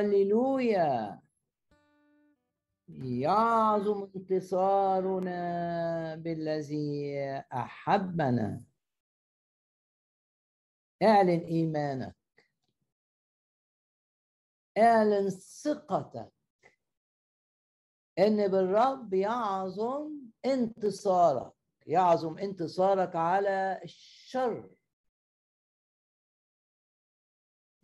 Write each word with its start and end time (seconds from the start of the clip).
هاليلويا 0.00 1.20
يعظم 2.88 4.10
انتصارنا 4.16 5.40
بالذي 6.14 7.20
أحبنا. 7.52 8.64
اعلن 11.02 11.40
إيمانك. 11.40 12.16
اعلن 14.78 15.30
ثقتك. 15.30 16.32
إن 18.18 18.48
بالرب 18.48 19.14
يعظم 19.14 20.12
انتصارك. 20.44 21.52
يعظم 21.86 22.38
انتصارك 22.38 23.16
على 23.16 23.80
الشر. 23.84 24.70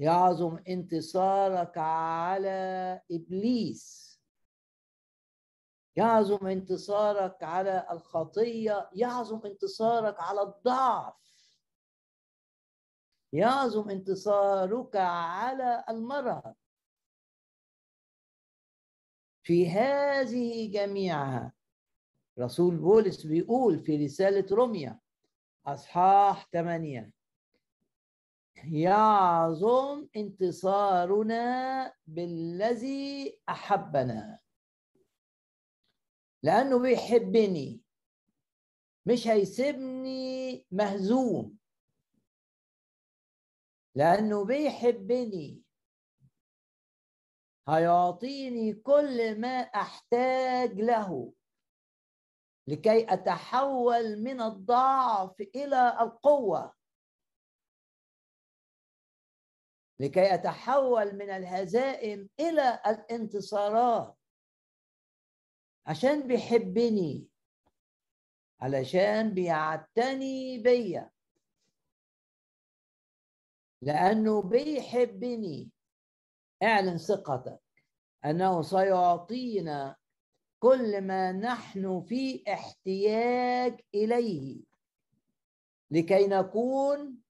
يعظم 0.01 0.59
انتصارك 0.69 1.79
على 1.79 3.01
إبليس. 3.11 4.07
يعظم 5.97 6.47
انتصارك 6.47 7.43
على 7.43 7.87
الخطية. 7.91 8.91
يعظم 8.93 9.47
انتصارك 9.47 10.21
على 10.21 10.43
الضعف. 10.43 11.15
يعظم 13.33 13.91
انتصارك 13.91 14.97
على 14.97 15.85
المرض. 15.89 16.55
في 19.43 19.71
هذه 19.71 20.73
جميعها 20.73 21.53
رسول 22.39 22.77
بولس 22.77 23.27
بيقول 23.27 23.79
في 23.79 24.05
رسالة 24.05 24.57
روميا 24.57 25.01
أصحاح 25.67 26.49
8 26.53 27.13
يعظم 28.73 30.09
انتصارنا 30.17 31.93
بالذي 32.07 33.41
أحبنا. 33.49 34.39
لأنه 36.43 36.79
بيحبني 36.79 37.81
مش 39.07 39.29
هيسيبني 39.29 40.67
مهزوم. 40.71 41.59
لأنه 43.95 44.45
بيحبني 44.45 45.63
هيعطيني 47.69 48.73
كل 48.73 49.41
ما 49.41 49.59
أحتاج 49.59 50.81
له. 50.81 51.33
لكي 52.69 53.13
أتحول 53.13 54.23
من 54.23 54.41
الضعف 54.41 55.41
إلى 55.41 55.99
القوة. 56.01 56.76
لكي 60.01 60.35
أتحول 60.35 61.17
من 61.17 61.31
الهزائم 61.31 62.29
إلى 62.41 62.81
الانتصارات. 62.87 64.17
عشان 65.87 66.27
بيحبني 66.27 67.29
علشان 68.61 69.35
بيعتني 69.35 70.59
بيا. 70.59 71.11
لأنه 73.83 74.43
بيحبني. 74.43 75.71
اعلن 76.63 76.99
ثقتك. 76.99 77.61
أنه 78.25 78.63
سيعطينا 78.63 79.97
كل 80.59 81.01
ما 81.01 81.33
نحن 81.33 82.01
في 82.01 82.45
احتياج 82.53 83.81
إليه. 83.95 84.63
لكي 85.91 86.27
نكون 86.27 87.26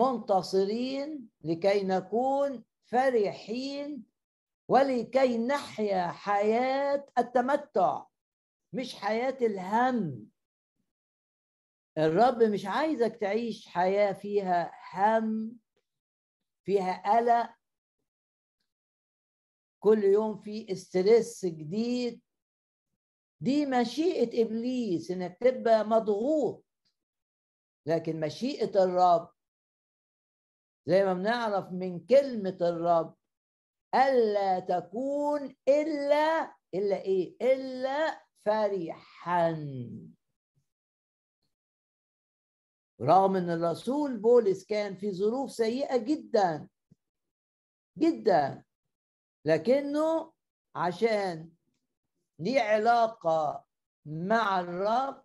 منتصرين 0.00 1.28
لكي 1.44 1.82
نكون 1.84 2.64
فرحين 2.86 4.04
ولكي 4.68 5.38
نحيا 5.38 6.06
حياة 6.06 7.06
التمتع 7.18 8.06
مش 8.72 8.94
حياة 8.94 9.36
الهم. 9.42 10.26
الرب 11.98 12.42
مش 12.42 12.66
عايزك 12.66 13.16
تعيش 13.16 13.68
حياة 13.68 14.12
فيها 14.12 14.72
هم 14.94 15.56
فيها 16.64 17.16
قلق. 17.16 17.50
كل 19.80 20.04
يوم 20.04 20.36
في 20.36 20.72
استرس 20.72 21.46
جديد. 21.46 22.20
دي 23.40 23.66
مشيئة 23.66 24.42
إبليس 24.42 25.10
إنك 25.10 25.38
تبقى 25.40 25.84
مضغوط. 25.84 26.64
لكن 27.86 28.20
مشيئة 28.20 28.84
الرب 28.84 29.30
زي 30.86 31.04
ما 31.04 31.14
بنعرف 31.14 31.72
من 31.72 32.06
كلمة 32.06 32.58
الرب 32.60 33.14
ألا 33.94 34.60
تكون 34.60 35.56
إلا 35.68 36.54
إلا 36.74 36.96
إيه؟ 37.02 37.36
إلا 37.42 38.22
فرحا 38.44 39.50
رغم 43.00 43.36
إن 43.36 43.50
الرسول 43.50 44.16
بولس 44.16 44.64
كان 44.64 44.96
في 44.96 45.12
ظروف 45.12 45.50
سيئة 45.52 45.96
جدا 45.96 46.68
جدا 47.98 48.64
لكنه 49.44 50.32
عشان 50.74 51.50
ليه 52.38 52.60
علاقة 52.60 53.64
مع 54.06 54.60
الرب 54.60 55.24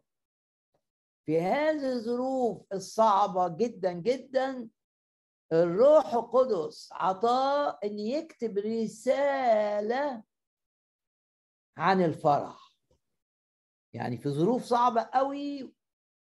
في 1.25 1.41
هذه 1.41 1.91
الظروف 1.93 2.73
الصعبة 2.73 3.47
جدا 3.47 3.91
جدا 3.91 4.69
الروح 5.53 6.13
القدس 6.13 6.89
عطاه 6.93 7.79
إن 7.83 7.99
يكتب 7.99 8.57
رسالة 8.57 10.23
عن 11.77 12.01
الفرح. 12.01 12.75
يعني 13.93 14.17
في 14.17 14.29
ظروف 14.29 14.63
صعبة 14.63 15.09
قوي 15.13 15.73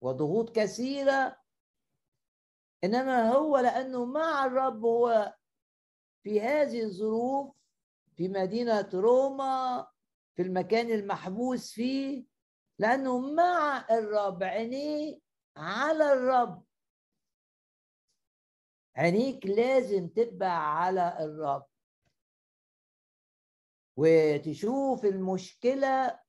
وضغوط 0.00 0.56
كثيرة 0.56 1.36
إنما 2.84 3.32
هو 3.32 3.58
لأنه 3.58 4.04
مع 4.04 4.44
الرب 4.44 4.84
هو 4.84 5.34
في 6.22 6.40
هذه 6.40 6.82
الظروف 6.82 7.56
في 8.16 8.28
مدينة 8.28 8.90
روما 8.94 9.86
في 10.36 10.42
المكان 10.42 10.90
المحبوس 10.90 11.72
فيه 11.72 12.26
لأنه 12.78 13.18
مع 13.18 13.86
الرب 13.90 14.42
عينيه 14.42 15.18
على 15.56 16.12
الرب. 16.12 16.65
عينيك 18.96 19.46
لازم 19.46 20.08
تبقى 20.08 20.78
على 20.82 21.16
الرب. 21.20 21.66
وتشوف 23.96 25.04
المشكلة 25.04 26.20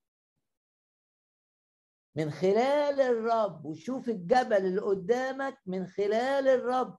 من 2.16 2.32
خلال 2.32 3.02
الرب 3.02 3.66
وتشوف 3.66 4.10
الجبل 4.10 4.56
اللي 4.58 4.82
قدامك 4.82 5.58
من 5.66 5.88
خلال 5.88 6.48
الرب 6.48 6.98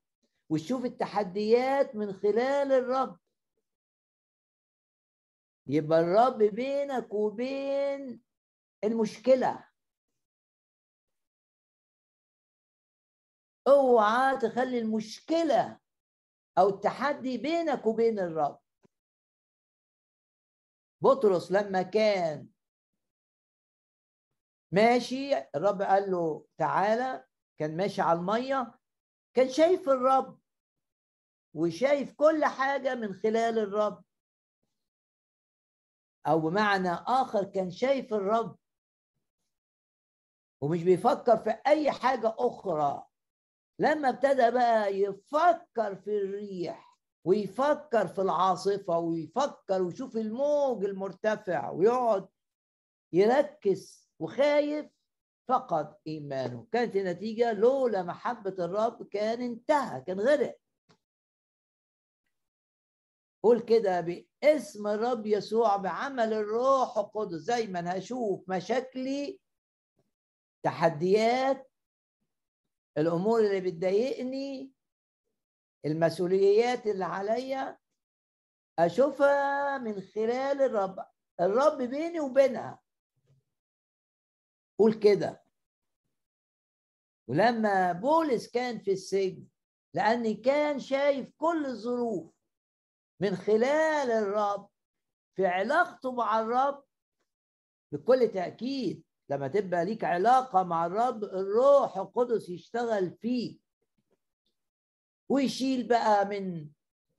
وتشوف 0.48 0.84
التحديات 0.84 1.96
من 1.96 2.12
خلال 2.12 2.72
الرب. 2.72 3.18
يبقى 5.66 6.00
الرب 6.00 6.38
بينك 6.38 7.14
وبين 7.14 8.20
المشكلة. 8.84 9.67
اوعى 13.68 14.36
تخلي 14.36 14.78
المشكلة 14.78 15.80
أو 16.58 16.68
التحدي 16.68 17.38
بينك 17.38 17.86
وبين 17.86 18.18
الرب. 18.18 18.60
بطرس 21.00 21.52
لما 21.52 21.82
كان 21.82 22.48
ماشي 24.72 25.38
الرب 25.38 25.82
قال 25.82 26.10
له 26.10 26.46
تعالى 26.58 27.26
كان 27.58 27.76
ماشي 27.76 28.02
على 28.02 28.18
المية 28.18 28.78
كان 29.34 29.48
شايف 29.48 29.88
الرب 29.88 30.40
وشايف 31.54 32.12
كل 32.12 32.44
حاجة 32.44 32.94
من 32.94 33.14
خلال 33.14 33.59
الرب. 33.59 34.04
أو 36.26 36.41
بمعنى 36.41 36.91
آخر 36.91 37.44
كان 37.44 37.71
شايف 37.71 38.14
الرب 38.14 38.59
ومش 40.62 40.82
بيفكر 40.82 41.36
في 41.36 41.50
أي 41.66 41.92
حاجة 41.92 42.34
أخرى. 42.38 43.08
لما 43.78 44.09
ابتدى 44.09 44.51
بقى 44.51 44.95
يفكر 45.01 45.97
في 45.97 46.19
الريح 46.19 46.98
ويفكر 47.25 48.07
في 48.07 48.21
العاصفة 48.21 48.98
ويفكر 48.98 49.83
ويشوف 49.83 50.16
الموج 50.16 50.84
المرتفع 50.84 51.71
ويقعد 51.71 52.28
يركز 53.13 54.10
وخايف 54.19 54.86
فقد 55.48 55.97
إيمانه. 56.07 56.66
كانت 56.72 56.97
النتيجة 56.97 57.53
لولا 57.53 58.03
محبة 58.03 58.65
الرب 58.65 59.09
كان 59.09 59.42
انتهى 59.42 60.01
كان 60.01 60.21
غرق. 60.21 60.59
قول 63.45 63.60
كده 63.60 64.01
باسم 64.01 64.86
الرب 64.86 65.27
يسوع 65.27 65.77
بعمل 65.77 66.33
الروح 66.33 66.98
القدس 66.98 67.34
زي 67.39 67.66
ما 67.66 67.98
هشوف 67.98 68.51
مشاكلي 68.51 69.41
تحديات 70.63 71.67
الأمور 72.98 73.41
اللي 73.41 73.60
بتضايقني 73.60 74.72
المسؤوليات 75.86 76.86
اللي 76.86 77.04
عليا 77.04 77.78
أشوفها 78.78 79.78
من 79.78 80.00
خلال 80.00 80.62
الرب. 80.62 81.06
الرب 81.41 81.83
بيني 81.83 82.21
وبينها. 82.21 82.83
قول 84.78 84.95
كده. 84.95 85.45
ولما 87.28 87.92
بولس 87.92 88.50
كان 88.50 88.78
في 88.78 88.92
السجن 88.92 89.47
لأني 89.95 90.34
كان 90.34 90.80
شايف 90.80 91.30
كل 91.36 91.66
الظروف 91.66 92.34
من 93.21 93.36
خلال 93.36 94.10
الرب 94.10 94.71
في 95.36 95.47
علاقته 95.47 96.12
مع 96.12 96.41
الرب 96.41 96.84
بكل 97.92 98.30
تأكيد 98.34 99.04
لما 99.30 99.48
تبقى 99.48 99.84
ليك 99.84 100.04
علاقة 100.04 100.63
مع 100.63 100.86
الرب 100.86 101.25
الروح 101.25 101.97
القدس 101.98 102.48
يشتغل 102.48 103.10
فيك. 103.10 103.60
ويشيل 105.28 105.89
بقى 105.89 106.25
من 106.25 106.71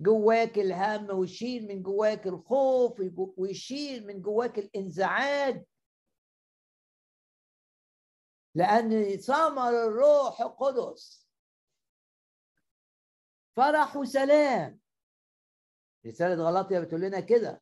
جواك 0.01 0.59
الهم 0.59 1.09
ويشيل 1.17 1.67
من 1.67 1.83
جواك 1.83 2.27
الخوف 2.27 3.01
ويشيل 3.37 4.07
من 4.07 4.21
جواك 4.21 4.59
الانزعاج. 4.59 5.65
لأن 8.55 9.17
ثمر 9.17 9.69
الروح 9.69 10.41
القدس 10.41 11.27
فرح 13.55 13.95
وسلام. 13.95 14.79
رسالة 16.05 16.43
غلطية 16.43 16.79
بتقول 16.79 17.01
لنا 17.01 17.19
كده. 17.19 17.61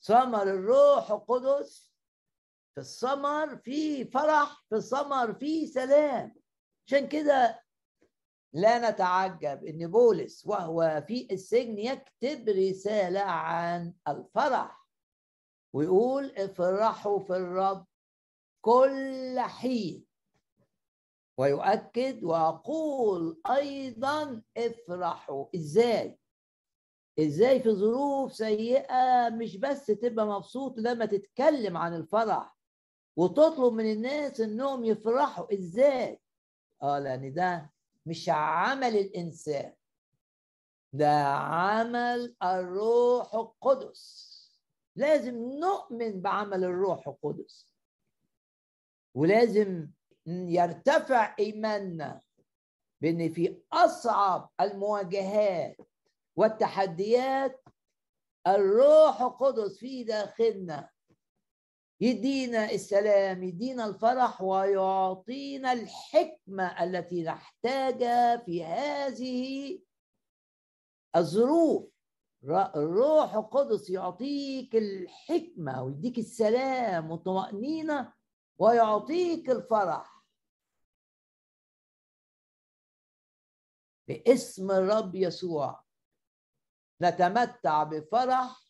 ثمر 0.00 0.42
الروح 0.42 1.10
القدس 1.10 1.87
في 2.78 2.82
الثمر 2.84 3.56
في 3.56 4.04
فرح 4.04 4.64
في 4.68 4.74
الثمر 4.74 5.34
في 5.34 5.66
سلام. 5.66 6.34
عشان 6.86 7.08
كده 7.08 7.62
لا 8.52 8.90
نتعجب 8.90 9.64
إن 9.64 9.90
بولس 9.90 10.46
وهو 10.46 11.04
في 11.06 11.28
السجن 11.32 11.78
يكتب 11.78 12.48
رسالة 12.48 13.20
عن 13.20 13.94
الفرح 14.08 14.88
ويقول 15.72 16.24
افرحوا 16.36 17.20
في 17.20 17.36
الرب 17.36 17.86
كل 18.60 19.40
حين. 19.40 20.04
ويؤكد 21.38 22.24
وأقول 22.24 23.40
أيضا 23.50 24.42
افرحوا. 24.56 25.46
إزاي؟ 25.56 26.18
إزاي 27.18 27.60
في 27.62 27.70
ظروف 27.70 28.34
سيئة 28.34 29.28
مش 29.28 29.56
بس 29.56 29.86
تبقى 29.86 30.26
مبسوط 30.26 30.78
لما 30.78 31.06
تتكلم 31.06 31.76
عن 31.76 31.94
الفرح 31.94 32.57
وتطلب 33.18 33.72
من 33.72 33.92
الناس 33.92 34.40
إنهم 34.40 34.84
يفرحوا. 34.84 35.54
إزاي؟ 35.54 36.20
آه 36.82 36.98
لأن 36.98 37.32
ده 37.32 37.70
مش 38.06 38.28
عمل 38.28 38.96
الإنسان. 38.96 39.72
ده 40.92 41.24
عمل 41.34 42.36
الروح 42.42 43.34
القدس. 43.34 44.28
لازم 44.96 45.34
نؤمن 45.34 46.20
بعمل 46.20 46.64
الروح 46.64 47.08
القدس. 47.08 47.74
ولازم 49.14 49.88
يرتفع 50.26 51.36
إيماننا 51.38 52.20
بإن 53.00 53.28
في 53.32 53.62
أصعب 53.72 54.50
المواجهات 54.60 55.76
والتحديات 56.36 57.64
الروح 58.46 59.22
القدس 59.22 59.78
في 59.78 60.04
داخلنا. 60.04 60.90
يدينا 62.00 62.70
السلام 62.70 63.42
يدينا 63.42 63.86
الفرح 63.86 64.42
ويعطينا 64.42 65.72
الحكمة 65.72 66.84
التي 66.84 67.22
نحتاجها 67.22 68.36
في 68.36 68.64
هذه 68.64 69.80
الظروف. 71.16 71.90
الروح 72.76 73.34
القدس 73.34 73.90
يعطيك 73.90 74.76
الحكمة 74.76 75.82
ويديك 75.82 76.18
السلام 76.18 77.10
والطمأنينة 77.10 78.12
ويعطيك 78.58 79.50
الفرح. 79.50 80.18
باسم 84.08 84.70
الرب 84.70 85.14
يسوع 85.14 85.84
نتمتع 87.02 87.82
بفرح 87.82 88.62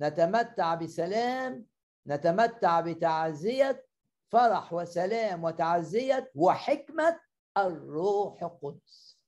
نتمتع 0.00 0.74
بسلام 0.74 1.66
نتمتع 2.06 2.80
بتعزية 2.80 3.86
فرح 4.32 4.72
وسلام 4.72 5.44
وتعزية 5.44 6.32
وحكمة 6.34 7.20
الروح 7.56 8.42
القدس. 8.42 9.18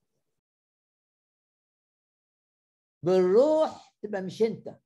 بالروح 3.02 3.94
تبقى 4.02 4.22
مش 4.22 4.42
انت. 4.42 4.78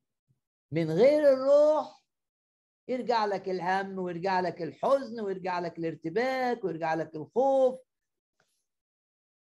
من 0.73 0.91
غير 0.91 1.33
الروح 1.33 2.03
يرجع 2.89 3.25
لك 3.25 3.49
الهم 3.49 3.99
ويرجع 3.99 4.41
لك 4.41 4.63
الحزن 4.63 5.21
ويرجع 5.21 5.59
لك 5.59 5.79
الارتباك 5.79 6.65
ويرجع 6.65 6.95
لك 6.95 7.15
الخوف 7.15 7.81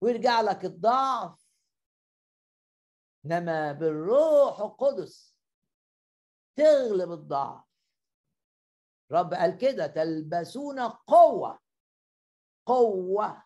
ويرجع 0.02 0.42
لك 0.42 0.66
الضعف. 0.66 1.46
إنما 3.26 3.72
بالروح 3.72 4.60
القدس 4.60 5.36
تغلب 6.56 7.12
الضعف. 7.12 7.65
رب 9.12 9.34
قال 9.34 9.58
كده 9.58 9.88
تلبسون 9.88 10.80
قوة 10.80 11.60
قوة 12.66 13.44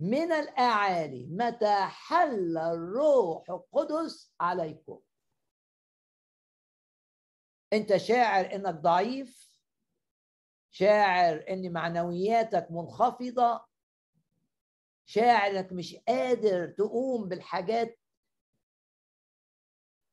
من 0.00 0.32
الأعالي 0.32 1.26
متى 1.30 1.76
حل 1.80 2.58
الروح 2.58 3.50
القدس 3.50 4.32
عليكم. 4.40 5.00
أنت 7.72 7.96
شاعر 7.96 8.54
إنك 8.54 8.74
ضعيف 8.74 9.52
شاعر 10.70 11.44
إن 11.48 11.72
معنوياتك 11.72 12.66
منخفضة 12.70 13.64
شاعر 15.06 15.50
إنك 15.50 15.72
مش 15.72 15.96
قادر 16.08 16.66
تقوم 16.66 17.28
بالحاجات 17.28 17.98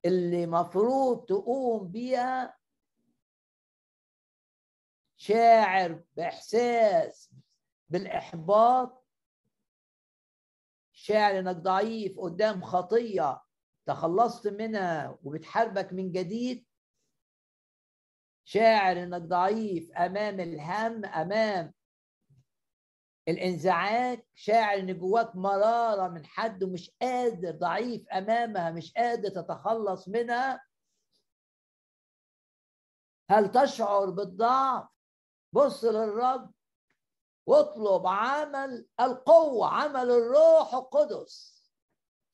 اللي 0.06 0.48
مفروض 0.48 1.26
تقوم 1.26 1.88
بيها. 1.88 2.59
شاعر 5.22 6.04
بإحساس 6.18 7.34
بالإحباط 7.90 9.06
شاعر 10.92 11.40
إنك 11.40 11.56
ضعيف 11.56 12.20
قدام 12.20 12.64
خطية 12.64 13.42
تخلصت 13.86 14.48
منها 14.48 15.18
وبتحاربك 15.24 15.94
من 15.94 16.12
جديد 16.12 16.66
شاعر 18.44 19.04
إنك 19.04 19.22
ضعيف 19.22 19.92
أمام 19.92 20.40
الهم 20.40 21.06
أمام 21.06 21.74
الإنزعاج 23.28 24.24
شاعر 24.36 24.80
إن 24.80 25.00
جواك 25.00 25.36
مرارة 25.36 26.08
من 26.08 26.26
حد 26.26 26.64
ومش 26.64 26.92
قادر 27.02 27.52
ضعيف 27.52 28.10
أمامها 28.10 28.72
مش 28.72 28.94
قادر 28.94 29.30
تتخلص 29.30 30.08
منها. 30.08 30.66
هل 33.30 33.52
تشعر 33.52 34.10
بالضعف؟ 34.10 34.99
بص 35.54 35.84
للرب 35.84 36.52
واطلب 37.46 38.08
عمل 38.08 38.88
القوة 39.00 39.68
عمل 39.68 40.12
الروح 40.12 40.74
القدس. 40.74 41.60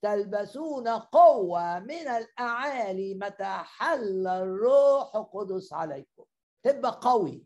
تلبسون 0.01 0.87
قوة 0.87 1.79
من 1.79 2.07
الأعالي 2.07 3.15
متى 3.15 3.43
حل 3.63 4.27
الروح 4.27 5.15
القدس 5.15 5.73
عليكم. 5.73 6.25
تبقى 6.63 6.99
قوي. 7.03 7.45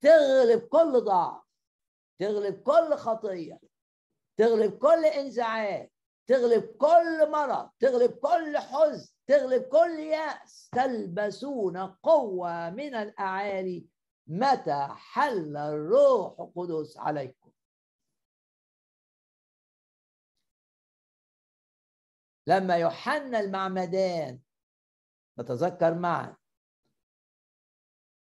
تغلب 0.00 0.60
كل 0.60 1.00
ضعف. 1.00 1.42
تغلب 2.18 2.62
كل 2.62 2.96
خطية. 2.96 3.60
تغلب 4.36 4.78
كل 4.78 5.04
إنزعاج. 5.04 5.90
تغلب 6.26 6.64
كل 6.64 7.30
مرض. 7.30 7.70
تغلب 7.80 8.10
كل 8.10 8.58
حزن. 8.58 9.12
تغلب 9.26 9.62
كل 9.62 9.98
يأس. 9.98 10.70
تلبسون 10.72 11.76
قوة 12.02 12.70
من 12.70 12.94
الأعالي 12.94 13.86
متى 14.26 14.88
حل 14.90 15.56
الروح 15.56 16.40
القدس 16.40 16.98
عليكم؟ 16.98 17.52
لما 22.46 22.76
يوحنا 22.76 23.40
المعمدان 23.40 24.40
نتذكر 25.38 25.94
معا 25.94 26.36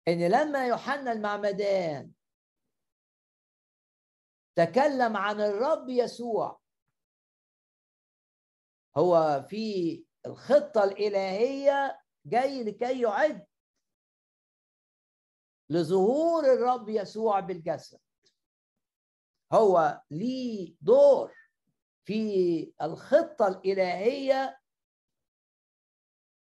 إن 0.08 0.28
لما 0.32 0.68
يوحنا 0.68 1.12
المعمدان 1.12 2.12
تكلم 4.56 5.18
عن 5.18 5.42
الرب 5.42 5.90
يسوع 5.90 6.60
هو 8.98 9.46
في 9.50 10.06
الخطة 10.26 10.84
الإلهية 10.84 12.02
جاي 12.26 12.64
لكي 12.64 13.02
يعد 13.02 13.49
لظهور 15.70 16.46
الرب 16.54 16.90
يسوع 16.90 17.40
بالجسد. 17.40 18.00
هو 19.54 20.02
ليه 20.12 20.76
دور 20.82 21.36
في 22.06 22.74
الخطة 22.82 23.48
الإلهية 23.48 24.60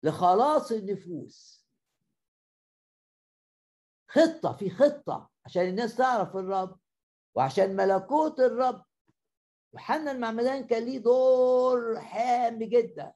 لخلاص 0.03 0.71
النفوس. 0.71 1.67
خطة 4.09 4.53
في 4.57 4.69
خطة 4.69 5.29
عشان 5.45 5.61
الناس 5.61 5.95
تعرف 5.95 6.35
الرب 6.35 6.79
وعشان 7.35 7.75
ملكوت 7.75 8.39
الرب. 8.39 8.85
يوحنا 9.73 10.11
المعمدان 10.11 10.67
كان 10.67 10.85
ليه 10.85 10.99
دور 10.99 11.97
هام 11.99 12.59
جدا. 12.59 13.13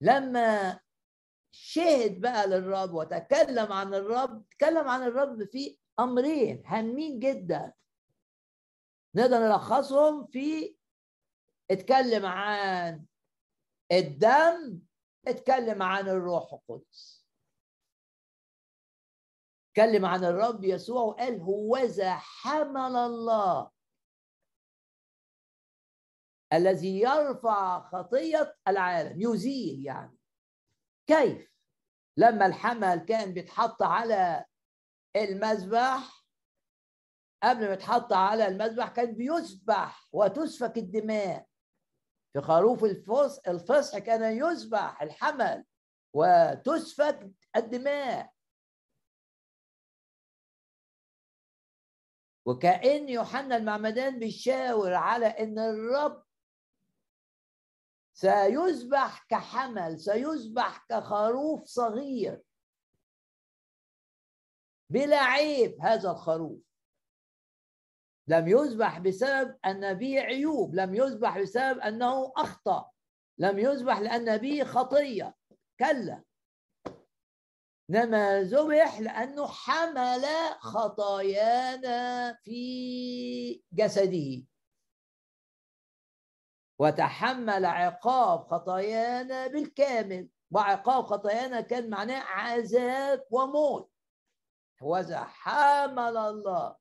لما 0.00 0.80
شهد 1.62 2.20
بقى 2.20 2.46
للرب 2.46 2.94
وتكلم 2.94 3.72
عن 3.72 3.94
الرب 3.94 4.48
تكلم 4.50 4.88
عن 4.88 5.02
الرب 5.02 5.44
في 5.44 5.78
أمرين 6.00 6.62
هامين 6.66 7.18
جدا. 7.18 7.72
نقدر 9.14 9.38
نلخصهم 9.38 10.26
في 10.26 10.76
اتكلم 11.70 12.26
عن 12.26 13.04
الدم 13.92 14.80
اتكلم 15.28 15.82
عن 15.82 16.08
الروح 16.08 16.52
القدس. 16.52 17.26
اتكلم 19.70 20.04
عن 20.04 20.24
الرب 20.24 20.64
يسوع 20.64 21.02
وقال 21.02 21.40
هوذا 21.40 22.14
حمل 22.14 22.96
الله 22.96 23.70
الذي 26.52 27.00
يرفع 27.00 27.90
خطية 27.90 28.56
العالم 28.68 29.20
يزيل 29.20 29.86
يعني. 29.86 30.16
كيف؟ 31.06 31.49
لما 32.16 32.46
الحمل 32.46 32.98
كان 32.98 33.32
بيتحط 33.34 33.82
على 33.82 34.44
المذبح 35.16 36.24
قبل 37.42 37.66
ما 37.66 37.72
يتحط 37.72 38.12
على 38.12 38.46
المذبح 38.46 38.88
كان 38.88 39.14
بيذبح 39.14 40.08
وتسفك 40.12 40.76
الدماء. 40.76 41.46
في 42.32 42.40
خروف 42.40 42.84
الفصح 42.84 43.48
الفصح 43.48 43.98
كان 43.98 44.36
يذبح 44.36 45.02
الحمل 45.02 45.64
وتسفك 46.14 47.30
الدماء. 47.56 48.32
وكأن 52.46 53.08
يوحنا 53.08 53.56
المعمدان 53.56 54.18
بيشاور 54.18 54.94
على 54.94 55.26
إن 55.26 55.58
الرب 55.58 56.24
سيذبح 58.20 59.26
كحمل 59.28 60.00
سيذبح 60.00 60.86
كخروف 60.88 61.64
صغير. 61.64 62.42
بلا 64.92 65.22
عيب 65.22 65.80
هذا 65.80 66.10
الخروف. 66.10 66.60
لم 68.28 68.48
يذبح 68.48 68.98
بسبب 68.98 69.58
أن 69.66 69.94
به 69.94 70.20
عيوب 70.20 70.74
لم 70.74 70.94
يذبح 70.94 71.38
بسبب 71.38 71.78
أنه 71.78 72.32
أخطأ 72.36 72.90
لم 73.38 73.58
يذبح 73.58 73.98
لأن 73.98 74.36
به 74.36 74.64
خطية. 74.64 75.34
كلا. 75.78 76.24
إنما 77.90 78.42
ذبح 78.42 79.00
لأنه 79.00 79.46
حمل 79.46 80.24
خطايانا 80.60 82.32
في 82.44 83.62
جسده. 83.72 84.46
وتحمل 86.80 87.64
عقاب 87.64 88.44
خطايانا 88.50 89.46
بالكامل. 89.46 90.28
وعقاب 90.50 91.04
خطايانا 91.04 91.60
كان 91.60 91.90
معناه 91.90 92.20
عذاب 92.20 93.26
وموت. 93.30 93.92
وذا 94.82 95.24
حمل 95.24 96.16
الله. 96.16 96.76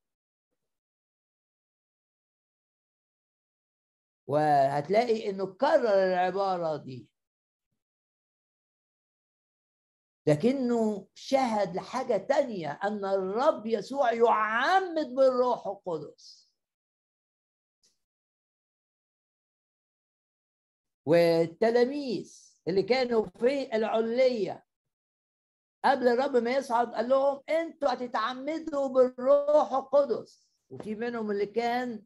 وهتلاقي 4.27 5.29
إنه 5.29 5.45
كرر 5.45 6.13
العبارة 6.13 6.77
دي. 6.77 7.09
لكنه 10.27 11.07
شهد 11.13 11.75
لحاجة 11.75 12.17
تانية 12.17 12.79
أن 12.83 13.05
الرب 13.05 13.65
يسوع 13.65 14.13
يعمد 14.13 15.07
بالروح 15.15 15.67
القدس. 15.67 16.48
والتلاميذ 21.09 22.53
اللي 22.67 22.83
كانوا 22.83 23.25
في 23.25 23.75
العليه 23.75 24.65
قبل 25.85 26.07
الرب 26.07 26.35
ما 26.37 26.51
يصعد 26.51 26.93
قال 26.95 27.09
لهم 27.09 27.41
أنتوا 27.49 27.93
هتتعمدوا 27.93 28.87
بالروح 28.87 29.73
القدس. 29.73 30.49
وفي 30.69 30.95
منهم 30.95 31.31
اللي 31.31 31.45
كان 31.45 32.03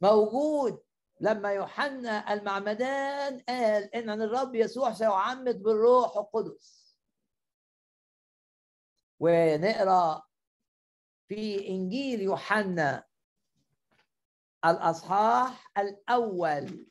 موجود 0.00 0.82
لما 1.20 1.52
يوحنا 1.52 2.32
المعمدان 2.32 3.40
قال 3.48 3.94
إن 3.94 4.10
الرب 4.22 4.54
يسوع 4.54 4.92
سيعمد 4.92 5.62
بالروح 5.62 6.16
القدس. 6.16 6.96
ونقرأ 9.20 10.22
في 11.28 11.68
إنجيل 11.68 12.20
يوحنا 12.20 13.04
الأصحاح 14.64 15.78
الأول. 15.78 16.86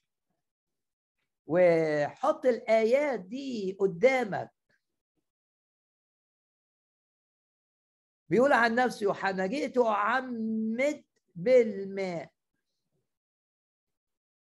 وحط 1.48 2.46
الآيات 2.46 3.20
دي 3.20 3.78
قدامك. 3.80 4.52
بيقول 8.30 8.54
عن 8.54 8.76
نفسه 8.76 9.04
يوحنا 9.04 9.46
جئت 9.48 9.78
أعمد 9.78 11.04
بالماء 11.36 12.32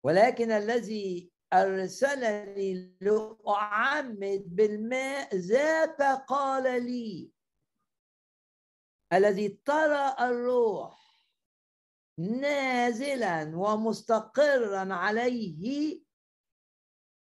ولكن 0.04 0.52
الذي 0.52 1.32
أرسلني 1.54 2.98
لأعمد 3.02 4.56
بالماء 4.56 5.36
ذاك 5.36 6.02
قال 6.28 6.84
لي 6.86 7.32
الذي 9.14 9.50
ترى 9.50 10.16
الروح 10.20 11.22
نازلا 12.20 13.52
ومستقرا 13.56 14.94
عليه 14.94 16.02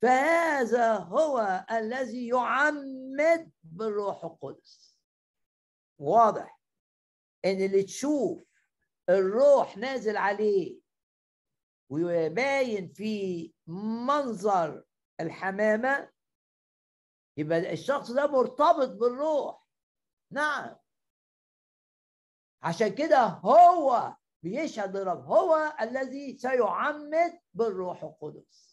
فهذا 0.01 0.93
هو 0.93 1.65
الذي 1.71 2.27
يعمد 2.27 3.51
بالروح 3.63 4.23
القدس. 4.23 4.97
واضح 5.99 6.59
إن 7.45 7.61
اللي 7.61 7.83
تشوف 7.83 8.43
الروح 9.09 9.77
نازل 9.77 10.17
عليه 10.17 10.79
ويباين 11.89 12.87
في 12.93 13.53
منظر 14.07 14.83
الحمامة 15.19 16.11
يبقى 17.37 17.73
الشخص 17.73 18.11
ده 18.11 18.27
مرتبط 18.27 18.89
بالروح. 18.89 19.67
نعم. 20.31 20.75
عشان 22.63 22.95
كده 22.95 23.19
هو 23.25 24.15
بيشهد 24.43 24.97
للرب 24.97 25.25
هو 25.25 25.75
الذي 25.81 26.37
سيعمد 26.37 27.41
بالروح 27.53 28.03
القدس. 28.03 28.70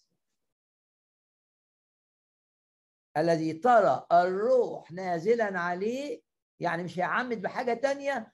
الذي 3.19 3.53
ترى 3.53 4.07
الروح 4.13 4.93
نازلا 4.93 5.59
عليه 5.61 6.23
يعني 6.61 6.83
مش 6.83 6.99
هيعمد 6.99 7.43
بحاجة 7.43 7.75
تانية 7.75 8.33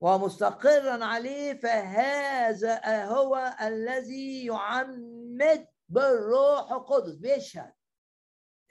ومستقرا 0.00 1.04
عليه 1.04 1.60
فهذا 1.60 3.04
هو 3.04 3.56
الذي 3.62 4.46
يعمد 4.46 5.68
بالروح 5.88 6.72
القدس 6.72 7.14
بيشهد. 7.16 7.72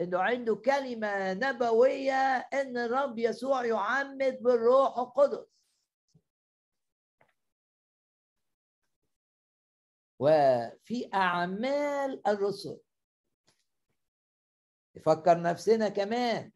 إنه 0.02 0.20
عنده 0.20 0.56
كلمة 0.56 1.34
نبوية 1.34 2.38
إن 2.38 2.78
الرب 2.78 3.20
يسوع 3.20 3.66
يعمد 3.66 4.38
بالروح 4.42 4.98
القدس. 4.98 5.46
وفي 10.20 11.10
أعمال 11.14 12.28
الرسل. 12.28 12.85
نفكر 14.98 15.42
نفسنا 15.42 15.90
كمان 15.90 16.52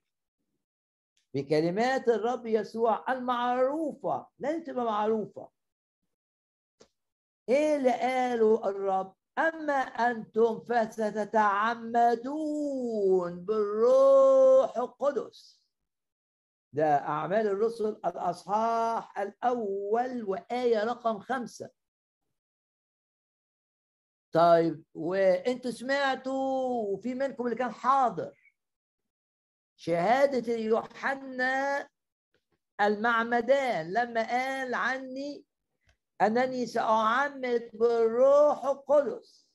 بكلمات 1.34 2.08
الرب 2.08 2.46
يسوع 2.46 3.12
المعروفة 3.12 4.28
لازم 4.40 4.64
تبقى 4.64 4.86
معروفة. 4.86 5.50
إيه 7.50 7.76
اللي 7.76 7.92
قاله 7.92 8.70
الرب؟ 8.70 9.16
أما 9.38 9.74
أنتم 9.74 10.60
فستتعمدون 12.00 13.46
بالروح 13.46 14.78
القدس. 14.78 15.60
ده 16.74 16.96
أعمال 16.96 17.48
الرسل 17.48 17.86
الأصحاح 18.06 19.20
الأول 19.20 20.24
وآية 20.24 20.84
رقم 20.84 21.20
خمسة. 21.20 21.70
طيب 24.32 24.84
وانتوا 24.94 25.72
سمعتوا 25.72 26.94
وفي 26.94 27.14
منكم 27.14 27.46
اللي 27.46 27.56
كان 27.56 27.72
حاضر. 27.72 28.34
شهادة 29.76 30.54
يوحنا 30.54 31.90
المعمدان 32.82 33.94
لما 33.94 34.28
قال 34.28 34.74
عني 34.74 35.46
أنني 36.22 36.66
سأعمد 36.66 37.70
بالروح 37.74 38.66
القدس. 38.66 39.50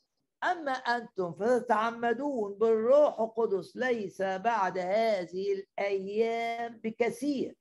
أما 0.44 0.72
أنتم 0.72 1.32
فتتعمدون 1.32 2.54
بالروح 2.54 3.20
القدس 3.20 3.76
ليس 3.76 4.22
بعد 4.22 4.78
هذه 4.78 5.52
الأيام 5.52 6.80
بكثير. 6.84 7.56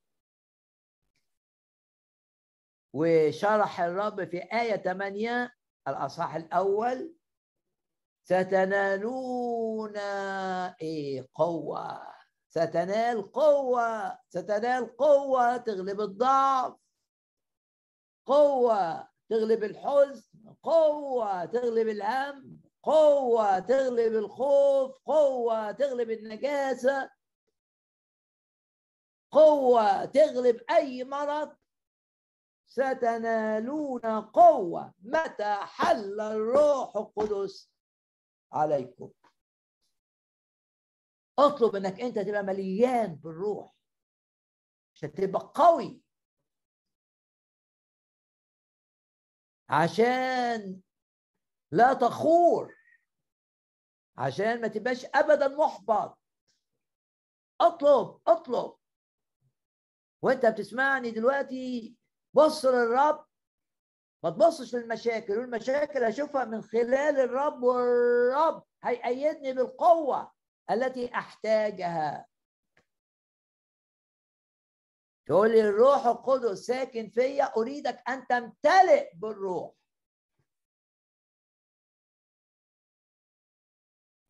وشرح 2.93 3.81
الرب 3.81 4.25
في 4.25 4.37
آية 4.37 4.75
8 4.75 5.53
الأصحاح 5.87 6.35
الأول 6.35 7.15
ستنالون 8.23 9.97
إيه 10.81 11.29
قوة. 11.33 12.13
ستنال 12.49 13.31
قوة. 13.31 14.19
ستنال 14.29 14.97
قوة 14.97 15.57
تغلب 15.57 16.01
الضعف. 16.01 16.73
قوة 18.25 19.07
تغلب 19.29 19.63
الحزن. 19.63 20.55
قوة 20.63 21.45
تغلب 21.45 21.87
الهم. 21.87 22.61
قوة 22.83 23.59
تغلب 23.59 24.13
الخوف. 24.13 24.97
قوة 25.05 25.71
تغلب 25.71 26.09
النجاسة. 26.11 27.09
قوة 29.31 30.05
تغلب 30.05 30.61
أي 30.69 31.03
مرض. 31.03 31.55
ستنالون 32.73 34.21
قوة. 34.21 34.93
متى 34.99 35.55
حل 35.55 36.21
الروح 36.21 36.95
القدس؟ 36.95 37.71
عليكم. 38.51 39.11
اطلب 41.39 41.75
انك 41.75 41.99
انت 42.01 42.19
تبقى 42.19 42.43
مليان 42.43 43.15
بالروح. 43.15 43.75
عشان 44.95 45.13
تبقى 45.13 45.51
قوي. 45.55 46.01
عشان 49.69 50.81
لا 51.71 51.93
تخور. 51.93 52.75
عشان 54.17 54.61
ما 54.61 54.67
تبقاش 54.67 55.05
ابدا 55.05 55.47
محبط. 55.47 56.19
اطلب 57.61 58.21
اطلب. 58.27 58.77
وانت 60.21 60.45
بتسمعني 60.45 61.11
دلوقتي 61.11 61.95
بص 62.33 62.65
للرب 62.65 63.25
ما 64.23 64.29
تبصش 64.29 64.75
للمشاكل 64.75 65.37
والمشاكل 65.37 66.03
اشوفها 66.03 66.45
من 66.45 66.61
خلال 66.61 67.19
الرب 67.19 67.63
والرب 67.63 68.63
هيأيدني 68.83 69.53
بالقوة 69.53 70.31
التي 70.71 71.15
أحتاجها. 71.15 72.27
تقول 75.25 75.51
لي 75.51 75.61
الروح 75.61 76.05
القدس 76.05 76.57
ساكن 76.59 77.09
فيا 77.09 77.43
أريدك 77.57 78.09
أن 78.09 78.27
تمتلئ 78.27 79.15
بالروح. 79.15 79.71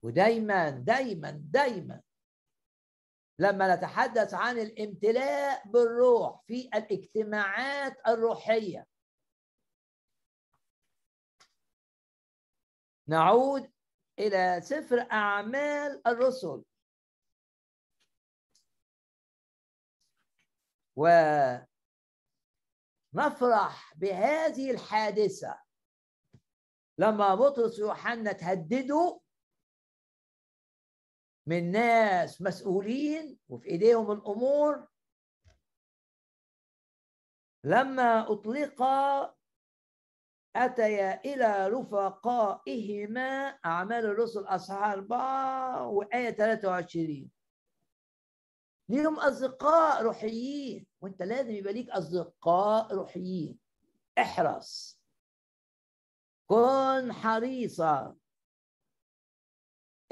ودايما 0.03 0.69
دايما 0.69 1.31
دايما 1.31 2.01
لما 3.39 3.75
نتحدث 3.75 4.33
عن 4.33 4.59
الامتلاء 4.59 5.67
بالروح 5.67 6.41
في 6.47 6.67
الاجتماعات 6.67 8.07
الروحية. 8.07 8.87
نعود 13.07 13.73
إلى 14.19 14.61
سفر 14.61 15.07
أعمال 15.11 16.07
الرسل. 16.07 16.63
ونفرح 20.95 21.67
بهذه 23.95 24.71
الحادثة. 24.71 25.63
لما 26.97 27.35
بطرس 27.35 27.79
ويوحنا 27.79 28.31
تهددوا 28.31 29.19
من 31.45 31.71
ناس 31.71 32.41
مسؤولين 32.41 33.39
وفي 33.49 33.69
إيديهم 33.69 34.11
الأمور. 34.11 34.87
لما 37.63 38.31
اطلقا 38.31 39.35
أتيا 40.55 41.21
إلى 41.25 41.67
رفقائهما 41.67 43.47
أعمال 43.65 44.05
الرسل 44.05 44.41
أصحاح 44.41 44.83
أربعة 44.83 45.87
وآية 45.87 46.29
23 46.31 47.31
ليهم 48.89 49.19
أصدقاء 49.19 50.03
روحيين 50.03 50.87
وأنت 51.01 51.21
لازم 51.21 51.51
يبقى 51.51 51.73
ليك 51.73 51.89
أصدقاء 51.89 52.93
روحيين. 52.95 53.59
احرص. 54.17 54.99
كن 56.47 57.13
حريصا. 57.13 58.15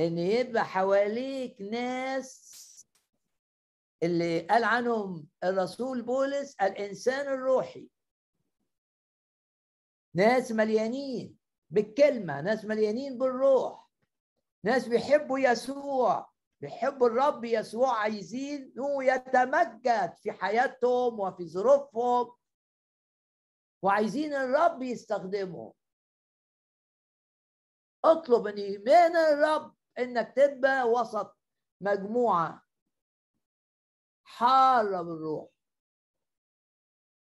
إن 0.02 0.18
يبقى 0.18 0.66
حواليك 0.66 1.62
ناس 1.62 2.52
اللي 4.04 4.40
قال 4.40 4.64
عنهم 4.64 5.28
الرسول 5.44 6.02
بولس 6.02 6.56
الإنسان 6.62 7.28
الروحي. 7.28 7.90
ناس 10.16 10.52
مليانين 10.52 11.38
بالكلمة 11.70 12.42
ناس 12.42 12.66
مليانين 12.66 13.18
بالروح. 13.18 13.90
ناس 14.64 14.88
بيحبوا 14.88 15.40
يسوع 15.40 16.32
بيحبوا 16.62 17.08
الرب 17.08 17.46
يسوع 17.46 18.00
عايزين 18.00 18.74
يتمجد 19.02 20.14
في 20.18 20.32
حياتهم 20.32 21.20
وفي 21.20 21.48
ظروفهم. 21.48 22.32
وعايزين 23.82 24.34
الرب 24.34 24.82
يستخدمه 24.82 25.74
اطلب 28.06 28.48
من 28.48 28.60
الرب 29.16 29.76
إنك 30.00 30.34
تبقى 30.36 30.84
وسط 30.90 31.38
مجموعة 31.82 32.64
حارة 34.28 35.02
بالروح. 35.02 35.50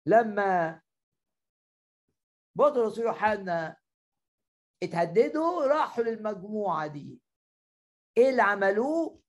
لما 0.06 0.82
بطرس 2.58 2.98
ويوحنا 2.98 3.76
اتهددوا 4.82 5.66
راحوا 5.66 6.04
للمجموعة 6.04 6.86
دي. 6.86 7.22
إيه 8.16 8.30
اللي 8.30 8.42
عملوه؟ 8.42 9.22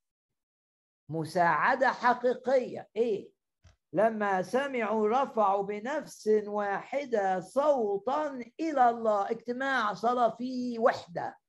مساعدة 1.10 1.88
حقيقية. 1.91 2.89
إيه؟ 2.96 3.34
لما 3.93 4.41
سمعوا 4.41 5.10
رفعوا 5.10 5.63
بنفس 5.63 6.28
واحدة 6.46 7.39
صوتا 7.39 8.28
إلى 8.60 8.89
الله 8.89 9.32
اجتماع 9.32 9.93
صلاه 9.93 10.36
فيه 10.36 10.80
وحدة. 10.80 11.39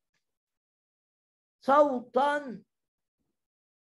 صوتا 1.66 2.62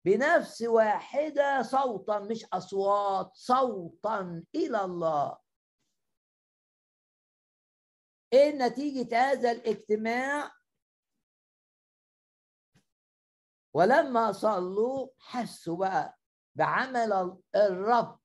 بنفس 0.04 0.62
واحدة 0.62 1.62
صوتا 1.62 2.18
مش 2.18 2.46
أصوات 2.52 3.30
صوتا 3.34 4.44
إلى 4.54 4.84
الله. 4.84 5.38
إيه 8.32 8.52
نتيجة 8.52 9.30
هذا 9.30 9.52
الاجتماع؟ 9.52 10.52
ولما 13.74 14.32
صلوا 14.32 15.08
حسوا 15.18 15.76
بقى 15.76 16.18
بعمل 16.54 17.38
الرب 17.54 18.20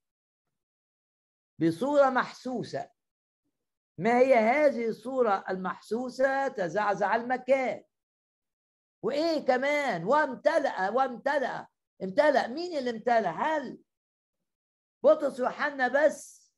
بصورة 1.59 2.09
محسوسة. 2.09 2.91
ما 3.97 4.19
هي 4.19 4.33
هذه 4.35 4.87
الصورة 4.87 5.45
المحسوسة؟ 5.49 6.47
تزعزع 6.47 7.15
المكان. 7.15 7.83
وإيه 9.01 9.45
كمان؟ 9.45 10.03
وامتلأ 10.03 10.89
وامتلأ. 10.89 11.67
امتلأ. 12.03 12.47
مين 12.47 12.77
اللي 12.77 12.89
امتلأ؟ 12.89 13.29
هل 13.29 13.79
بطرس 15.03 15.39
ويوحنا 15.39 15.87
بس؟ 15.87 16.51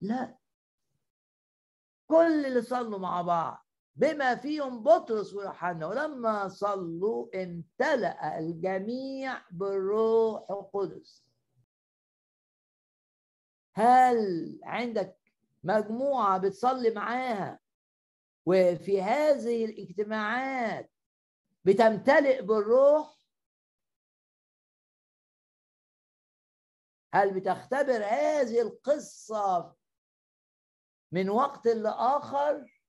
لا. 0.00 0.36
كل 2.06 2.46
اللي 2.46 2.62
صلوا 2.62 2.98
مع 2.98 3.22
بعض 3.22 3.66
بما 3.96 4.34
فيهم 4.34 4.82
بطرس 4.82 5.34
ويوحنا. 5.34 5.86
ولما 5.86 6.48
صلوا 6.48 7.42
امتلأ 7.42 8.38
الجميع 8.38 9.42
بالروح 9.50 10.50
القدس. 10.50 11.26
هل 13.74 14.60
عندك 14.64 15.20
مجموعة 15.64 16.38
بتصلي 16.38 16.90
معاها؟ 16.90 17.60
وفي 18.46 19.02
هذه 19.02 19.64
الاجتماعات 19.64 20.90
بتمتلئ 21.64 22.42
بالروح. 22.42 23.20
هل 27.14 27.34
بتختبر 27.40 28.04
هذه 28.04 28.60
القصة 28.60 29.76
من 31.12 31.30
وقت 31.30 31.66
لآخر؟ 31.66 32.80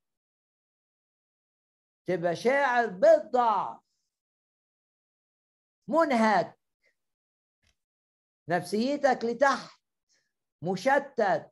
تبقى 2.06 2.36
شاعر 2.36 2.88
بالضعف 2.88 3.82
منهك. 5.88 6.60
نفسيتك 8.50 9.20
لتحت 9.24 9.82
مشتت 10.62 11.52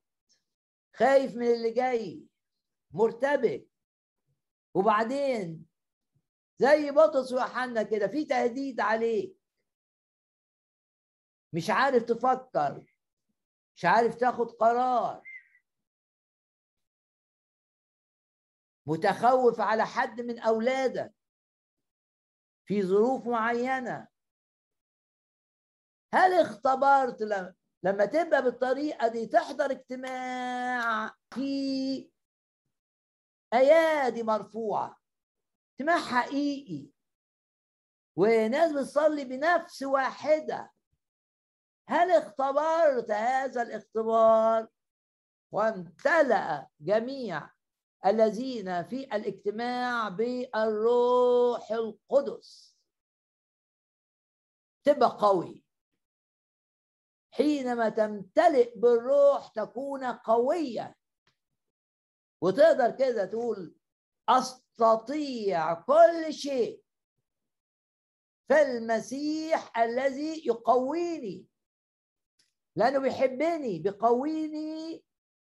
خايف 0.95 1.35
من 1.35 1.47
اللي 1.47 1.71
جاي 1.73 2.27
مرتبك. 2.91 3.67
وبعدين؟ 4.73 5.68
زي 6.59 6.91
بطرس 6.91 7.31
ويوحنا 7.33 7.83
كده 7.83 8.07
في 8.07 8.25
تهديد 8.25 8.79
عليك 8.79 9.37
مش 11.53 11.69
عارف 11.69 12.03
تفكر 12.03 12.85
مش 13.75 13.85
عارف 13.85 14.15
تاخد 14.15 14.51
قرار. 14.51 15.23
متخوف 18.87 19.59
على 19.59 19.85
حد 19.85 20.21
من 20.21 20.39
اولادك 20.39 21.15
في 22.67 22.83
ظروف 22.83 23.27
معينة. 23.27 24.07
هل 26.13 26.33
اختبرت 26.33 27.21
لما 27.83 28.05
تبقى 28.05 28.43
بالطريقة 28.43 29.07
دي 29.07 29.25
تحضر 29.27 29.71
اجتماع 29.71 31.15
في 31.33 32.11
أيادي 33.53 34.23
مرفوعة. 34.23 34.98
اجتماع 35.79 35.99
حقيقي. 35.99 36.89
وناس 38.15 38.71
بتصلي 38.71 39.25
بنفس 39.25 39.83
واحدة. 39.83 40.71
هل 41.89 42.11
اختبرت 42.11 43.11
هذا 43.11 43.61
الاختبار؟ 43.61 44.67
وامتلأ 45.51 46.69
جميع 46.79 47.49
الذين 48.05 48.83
في 48.83 49.03
الاجتماع 49.03 50.09
بالروح 50.09 51.71
القدس. 51.71 52.77
تبقى 54.83 55.17
قوي. 55.21 55.65
حينما 57.31 57.89
تمتلئ 57.89 58.79
بالروح 58.79 59.47
تكون 59.47 60.05
قوية. 60.05 60.95
وتقدر 62.41 62.91
كده 62.91 63.25
تقول 63.25 63.75
أستطيع 64.81 65.73
كل 65.73 66.33
شيء. 66.33 66.83
في 68.47 68.61
المسيح 68.61 69.77
الذي 69.77 70.47
يقويني 70.47 71.45
لأنه 72.75 72.99
بيحبني 72.99 73.79
بيقويني 73.79 75.03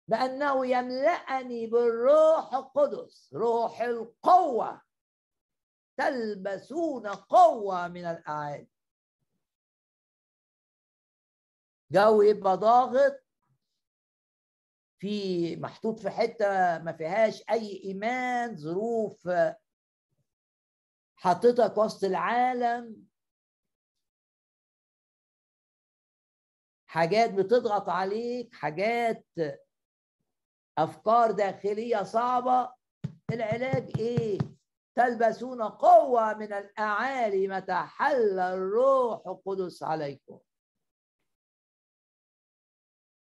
بأنه 0.08 0.66
يملأني 0.66 1.66
بالروح 1.66 2.54
القدس 2.54 3.34
روح 3.34 3.80
القوة. 3.80 4.82
تلبسون 5.96 7.06
قوة 7.06 7.88
من 7.88 8.04
الأعالي 8.04 8.68
جو 11.90 12.22
يبقى 12.22 12.56
ضاغط 12.56 13.27
في 14.98 15.56
محطوط 15.56 16.00
في 16.00 16.10
حتة 16.10 16.78
ما 16.78 16.92
فيهاش 16.92 17.42
أي 17.50 17.84
إيمان 17.84 18.56
ظروف 18.56 19.28
حطيتك 21.16 21.78
وسط 21.78 22.04
العالم. 22.04 23.06
حاجات 26.86 27.34
بتضغط 27.34 27.88
عليك 27.88 28.54
حاجات 28.54 29.26
أفكار 30.78 31.30
داخلية 31.30 32.02
صعبة. 32.02 32.72
العلاج 33.32 33.92
إيه؟ 33.98 34.38
تلبسون 34.94 35.62
قوة 35.62 36.34
من 36.34 36.52
الأعالي 36.52 37.48
متى 37.48 37.74
حل 37.74 38.38
الروح 38.38 39.26
القدس 39.26 39.82
عليكم. 39.82 40.38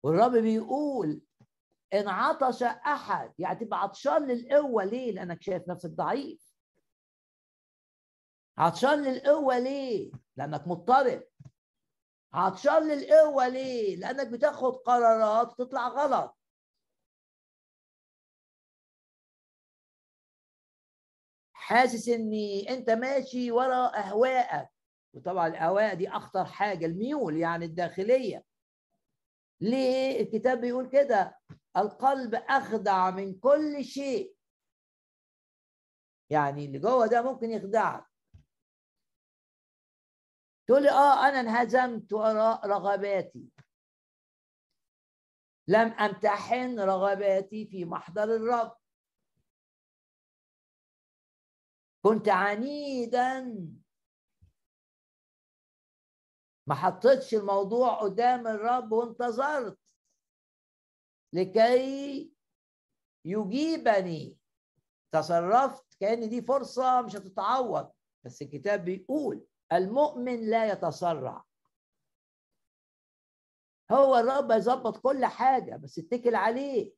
والرب 0.04 0.32
بيقول 0.32 1.22
ان 1.94 2.08
عطش 2.08 2.64
أحد. 2.64 3.34
يعني 3.40 3.60
تبقى 3.66 3.80
عطشان 3.82 4.28
للقوه 4.28 4.84
ليه 4.84 5.12
لانك 5.12 5.42
شايف 5.42 5.68
نفسك 5.68 5.90
ضعيف. 5.90 6.52
عطشان 8.58 9.04
للقوه 9.04 9.60
ليه 9.60 10.12
لأنك 10.38 10.68
مضطرب. 10.68 11.24
عطشان 12.34 12.88
للقوه 12.88 13.48
ليه 13.48 13.96
لأنك 13.96 14.28
بتاخد 14.28 14.76
قرارات 14.76 15.58
تطلع 15.58 15.88
غلط. 15.88 16.38
حاسس 21.54 22.10
ان 22.10 22.32
أنت 22.70 22.90
ماشي 22.90 23.52
ورا 23.52 23.98
اهوائك 24.00 24.70
وطبعا 25.14 25.48
الأهواء 25.48 25.96
دي 25.96 26.10
أخطر 26.10 26.46
حاجة. 26.46 26.86
الميول 26.86 27.38
يعني 27.38 27.66
الداخلية. 27.66 28.44
ليه 29.62 30.22
الكتاب 30.22 30.62
بيقول 30.62 30.90
كده؟ 30.90 31.38
القلب 31.78 32.36
أخدع 32.36 33.10
من 33.10 33.40
كل 33.40 33.86
شيء. 33.86 34.36
يعني 36.30 36.66
اللي 36.66 36.80
جوه 36.80 37.08
ده 37.08 37.22
ممكن 37.22 37.52
يخدعك 37.52 38.12
تقول 40.68 40.84
لي 40.84 40.90
آه 40.90 41.30
أنا 41.30 41.40
انهزمت 41.40 42.14
وراء 42.14 42.68
رغباتي. 42.68 43.50
لم 45.68 45.88
أمتحن 45.88 46.80
رغباتي 46.80 47.66
في 47.68 47.86
محضر 47.86 48.24
الرب. 48.24 48.78
كنت 52.02 52.30
عنيدا. 52.30 53.42
ما 56.68 56.76
حطيتش 56.76 57.34
الموضوع 57.34 58.02
قدام 58.02 58.48
الرب 58.48 58.92
وانتظرت. 58.92 59.81
لكي 61.34 62.34
يجيبني. 63.26 64.38
تصرفت 65.12 65.94
كأن 66.00 66.30
دي 66.30 66.42
فرصة 66.42 67.02
مش 67.02 67.16
هتتعوض. 67.16 67.92
بس 68.26 68.42
الكتاب 68.42 68.86
بيقول 68.86 69.48
المؤمن 69.74 70.50
لا 70.50 70.72
يتسرع. 70.72 71.44
هو 73.92 74.16
الرب 74.18 74.52
يظبط 74.52 74.98
كل 74.98 75.26
حاجة 75.26 75.76
بس 75.76 76.00
اتكل 76.00 76.36
عليه. 76.36 76.94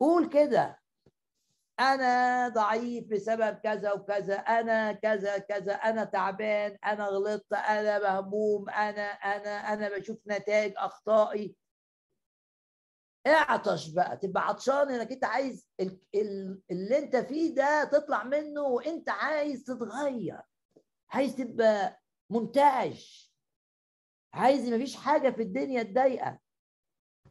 قول 0.00 0.28
كده. 0.28 0.81
أنا 1.82 2.48
ضعيف 2.48 3.08
بسبب 3.08 3.54
كذا 3.54 3.92
وكذا 3.92 4.34
أنا 4.34 4.92
كذا 4.92 5.38
كذا 5.38 5.72
أنا 5.74 6.04
تعبان 6.04 6.78
أنا 6.84 7.06
غلطت 7.06 7.52
أنا 7.52 7.98
مهموم 7.98 8.70
أنا 8.70 9.02
أنا 9.12 9.72
أنا 9.72 9.98
بشوف 9.98 10.18
نتائج 10.26 10.72
أخطائي. 10.76 11.56
اعطش 13.26 13.88
بقى 13.88 14.16
تبقى 14.16 14.48
عطشان 14.48 14.90
إنك 14.90 15.12
أنت 15.12 15.24
عايز 15.24 15.68
اللي 16.70 16.98
أنت 16.98 17.16
فيه 17.16 17.54
ده 17.54 17.84
تطلع 17.84 18.24
منه 18.24 18.62
وأنت 18.62 19.08
عايز 19.08 19.64
تتغير. 19.64 20.40
عايز 21.10 21.36
تبقى 21.36 22.00
منتعش. 22.30 23.32
عايز 24.34 24.68
مفيش 24.68 24.96
حاجة 24.96 25.30
في 25.30 25.42
الدنيا 25.42 25.82
تضايقك. 25.82 26.40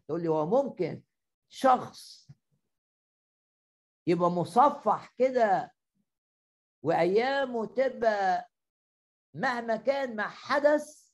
تقول 0.08 0.22
لي 0.22 0.28
هو 0.28 0.46
ممكن 0.46 1.02
شخص 1.50 2.32
يبقى 4.08 4.30
مصفح 4.32 5.14
كده 5.18 5.74
وأيامه 6.84 7.66
تبقى 7.66 8.50
مهما 9.34 9.76
كان 9.76 10.16
ما 10.16 10.28
حدث 10.28 11.12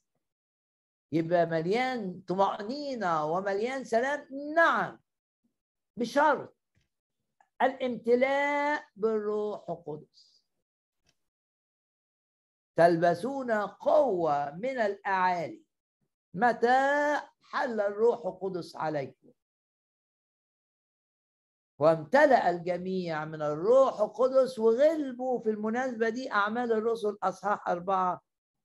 يبقى 1.12 1.46
مليان 1.46 2.22
طمأنينة 2.28 3.26
ومليان 3.26 3.84
سلام. 3.84 4.28
نعم 4.56 5.00
بشرط 5.98 6.58
الامتلاء 7.62 8.88
بالروح 8.96 9.70
القدس. 9.70 10.44
تلبسون 12.76 13.52
قوة 13.52 14.52
من 14.56 14.80
الأعالي. 14.80 15.64
متى 16.34 17.22
حل 17.42 17.82
الروح 17.82 18.26
القدس 18.26 18.76
عليكم؟ 18.76 19.32
وامتلأ 21.80 22.50
الجميع 22.50 23.26
من 23.26 23.42
الروح 23.42 24.00
القدس 24.00 24.60
وغلبوا 24.60 25.40
في 25.40 25.50
المناسبة 25.50 26.10
دي 26.10 26.32
أعمال 26.32 26.72
الرسل. 26.72 27.18
أصحاح 27.24 27.68
أربعة 27.68 28.22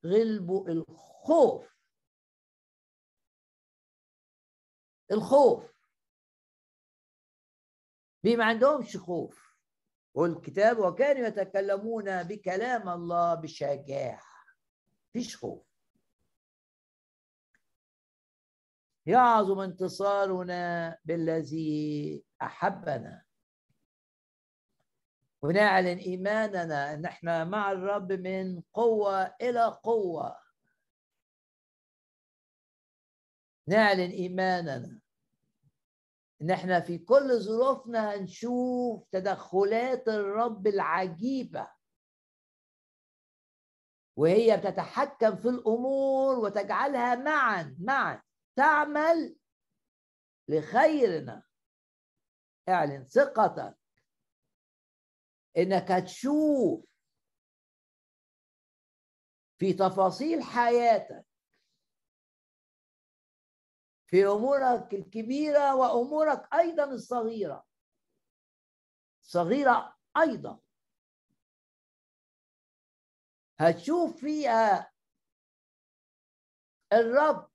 غلبوا 0.06 0.68
الخوف. 0.68 1.76
الخوف. 5.12 5.72
بما 8.24 8.36
ما 8.36 8.44
عندهمش 8.44 8.96
خوف. 8.96 9.52
والكتاب 10.14 10.78
وكانوا 10.78 11.26
يتكلمون 11.26 12.22
بكلام 12.22 12.88
الله 12.88 13.34
بشجاعة. 13.34 14.22
فيش 15.12 15.36
خوف. 15.36 15.62
يعظم 19.06 19.60
انتصارنا 19.60 20.98
بالذي 21.04 22.24
أحبنا. 22.46 23.24
ونعلن 25.42 25.98
إيماننا 25.98 26.94
أن 26.94 27.04
إحنا 27.04 27.44
مع 27.44 27.72
الرب 27.72 28.12
من 28.12 28.62
قوة 28.72 29.34
إلى 29.40 29.64
قوة. 29.82 30.36
نعلن 33.68 34.10
إيماننا 34.10 35.00
أن 36.42 36.50
إحنا 36.50 36.80
في 36.80 36.98
كل 36.98 37.40
ظروفنا 37.40 38.14
هنشوف 38.14 39.08
تدخلات 39.10 40.08
الرب 40.08 40.66
العجيبة. 40.66 41.68
وهي 44.16 44.56
بتتحكم 44.56 45.36
في 45.36 45.48
الأمور 45.48 46.38
وتجعلها 46.38 47.14
معا 47.14 47.76
معا 47.80 48.22
تعمل 48.56 49.36
لخيرنا. 50.48 51.42
اعلن 52.68 53.04
ثقتك. 53.04 53.78
إنك 55.56 55.90
هتشوف 55.90 56.84
في 59.58 59.72
تفاصيل 59.72 60.42
حياتك 60.42 61.26
في 64.06 64.26
أمورك 64.26 64.94
الكبيرة 64.94 65.74
وأمورك 65.74 66.54
أيضا 66.54 66.84
الصغيرة. 66.84 67.66
صغيرة 69.22 69.96
أيضا. 70.16 70.60
هتشوف 73.60 74.20
فيها 74.20 74.92
الرب 76.92 77.51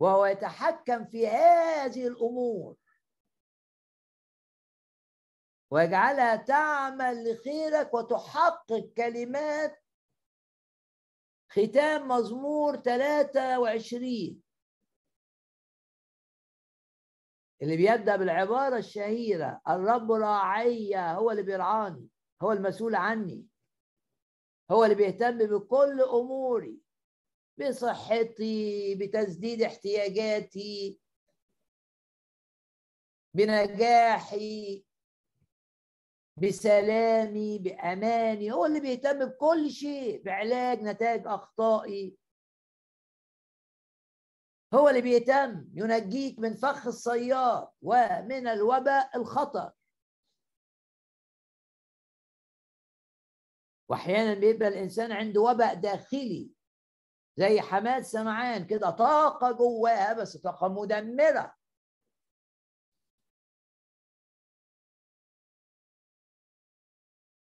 وهو 0.00 0.26
يتحكم 0.26 1.04
في 1.04 1.26
هذه 1.26 2.06
الأمور. 2.08 2.76
ويجعلها 5.70 6.36
تعمل 6.36 7.32
لخيرك 7.32 7.94
وتحقق 7.94 8.92
كلمات 8.96 9.82
ختام 11.48 12.08
مزمور 12.08 12.76
23 12.76 14.42
اللي 17.62 17.76
بيبدأ 17.76 18.16
بالعبارة 18.16 18.78
الشهيرة 18.78 19.60
الرب 19.68 20.12
راعي 20.12 20.96
هو 20.96 21.30
اللي 21.30 21.42
بيرعاني 21.42 22.08
هو 22.42 22.52
المسؤول 22.52 22.94
عني 22.94 23.46
هو 24.70 24.84
اللي 24.84 24.94
بيهتم 24.94 25.38
بكل 25.38 26.02
أموري. 26.02 26.85
بصحتي 27.58 28.94
بتسديد 28.94 29.62
احتياجاتي 29.62 31.00
بنجاحي 33.34 34.84
بسلامي 36.42 37.58
بأماني. 37.58 38.52
هو 38.52 38.66
اللي 38.66 38.80
بيهتم 38.80 39.24
بكل 39.28 39.70
شيء 39.70 40.22
بعلاج 40.22 40.82
نتائج 40.82 41.26
أخطائي. 41.26 42.18
هو 44.74 44.88
اللي 44.88 45.00
بيهتم 45.00 45.68
ينجيك 45.74 46.38
من 46.38 46.54
فخ 46.54 46.86
الصياد 46.86 47.68
ومن 47.82 48.46
الوباء 48.48 49.16
الخطر. 49.16 49.72
واحيانا 53.88 54.34
بيبقى 54.34 54.68
الإنسان 54.68 55.12
عنده 55.12 55.40
وباء 55.40 55.74
داخلي. 55.74 56.55
زي 57.36 57.60
حماد 57.60 58.02
سمعان 58.02 58.66
كده 58.66 58.90
طاقة 58.90 59.52
جواها 59.52 60.12
بس 60.12 60.36
طاقة 60.36 60.68
مدمرة. 60.68 61.54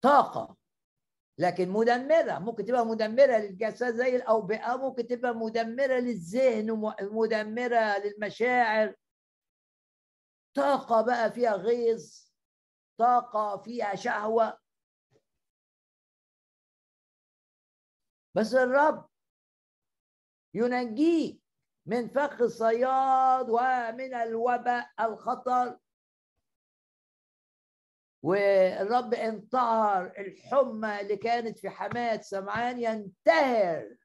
طاقة 0.02 0.58
لكن 1.40 1.70
مدمرة. 1.70 2.40
ممكن 2.40 2.66
تبقى 2.66 2.86
مدمرة 2.86 3.38
للجسد 3.38 3.96
زي 3.96 4.16
الأوبئة 4.16 4.78
ممكن 4.78 5.08
تبقى 5.08 5.36
مدمرة 5.36 5.94
للذهن 6.00 6.72
ومدمره 6.72 7.98
للمشاعر. 7.98 8.96
طاقة 10.56 11.02
بقى 11.06 11.32
فيها 11.32 11.52
غيظ 11.56 12.26
طاقة 12.98 13.58
فيها 13.62 13.96
شهوة. 13.96 14.58
بس 18.36 18.54
الرب 18.54 19.10
ينجيك 20.56 21.42
من 21.86 22.08
فخ 22.10 22.42
الصياد 22.42 23.50
ومن 23.50 24.14
الوباء 24.14 24.90
الخطر. 25.00 25.80
والرب 28.24 29.14
انطهر 29.14 30.06
الحمى 30.18 31.02
اللي 31.02 31.18
كانت 31.18 31.60
في 31.60 31.70
حماة 31.70 32.22
سمعان 32.22 32.80
ينتهر. 32.80 33.96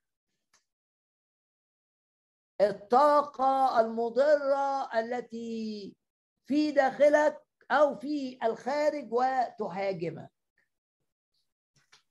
الطاقة 2.60 3.80
المضرة 3.80 4.98
التي 5.00 5.96
في 6.46 6.72
داخلك 6.72 7.46
أو 7.70 7.98
في 7.98 8.38
الخارج 8.42 9.12
وتهاجمك. 9.12 10.30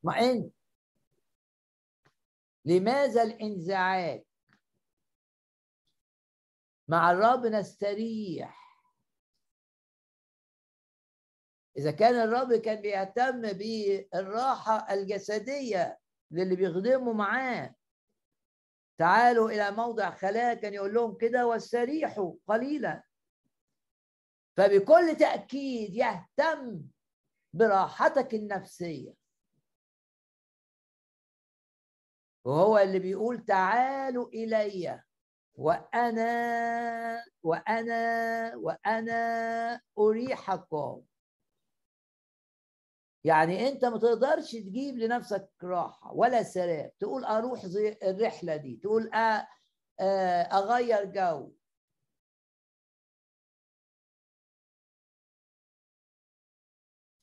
مع 0.03 0.19
إن 0.19 0.51
لماذا 2.65 3.23
الإنزعاج؟ 3.23 4.23
مع 6.89 7.11
الرب 7.11 7.45
نستريح 7.45 8.59
إذا 11.77 11.91
كان 11.91 12.15
الرب 12.15 12.53
كان 12.53 12.81
بيهتم 12.81 13.41
بالراحة 13.41 14.93
الجسدية 14.93 15.99
للي 16.31 16.55
بيخدموا 16.55 17.13
معاه 17.13 17.75
تعالوا 18.97 19.51
إلى 19.51 19.71
موضع 19.71 20.15
خلاء 20.15 20.53
كان 20.53 20.73
يقول 20.73 20.93
لهم 20.93 21.17
كده 21.17 21.47
واستريحوا 21.47 22.33
قليلا. 22.47 23.03
فبكل 24.57 25.15
تأكيد 25.19 25.95
يهتم 25.95 26.81
براحتك 27.53 28.33
النفسية. 28.33 29.13
وهو 32.45 32.77
اللي 32.77 32.99
بيقول 32.99 33.45
تعالوا 33.45 34.29
إلي. 34.29 35.03
وأنا 35.59 37.23
وأنا 37.43 38.55
وأنا 38.55 39.81
أريحكم. 39.97 41.01
يعني 43.23 43.67
أنت 43.69 43.85
ما 43.85 43.97
تقدرش 43.97 44.51
تجيب 44.51 44.97
لنفسك 44.97 45.49
راحة 45.63 46.13
ولا 46.13 46.43
سلام. 46.43 46.91
تقول 46.99 47.23
أروح 47.25 47.65
زي 47.65 47.97
الرحلة 48.03 48.55
دي 48.55 48.75
تقول 48.83 49.11
أغير 50.53 51.05
جو. 51.05 51.51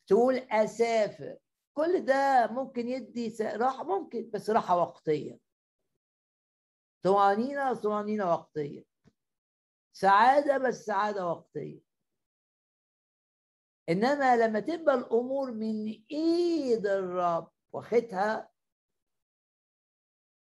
تقول 0.06 0.34
أسافر. 0.36 1.36
كل 1.74 2.04
ده 2.04 2.46
ممكن 2.50 2.88
يدي 2.88 3.36
راحة 3.42 3.84
ممكن 3.84 4.30
بس 4.34 4.50
راحة 4.50 4.76
وقتية. 4.76 5.45
طمانينه 7.06 7.74
طمانينه 7.74 8.30
وقتيه 8.32 8.84
سعادة 9.92 10.58
بس 10.58 10.84
سعادة 10.86 11.26
وقتيه 11.26 11.80
إنما 13.88 14.36
لما 14.36 14.60
تبقى 14.60 14.94
الأمور 14.94 15.52
من 15.52 16.02
إيد 16.10 16.86
الرب 16.86 17.50
واخدها 17.72 18.50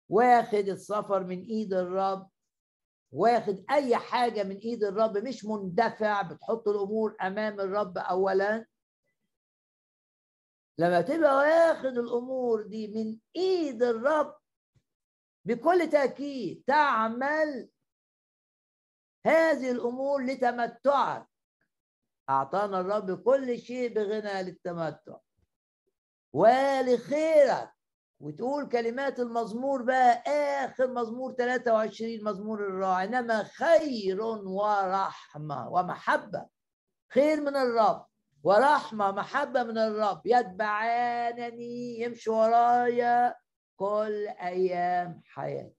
واخد 0.09 0.69
السفر 0.69 1.23
من 1.23 1.41
إيد 1.41 1.73
الرب 1.73 2.29
واخد 3.11 3.65
أي 3.71 3.97
حاجة 3.97 4.43
من 4.43 4.57
إيد 4.57 4.83
الرب 4.83 5.17
مش 5.17 5.45
مندفع 5.45 6.21
بتحط 6.21 6.67
الأمور 6.67 7.15
أمام 7.21 7.59
الرب 7.59 7.97
اولا. 7.97 8.65
لما 10.77 11.01
تبقى 11.01 11.35
واخد 11.35 11.97
الأمور 11.97 12.61
دي 12.67 12.87
من 12.87 13.19
إيد 13.35 13.83
الرب 13.83 14.37
بكل 15.45 15.89
تأكيد 15.89 16.63
تعمل 16.67 17.69
هذه 19.25 19.71
الأمور 19.71 20.23
لتمتعك. 20.23 21.27
أعطانا 22.29 22.79
الرب 22.79 23.23
كل 23.23 23.59
شيء 23.59 23.93
بغنى 23.93 24.43
للتمتع. 24.43 25.17
ولخيرك. 26.33 27.71
وتقول 28.19 28.69
كلمات 28.69 29.19
المزمور 29.19 29.81
بقى 29.81 30.23
آخر 30.65 30.87
مزمور 30.87 31.33
23 31.33 32.23
مزمور 32.23 32.67
الراعي. 32.67 33.05
إنما 33.07 33.43
خير 33.43 34.21
ورحمة 34.21 35.69
ومحبة. 35.69 36.45
خير 37.13 37.41
من 37.41 37.55
الرب 37.55 38.05
ورحمة 38.43 39.11
محبة 39.11 39.63
من 39.63 39.77
الرب. 39.77 40.21
يتبعانني. 40.25 41.99
يمشي 41.99 42.29
ورايا. 42.29 43.35
كل 43.75 44.27
أيام 44.27 45.21
حياتي. 45.25 45.75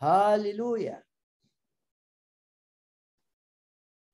هاليلويا. 0.00 1.04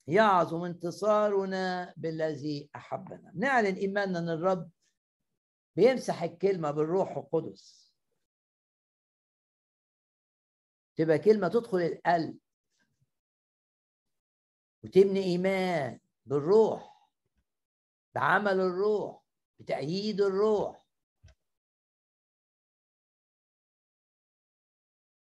يعظم 0.07 0.65
انتصارنا 0.65 1.95
بالذي 1.97 2.71
أحبنا. 2.77 3.33
نعلن 3.35 3.75
إيماننا 3.75 4.19
إن 4.19 4.29
الرب 4.29 4.71
بيمسح 5.77 6.23
الكلمة 6.23 6.71
بالروح 6.71 7.17
القدس. 7.17 7.95
تبقى 10.97 11.19
كلمة 11.19 11.49
تدخل 11.49 11.79
القلب 11.79 12.39
وتبني 14.85 15.23
إيمان. 15.23 16.01
بالروح 16.27 17.11
بعمل 18.15 18.61
الروح 18.61 19.23
بتأييد 19.59 20.21
الروح. 20.21 20.85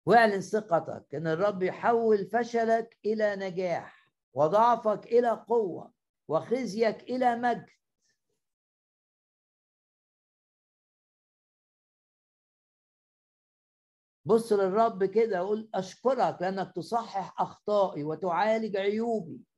واعلن 0.06 0.40
ثقتك 0.40 1.14
إن 1.14 1.26
الرب 1.26 1.62
يحول 1.62 2.26
فشلك 2.26 2.98
إلى 3.04 3.36
نجاح 3.36 4.12
وضعفك 4.34 5.06
إلى 5.06 5.30
قوة 5.30 5.92
وخزيك 6.28 7.02
إلى 7.02 7.36
مجد. 7.36 7.70
بص 14.24 14.52
للرب 14.52 15.04
كده 15.04 15.42
وقول 15.44 15.70
أشكرك 15.74 16.42
لأنك 16.42 16.72
تصحح 16.76 17.40
أخطائي 17.40 18.04
وتعالج 18.04 18.76
عيوبي. 18.76 19.49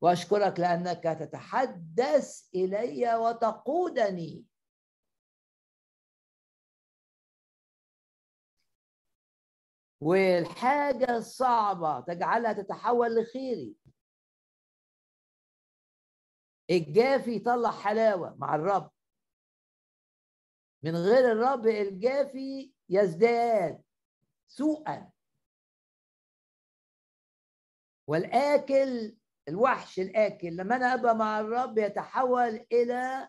وأشكرك 0.00 0.60
لأنك 0.60 1.02
تتحدث 1.02 2.48
إلي 2.54 3.14
وتقودني. 3.14 4.44
والحاجة 10.00 11.16
الصعبة 11.16 12.00
تجعلها 12.00 12.52
تتحول 12.52 13.14
لخيري. 13.22 13.76
الجافي 16.70 17.36
يطلع 17.36 17.70
حلاوة 17.70 18.36
مع 18.38 18.54
الرب. 18.54 18.90
من 20.82 20.96
غير 20.96 21.32
الرب 21.32 21.66
الجافي 21.66 22.72
يزداد 22.88 23.82
سوءا. 24.46 25.12
والآكل 28.06 29.15
الوحش 29.48 29.98
الآكل 30.00 30.56
لما 30.56 30.76
أنا 30.76 30.94
أبقى 30.94 31.16
مع 31.16 31.40
الرب 31.40 31.78
يتحول 31.78 32.66
إلى 32.72 33.28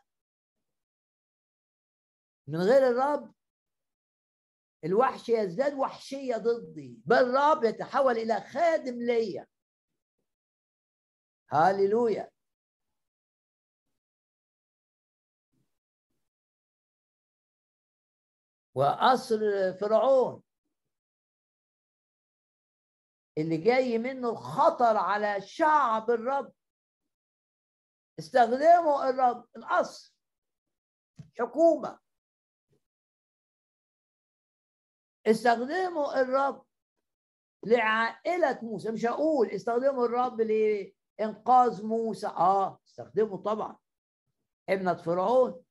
من 2.47 2.59
غير 2.61 2.87
الرب 2.87 3.33
الوحش 4.83 5.29
يزداد 5.29 5.73
وحشية 5.73 6.35
ضدي 6.37 7.01
بل 7.05 7.15
الرب 7.15 7.63
يتحول 7.63 8.17
إلى 8.17 8.41
خادم 8.41 9.01
ليا. 9.01 9.47
هاليلويا. 11.51 12.31
وقصر 18.75 19.39
فرعون. 19.73 20.46
اللي 23.37 23.57
جاي 23.57 23.97
منه 23.97 24.29
الخطر 24.29 24.97
على 24.97 25.41
شعب 25.41 26.09
الرب. 26.09 26.53
استخدموا 28.19 29.09
الرب 29.09 29.45
القصر 29.57 30.13
حكومة. 31.39 31.99
استخدموا 35.27 36.21
الرب 36.21 36.65
لعائلة 37.65 38.59
موسى. 38.61 38.91
مش 38.91 39.05
هقول 39.05 39.47
استخدموا 39.47 40.05
الرب 40.05 40.41
لإنقاذ 40.41 41.85
موسى. 41.85 42.27
آه 42.27 42.79
استخدموا 42.87 43.37
طبعا. 43.37 43.77
ابنة 44.69 44.93
فرعون. 44.93 45.63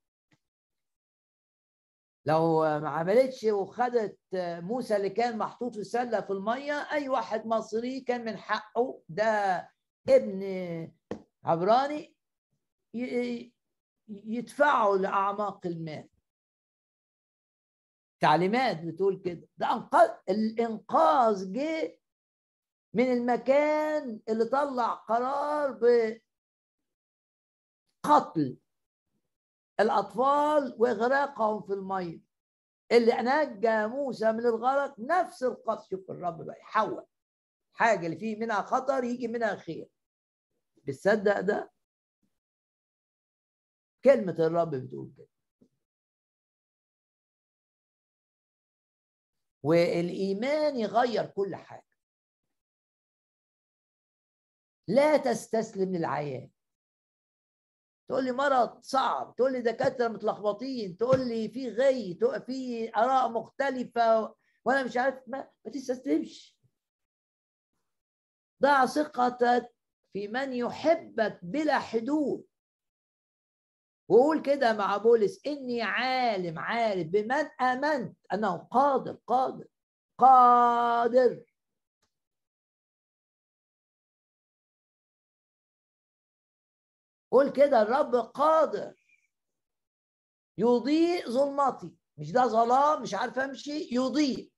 لو 2.27 2.61
ما 2.79 2.89
عملتش 2.89 3.43
وخدت 3.43 4.19
موسى 4.33 4.95
اللي 4.95 5.09
كان 5.09 5.37
محطوط 5.37 5.75
في 5.75 5.83
سلة 5.83 6.21
في 6.21 6.29
المية 6.33 6.73
أي 6.91 7.09
واحد 7.09 7.45
مصري 7.47 8.01
كان 8.01 8.25
من 8.25 8.37
حقه 8.37 9.01
ده 9.09 9.69
ابن 10.09 10.41
عبراني 11.43 12.15
يدفعه 14.09 14.95
لأعماق 14.95 15.65
الماء 15.65 16.07
تعليمات 18.19 18.83
بتقول 18.83 19.21
كده. 19.25 19.47
ده 19.57 19.73
انقاذ 19.73 20.09
الإنقاذ 20.29 21.53
جه 21.53 21.99
من 22.93 23.11
المكان 23.13 24.19
اللي 24.29 24.45
طلع 24.45 24.93
قرار 24.93 25.71
بقتل. 28.05 28.57
الأطفال 29.79 30.75
وإغراقهم 30.77 31.61
في 31.61 31.73
المية 31.73 32.19
اللي 32.91 33.13
نجى 33.13 33.87
موسى 33.87 34.31
من 34.31 34.45
الغرق 34.45 34.99
نفس 34.99 35.43
القصد 35.43 35.89
شوف 35.89 36.11
الرب 36.11 36.45
بقى. 36.45 36.59
يحول. 36.59 37.05
حاجة 37.73 38.05
اللي 38.05 38.17
فيه 38.17 38.39
منها 38.39 38.61
خطر 38.61 39.03
يجي 39.03 39.27
منها 39.27 39.55
خير. 39.55 39.89
بتصدق 40.83 41.39
ده؟ 41.39 41.71
كلمة 44.03 44.35
الرب 44.39 44.75
بتقول 44.75 45.11
كده. 45.17 45.27
والإيمان 49.63 50.77
يغير 50.77 51.25
كل 51.25 51.55
حاجة. 51.55 51.83
لا 54.87 55.17
تستسلم 55.17 55.95
للعيان. 55.95 56.49
تقول 58.09 58.25
لي 58.25 58.31
مرض 58.31 58.81
صعب 58.81 59.35
تقول 59.35 59.51
لي 59.53 59.61
دكاترة 59.61 60.07
متلخبطين 60.07 60.97
تقول 60.97 61.27
لي 61.27 61.49
في 61.49 61.69
غي 61.69 62.19
في 62.45 62.91
آراء 62.97 63.29
مختلفة 63.29 64.35
وأنا 64.65 64.83
مش 64.83 64.97
عارف 64.97 65.15
ما, 65.27 65.49
ما 65.65 65.71
تستسلمش. 65.71 66.57
ضع 68.61 68.85
ثقتك 68.85 69.75
في 70.13 70.27
من 70.27 70.53
يحبك 70.53 71.39
بلا 71.43 71.79
حدود. 71.79 72.45
وقول 74.09 74.41
كده 74.41 74.73
مع 74.73 74.97
بولس 74.97 75.41
إني 75.47 75.81
عالم 75.81 76.59
عارف 76.59 77.07
بمن 77.07 77.45
آمنت 77.61 78.17
أنه 78.33 78.57
قادر 78.57 79.17
قادر 79.27 79.67
قادر. 80.17 81.43
قول 87.31 87.51
كده 87.51 87.81
الرب 87.81 88.15
قادر 88.15 88.95
يضيء 90.57 91.29
ظلمتي 91.29 91.97
مش 92.17 92.31
ده 92.31 92.45
ظلام 92.47 93.01
مش 93.01 93.13
عارف 93.13 93.39
أمشي 93.39 93.95
يضيء. 93.95 94.51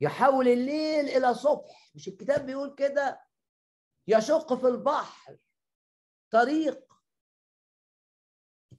يحول 0.00 0.48
الليل 0.48 1.08
إلى 1.08 1.34
صبح. 1.34 1.90
مش 1.94 2.08
الكتاب 2.08 2.46
بيقول 2.46 2.74
كده؟ 2.74 3.24
يشق 4.08 4.54
في 4.54 4.66
البحر 4.66 5.38
طريق 6.30 6.92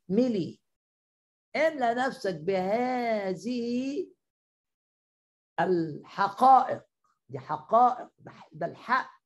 ملي. 0.10 0.62
املى 1.56 1.94
نفسك 1.94 2.36
بهذه 2.36 4.08
الحقائق. 5.60 6.86
دي 7.30 7.40
حقائق 7.40 8.10
ده 8.52 8.66
الحق. 8.66 9.19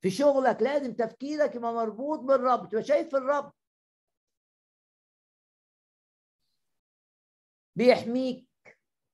في 0.00 0.10
شغلك 0.10 0.62
لازم 0.62 0.94
تفكيرك 0.94 1.54
يبقى 1.54 1.72
مربوط 1.72 2.18
بالرب 2.18 2.68
تبقى 2.68 2.84
شايف 2.84 3.14
الرب. 3.16 3.52
بيحميك 7.76 8.48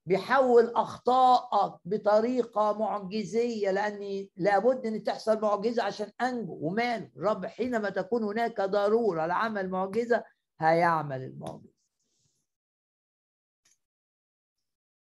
بيحول 0.07 0.73
أخطائك 0.75 1.81
بطريقة 1.85 2.79
معجزية 2.79 3.71
لأني 3.71 4.31
لابد 4.37 4.87
إن 4.87 5.05
تحصل 5.05 5.41
معجزة 5.41 5.83
عشان 5.83 6.13
أنجو. 6.21 6.59
وماله 6.63 7.11
الرب 7.17 7.47
حينما 7.47 7.91
تكون 7.91 8.25
هناك 8.25 8.61
ضرورة 8.61 9.27
لعمل 9.27 9.71
معجزة 9.71 10.25
هيعمل 10.61 11.23
المعجزة. 11.23 11.75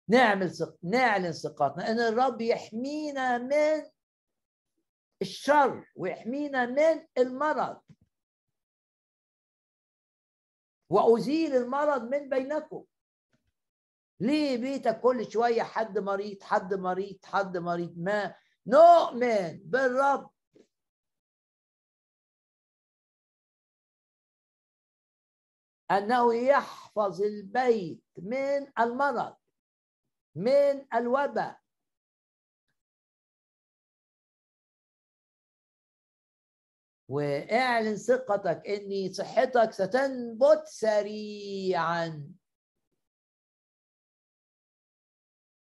نعمل 0.09 0.51
ثق... 0.51 0.76
نعلن 0.82 1.32
ثقتنا 1.32 1.90
إن 1.90 1.99
الرب 2.01 2.40
يحمينا 2.40 3.38
من 3.38 3.95
الشر 5.22 5.92
ويحمينا 5.96 6.66
من 6.66 7.06
المرض. 7.18 7.82
وأزيل 10.90 11.56
المرض 11.56 12.02
من 12.02 12.28
بينكم. 12.28 12.84
ليه 14.20 14.56
بيتك 14.56 15.00
كل 15.00 15.32
شوية 15.32 15.62
حد 15.62 15.98
مريض 15.98 16.42
حد 16.42 16.74
مريض 16.74 17.24
حد 17.24 17.56
مريض؟ 17.56 17.98
ما 17.98 18.34
نؤمن 18.66 19.60
بالرب. 19.64 20.30
أنه 25.90 26.34
يحفظ 26.34 27.22
البيت 27.22 28.04
من 28.18 28.72
المرض 28.78 29.36
من 30.34 30.94
الوباء. 30.94 31.65
واعلن 37.09 37.96
ثقتك 37.96 38.62
ان 38.68 39.12
صحتك 39.12 39.72
ستنبت 39.72 40.62
سريعا. 40.66 42.32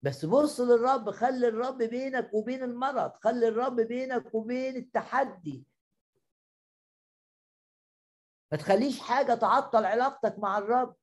بس 0.01 0.25
بص 0.25 0.59
للرب 0.59 1.11
خلي 1.11 1.47
الرب 1.47 1.77
بينك 1.77 2.33
وبين 2.33 2.63
المرض 2.63 3.11
خلي 3.23 3.47
الرب 3.47 3.75
بينك 3.75 4.35
وبين 4.35 4.75
التحدي. 4.75 5.65
ما 8.51 8.57
تخليش 8.57 8.99
حاجة 8.99 9.35
تعطل 9.35 9.85
علاقتك 9.85 10.39
مع 10.39 10.57
الرب. 10.57 10.95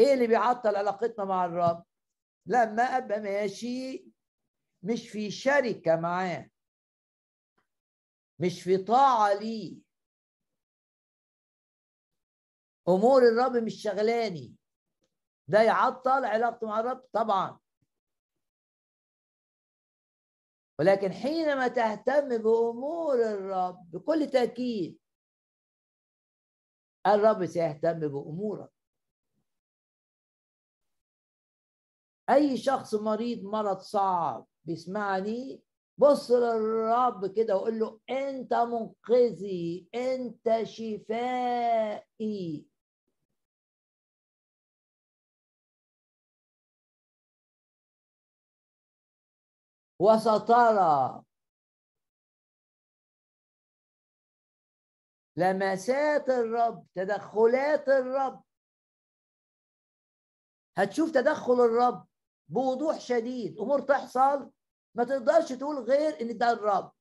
إيه 0.00 0.14
اللي 0.14 0.26
بيعطل 0.26 0.76
علاقتنا 0.76 1.24
مع 1.24 1.44
الرب؟ 1.44 1.84
لما 2.46 2.82
أبقى 2.82 3.20
ماشي 3.20 4.04
مش 4.82 5.08
في 5.08 5.30
شركة 5.30 5.96
معاه. 5.96 6.50
مش 8.38 8.62
في 8.62 8.76
طاعة 8.76 9.34
ليه. 9.34 9.78
أمور 12.88 13.22
الرب 13.22 13.64
مش 13.64 13.82
شغلاني. 13.82 14.54
ده 15.48 15.62
يعطل 15.62 16.24
علاقته 16.24 16.66
مع 16.66 16.80
الرب؟ 16.80 17.04
طبعا. 17.12 17.60
ولكن 20.78 21.12
حينما 21.12 21.68
تهتم 21.68 22.28
بأمور 22.28 23.14
الرب 23.14 23.90
بكل 23.90 24.30
تأكيد 24.30 24.98
الرب 27.06 27.46
سيهتم 27.46 28.00
بأمورك. 28.00 28.70
أي 32.30 32.56
شخص 32.56 32.94
مريض 32.94 33.42
مرض 33.44 33.78
صعب 33.78 34.46
بيسمعني 34.68 35.62
بص 35.98 36.30
للرب 36.30 37.34
كده 37.36 37.56
وقول 37.56 37.78
له 37.78 38.00
أنت 38.10 38.54
منقذي 38.54 39.88
أنت 39.94 40.62
شفائي. 40.62 42.66
وسترى. 50.00 51.22
لمسات 55.36 56.28
الرب 56.28 56.86
تدخلات 56.94 57.88
الرب. 57.88 58.42
هتشوف 60.78 61.10
تدخل 61.10 61.52
الرب 61.52 62.06
بوضوح 62.48 63.00
شديد 63.00 63.58
أمور 63.58 63.80
تحصل. 63.80 64.57
ما 64.98 65.04
تقدرش 65.04 65.52
تقول 65.52 65.76
غير 65.76 66.20
إن 66.20 66.38
ده 66.38 66.52
الرب. 66.52 66.92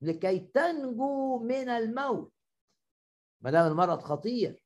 لكي 0.00 0.38
تنجو 0.38 1.38
من 1.38 1.68
الموت. 1.68 2.32
ما 3.40 3.50
دام 3.50 3.66
المرض 3.66 4.00
خطير. 4.00 4.64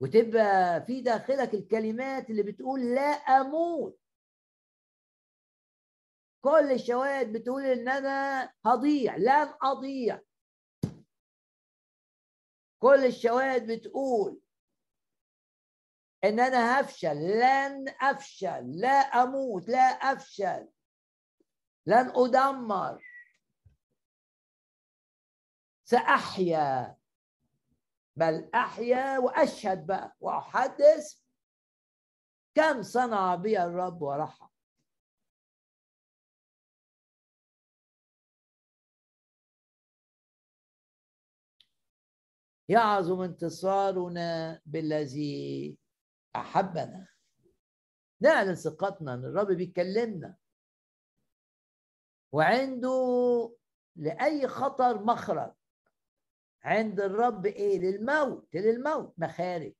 وتبقى 0.00 0.86
في 0.86 1.00
داخلك 1.00 1.54
الكلمات 1.54 2.30
اللي 2.30 2.42
بتقول 2.42 2.94
لا 2.94 3.10
أموت. 3.12 3.98
كل 6.44 6.72
الشواهد 6.72 7.32
بتقول 7.32 7.64
إن 7.64 7.88
أنا 7.88 8.44
هضيع. 8.66 9.16
لن 9.16 9.54
أضيع. 9.62 10.20
كل 12.78 13.04
الشواهد 13.04 13.72
بتقول 13.72 14.41
إن 16.24 16.40
أنا 16.40 16.80
هفشل 16.80 17.16
لن 17.16 17.88
أفشل 18.00 18.80
لا 18.80 18.88
أموت 18.88 19.68
لا 19.68 19.78
أفشل 19.78 20.68
لن 21.86 22.12
أدمر. 22.16 23.02
سأحيا. 25.84 26.96
بل 28.16 28.50
أحيا 28.54 29.18
وأشهد 29.18 29.86
بقى 29.86 30.16
وأحدث 30.20 31.20
كم 32.54 32.82
صنع 32.82 33.34
بي 33.34 33.62
الرب 33.62 34.02
ورحم. 34.02 34.46
يعظم 42.68 43.20
انتصارنا 43.20 44.60
بالذي 44.66 45.81
أحبنا. 46.36 47.08
نعلن 48.20 48.54
ثقتنا 48.54 49.14
إن 49.14 49.24
الرب 49.24 49.46
بيكلمنا. 49.46 50.36
وعنده 52.32 52.90
لأي 53.96 54.48
خطر 54.48 55.04
مخرج. 55.04 55.54
عند 56.64 57.00
الرب 57.00 57.46
إيه؟ 57.46 57.78
للموت 57.78 58.54
للموت 58.54 59.14
مخارج. 59.18 59.74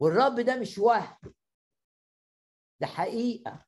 والرب 0.00 0.40
ده 0.40 0.60
مش 0.60 0.78
وهم. 0.78 1.34
ده 2.80 2.86
حقيقة. 2.86 3.66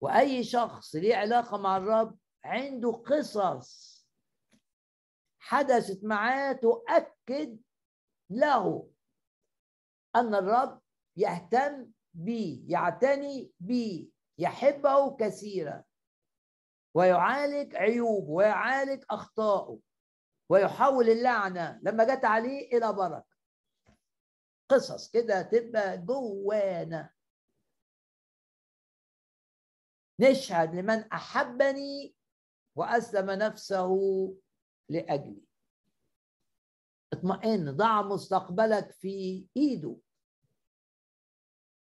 وأي 0.00 0.44
شخص 0.44 0.94
ليه 0.94 1.16
علاقة 1.16 1.56
مع 1.58 1.76
الرب 1.76 2.18
عنده 2.44 2.92
قصص 2.92 3.94
حدثت 5.38 6.04
معاه 6.04 6.52
تؤكد 6.52 7.58
له 8.30 8.90
أن 10.16 10.34
الرب 10.34 10.80
يهتم 11.16 11.90
بي 12.14 12.64
يعتني 12.68 13.52
بي 13.60 14.12
يحبه 14.38 15.16
كثيرا 15.16 15.84
ويعالج 16.94 17.76
عيوبه 17.76 18.30
ويعالج 18.30 19.04
أخطائه 19.10 19.78
ويحول 20.50 21.10
اللعنة 21.10 21.80
لما 21.82 22.14
جت 22.14 22.24
عليه 22.24 22.76
إلى 22.76 22.92
بركة. 22.92 23.34
قصص 24.68 25.10
كده 25.10 25.42
تبقى 25.42 25.98
جوانا. 25.98 27.10
نشهد 30.20 30.74
لمن 30.74 31.12
أحبني 31.12 32.14
وأسلم 32.76 33.30
نفسه 33.30 33.98
لأجلي. 34.90 35.44
اطمئن 37.12 37.76
ضع 37.76 38.02
مستقبلك 38.02 38.90
في 38.90 39.46
إيده. 39.56 39.96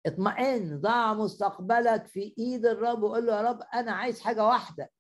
اطمئن 0.07 0.81
ضع 0.81 1.15
مستقبلك 1.15 2.07
في 2.07 2.35
إيد 2.39 2.67
الرب 2.67 3.03
وقول 3.03 3.27
له 3.27 3.37
يا 3.37 3.43
رب 3.43 3.63
أنا 3.75 3.93
عايز 3.93 4.21
حاجة 4.21 4.45
واحدة 4.45 4.91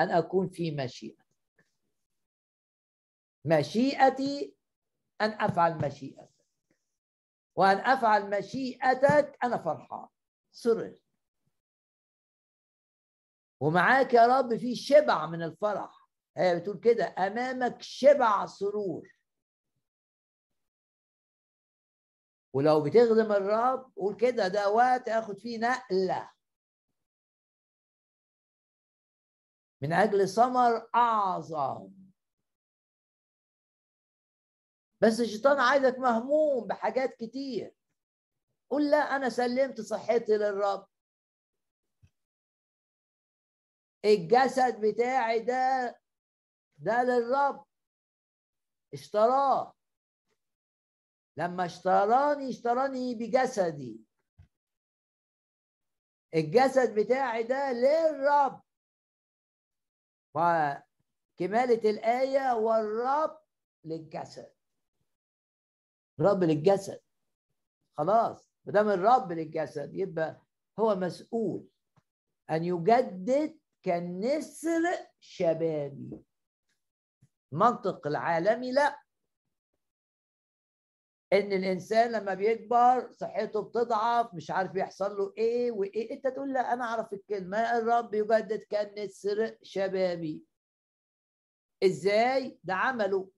أن 0.00 0.10
أكون 0.10 0.48
في 0.48 0.70
مشيئتك 0.70 1.26
مشيئتي 3.44 4.56
أن 5.20 5.30
أفعل 5.30 5.86
مشيئتك. 5.86 6.30
وأن 7.56 7.76
أفعل 7.76 8.38
مشيئتك 8.38 9.38
أنا 9.44 9.58
فرحان. 9.58 10.08
سرر 10.52 10.96
ومعاك 13.60 14.14
يا 14.14 14.26
رب 14.26 14.56
في 14.56 14.74
شبع 14.74 15.26
من 15.26 15.42
الفرح. 15.42 15.99
هي 16.36 16.60
بتقول 16.60 16.80
كده 16.80 17.14
أمامك 17.18 17.82
شبع 17.82 18.46
سرور. 18.46 19.08
ولو 22.52 22.82
بتخدم 22.84 23.32
الرب 23.32 23.92
قول 23.96 24.16
كده 24.16 24.48
ده 24.48 24.70
وقت 24.70 25.08
آخد 25.08 25.38
فيه 25.38 25.58
نقلة. 25.58 26.30
من 29.82 29.92
أجل 29.92 30.28
ثمر 30.28 30.88
أعظم. 30.94 31.92
بس 35.02 35.20
الشيطان 35.20 35.60
عايزك 35.60 35.98
مهموم 35.98 36.66
بحاجات 36.66 37.14
كتير. 37.16 37.74
قول 38.70 38.90
لا 38.90 38.96
أنا 38.96 39.28
سلمت 39.28 39.80
صحتي 39.80 40.32
للرب. 40.32 40.86
الجسد 44.04 44.80
بتاعي 44.80 45.40
ده 45.40 45.99
ده 46.80 47.02
للرب. 47.02 47.64
اشتراه. 48.94 49.74
لما 51.36 51.64
اشتراني 51.64 52.50
اشتراني 52.50 53.14
بجسدي. 53.14 54.00
الجسد 56.34 56.94
بتاعي 56.94 57.42
ده 57.42 57.72
للرب. 57.72 58.62
وكمالة 60.34 61.90
الآية 61.90 62.54
والرب 62.54 63.40
للجسد. 63.84 64.52
رب 66.20 66.44
للجسد. 66.44 67.00
خلاص 67.98 68.50
ما 68.64 68.72
دام 68.72 68.88
الرب 68.88 69.32
للجسد 69.32 69.94
يبقى 69.94 70.42
هو 70.78 70.96
مسؤول 70.96 71.68
أن 72.50 72.64
يجدد 72.64 73.60
كالنسر 73.82 74.82
شبابي. 75.20 76.24
المنطق 77.52 78.06
العالمي 78.06 78.72
لا. 78.72 79.00
إن 81.32 81.52
الإنسان 81.52 82.12
لما 82.12 82.34
بيكبر 82.34 83.12
صحته 83.12 83.62
بتضعف 83.62 84.34
مش 84.34 84.50
عارف 84.50 84.74
يحصل 84.76 85.16
له 85.16 85.34
إيه 85.38 85.70
وإيه. 85.70 86.12
أنت 86.14 86.26
تقول 86.26 86.52
لا 86.52 86.72
أنا 86.72 86.84
أعرف 86.84 87.12
الكلمة. 87.12 87.78
الرب 87.78 88.14
يجدد 88.14 88.62
كالنسر 88.62 89.56
شبابي. 89.62 90.44
إزاي؟ 91.84 92.58
ده 92.64 92.74
عمله. 92.74 93.30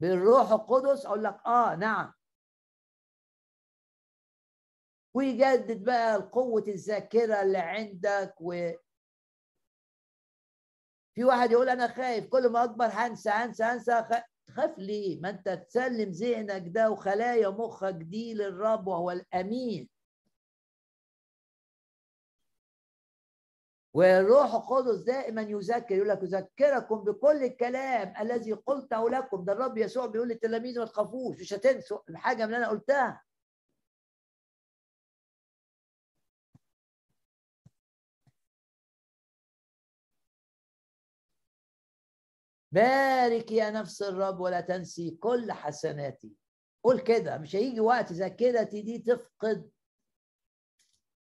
بالروح 0.00 0.50
القدس 0.50 1.06
أقول 1.06 1.24
لك 1.24 1.40
آه 1.46 1.74
نعم. 1.74 2.12
ويجدد 5.14 5.84
بقى 5.84 6.16
قوة 6.32 6.64
الذاكرة 6.68 7.42
اللي 7.42 7.58
عندك 7.58 8.34
و 8.40 8.70
في 11.14 11.24
واحد 11.24 11.50
يقول 11.52 11.68
أنا 11.68 11.88
خايف 11.88 12.26
كل 12.26 12.48
ما 12.48 12.64
أكبر 12.64 12.86
هنسى 12.86 13.30
هنسى 13.30 13.64
هنسى 13.64 14.04
تخاف 14.48 14.78
ليه؟ 14.78 15.20
ما 15.20 15.30
أنت 15.30 15.48
تسلم 15.68 16.10
ذهنك 16.10 16.62
ده 16.68 16.90
وخلايا 16.90 17.48
مخك 17.48 17.94
دي 17.94 18.34
للرب 18.34 18.86
وهو 18.86 19.10
الأمين. 19.10 19.88
والروح 23.94 24.54
القدس 24.54 25.00
دائما 25.00 25.42
يذكر 25.42 25.94
يقول 25.94 26.08
لك 26.08 26.22
يذكركم 26.22 26.96
بكل 26.96 27.42
الكلام 27.44 28.14
الذي 28.20 28.52
قلته 28.52 29.10
لكم. 29.10 29.44
ده 29.44 29.52
الرب 29.52 29.78
يسوع 29.78 30.06
بيقول 30.06 30.28
للتلاميذ 30.28 30.78
ما 30.78 30.84
تخافوش 30.84 31.40
مش 31.40 31.54
هتنسوا 31.54 31.98
الحاجة 32.08 32.36
من 32.36 32.44
اللي 32.44 32.56
أنا 32.56 32.68
قلتها. 32.68 33.22
بارك 42.74 43.52
يا 43.52 43.70
نفس 43.70 44.02
الرب 44.02 44.40
ولا 44.40 44.60
تنسي 44.60 45.10
كل 45.10 45.52
حسناتي. 45.52 46.32
قول 46.84 47.00
كده 47.00 47.38
مش 47.38 47.56
هيجي 47.56 47.80
وقت 47.80 48.12
ذاكرتي 48.12 48.82
دي 48.82 48.98
تفقد 48.98 49.70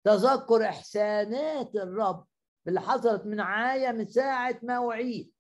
تذكر 0.04 0.64
إحسانات 0.68 1.74
الرب 1.74 2.26
اللي 2.68 2.80
حصلت 2.80 3.26
من 3.26 3.40
عاية 3.40 3.92
من 3.92 4.06
ساعة 4.08 4.60
ما 4.62 4.78
وعيد 4.78 5.32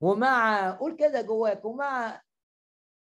ومع 0.00 0.70
قول 0.70 0.96
كده 0.96 1.22
جواك 1.22 1.64
ومع 1.64 2.22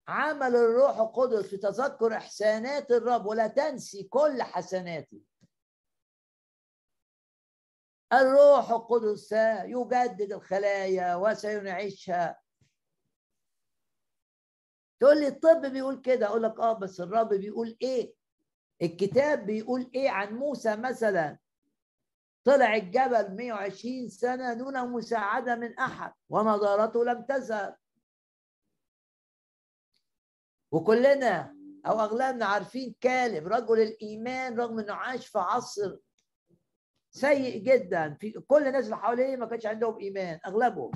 عمل 0.07 0.55
الروح 0.55 0.97
القدس 0.97 1.47
في 1.47 1.57
تذكر 1.57 2.13
إحسانات 2.17 2.91
الرب 2.91 3.25
ولا 3.25 3.47
تنسي 3.47 4.03
كل 4.03 4.43
حسناتي. 4.43 5.21
الروح 8.13 8.69
القدس 8.71 9.19
سيجدد 9.19 10.31
الخلايا 10.33 11.15
وسينعشها 11.15 12.39
تقول 14.99 15.19
لي 15.19 15.27
الطب 15.27 15.65
بيقول 15.65 16.01
كده؟ 16.01 16.27
أقول 16.27 16.43
لك 16.43 16.59
آه 16.59 16.73
بس 16.73 17.01
الرب 17.01 17.29
بيقول 17.29 17.77
إيه؟ 17.81 18.13
الكتاب 18.81 19.45
بيقول 19.45 19.91
إيه 19.95 20.09
عن 20.09 20.33
موسى 20.33 20.75
مثلا؟ 20.75 21.37
طلع 22.43 22.75
الجبل 22.75 23.35
120 23.35 24.09
سنة 24.09 24.53
دون 24.53 24.89
مساعدة 24.89 25.55
من 25.55 25.79
أحد 25.79 26.13
ونظارته 26.29 27.05
لم 27.05 27.21
تذهب 27.25 27.77
وكلنا 30.71 31.55
أو 31.85 31.99
أغلبنا 31.99 32.45
عارفين 32.45 32.95
كالب 33.01 33.47
رجل 33.47 33.79
الإيمان 33.79 34.59
رغم 34.59 34.79
أنه 34.79 34.93
عاش 34.93 35.27
في 35.27 35.39
عصر 35.39 35.97
سيء 37.13 37.63
جدا. 37.63 38.13
في 38.13 38.31
كل 38.31 38.67
الناس 38.67 38.85
اللي 38.85 38.97
حواليه 38.97 39.35
ما 39.35 39.45
كانش 39.45 39.65
عندهم 39.65 39.99
إيمان 39.99 40.39
أغلبهم. 40.45 40.91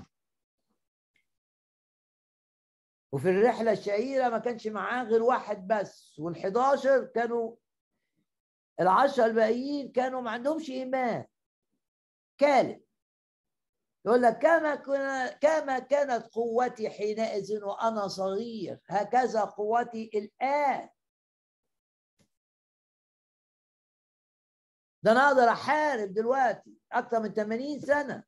وفي 3.11 3.29
الرحلة 3.29 3.71
الشهيرة 3.71 4.29
ما 4.29 4.37
كانش 4.37 4.67
معاه 4.67 5.03
غير 5.03 5.23
واحد 5.23 5.67
بس. 5.67 6.21
وال11 6.21 7.11
كانوا 7.15 7.55
العشرة 8.79 9.25
الباقيين 9.25 9.91
كانوا 9.91 10.21
ما 10.21 10.31
عندهمش 10.31 10.69
إيمان. 10.69 11.25
كالب. 12.37 12.81
يقول 14.05 14.21
لك 14.21 14.37
كما 14.39 14.75
كنا 14.75 15.31
كما 15.31 15.79
كانت 15.79 16.27
قوتي 16.27 16.89
حينئذ 16.89 17.63
وأنا 17.63 18.07
صغير 18.07 18.79
هكذا 18.87 19.41
قوتي 19.41 20.09
الآن. 20.15 20.89
ده 25.07 25.13
أنا 25.13 25.27
أقدر 25.27 25.49
أحارب 25.51 26.13
دلوقتي 26.13 26.77
أكثر 26.91 27.19
من 27.19 27.33
80 27.33 27.79
سنة. 27.79 28.23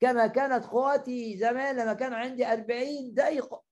كما 0.00 0.26
كانت 0.26 0.64
قوتي 0.64 1.38
زمان 1.38 1.76
لما 1.76 1.94
كان 1.94 2.12
عندي 2.12 2.46
40 2.46 3.14
دقيقة. 3.14 3.64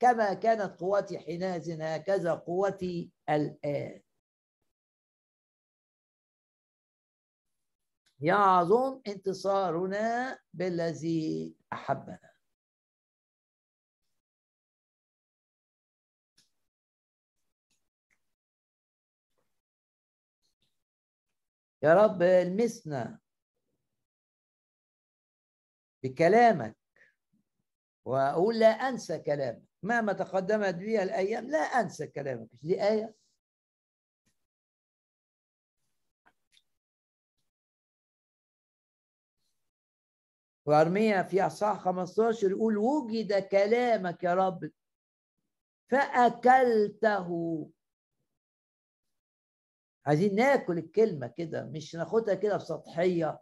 كما 0.00 0.34
كانت 0.34 0.80
قوتي 0.80 1.18
حينئذ 1.18 1.82
هكذا 1.82 2.34
قوتي 2.34 3.12
الآن. 3.28 4.02
يعظم 8.20 9.00
انتصارنا 9.06 10.38
بالذي 10.52 11.56
أحبنا. 11.72 12.29
يا 21.82 21.94
رب 21.94 22.22
المسنا 22.22 23.18
بكلامك 26.02 26.76
وأقول 28.04 28.58
لا 28.58 28.66
أنسى 28.66 29.18
كلامك. 29.18 29.62
مهما 29.82 30.12
تقدمت 30.12 30.74
بي 30.74 31.02
الأيام 31.02 31.50
لا 31.50 31.58
أنسى 31.58 32.06
كلامك. 32.06 32.48
دي 32.62 32.82
آية؟ 32.88 33.14
وأرميا 40.66 41.22
في 41.22 41.46
أصحاح 41.46 41.78
15 41.78 42.50
يقول 42.50 42.78
وجد 42.78 43.32
كلامك 43.48 44.24
يا 44.24 44.34
رب 44.34 44.70
فأكلته. 45.90 47.70
عايزين 50.06 50.34
ناكل 50.34 50.78
الكلمة 50.78 51.26
كده 51.26 51.64
مش 51.64 51.94
ناخدها 51.94 52.34
كده 52.34 52.56
بسطحية 52.56 53.40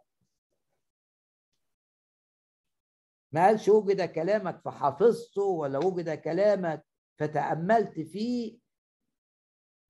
ما 3.31 3.45
قالش 3.45 3.69
وجد 3.69 4.01
كلامك 4.01 4.61
فحفظته 4.65 5.41
ولا 5.41 5.79
وجد 5.79 6.09
كلامك 6.09 6.85
فتأملت 7.19 7.99
فيه. 7.99 8.59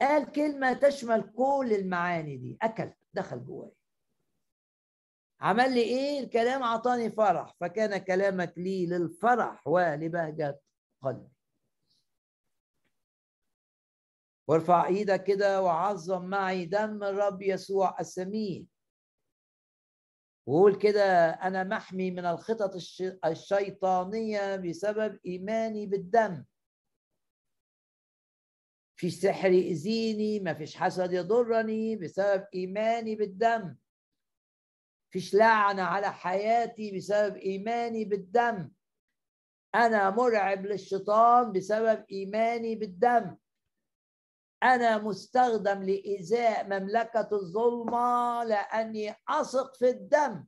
قال 0.02 0.32
كلمة 0.32 0.74
تشمل 0.74 1.34
كل 1.36 1.74
المعاني 1.80 2.38
دي. 2.38 2.58
أكل 2.62 2.94
دخل 3.14 3.46
جواي 3.46 3.72
عمل 5.42 5.74
لي 5.74 5.82
إيه؟ 5.82 6.20
الكلام 6.20 6.64
أعطاني 6.64 7.12
فرح 7.12 7.56
فكان 7.60 7.98
كلامك 7.98 8.54
لي 8.58 8.86
للفرح 8.86 9.68
ولبهجة 9.68 10.60
قلبي. 11.02 11.39
وارفع 14.50 14.88
إيدك 14.88 15.24
كده 15.24 15.62
وعظم 15.62 16.26
معي 16.26 16.66
دم 16.66 17.04
الرب 17.04 17.42
يسوع 17.42 18.00
السمين. 18.00 18.68
وقول 20.48 20.76
كده 20.76 21.30
أنا 21.30 21.64
محمي 21.64 22.12
من 22.12 22.26
الخطط 22.26 22.72
الشيطانية 23.26 24.56
بسبب 24.56 25.20
إيماني 25.26 25.86
بالدم. 25.86 26.46
في 28.96 29.10
سحر 29.10 29.52
يأذيني 29.52 30.40
ما 30.40 30.54
فيش 30.54 30.78
حسد 30.78 31.14
يضرني 31.14 31.96
بسبب 31.96 32.48
إيماني 32.56 33.16
بالدم. 33.16 33.76
فيش 35.12 35.34
لعنة 35.34 35.84
على 35.84 36.14
حياتي 36.14 36.98
بسبب 36.98 37.36
إيماني 37.36 38.06
بالدم. 38.06 38.72
أنا 39.76 40.10
مرعب 40.10 40.66
للشيطان 40.66 41.52
بسبب 41.52 42.06
إيماني 42.12 42.76
بالدم. 42.76 43.38
أنا 44.64 44.98
مستخدم 44.98 45.84
لإزاء 45.84 46.66
مملكة 46.66 47.30
الظلمة 47.32 48.44
لأني 48.44 49.16
أثق 49.28 49.76
في 49.76 49.90
الدم. 49.90 50.46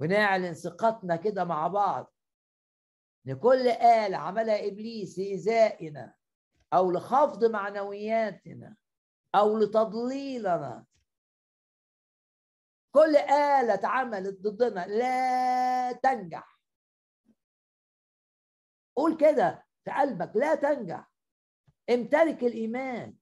ونعلن 0.00 0.54
ثقتنا 0.54 1.16
كده 1.16 1.44
مع 1.44 1.68
بعض. 1.68 2.14
لكل 3.24 3.68
آلة 3.68 4.16
عملها 4.16 4.66
إبليس 4.68 5.18
لإزائنا 5.18 6.14
أو 6.72 6.92
لخفض 6.92 7.44
معنوياتنا 7.44 8.76
أو 9.34 9.58
لتضليلنا. 9.58 10.86
كل 12.94 13.16
آلة 13.16 13.74
اتعملت 13.74 14.40
ضدنا 14.40 14.86
لا 14.86 15.92
تنجح. 15.92 16.59
قول 18.96 19.16
كده 19.16 19.66
في 19.84 19.90
قلبك 19.90 20.36
لا 20.36 20.54
تنجح. 20.54 21.10
امتلك 21.90 22.44
الإيمان. 22.44 23.14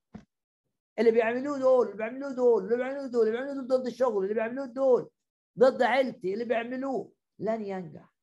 اللي 0.98 1.10
بيعملوه 1.10 1.58
دول 1.58 1.86
اللي 1.86 1.96
بيعملوه 1.96 2.32
دول 2.32 2.64
اللي 2.64 2.76
بيعملوه 2.76 3.06
دول 3.06 3.26
اللي 3.26 3.32
بيعملوه 3.32 3.54
دول 3.54 3.66
ضد 3.80 3.86
الشغل 3.86 4.22
اللي 4.22 4.34
بيعملوه 4.34 4.66
دول 4.66 5.10
ضد 5.58 5.82
عيلتي 5.82 6.34
اللي 6.34 6.44
بيعملوه 6.44 7.12
لن 7.38 7.64
ينجح. 7.64 8.14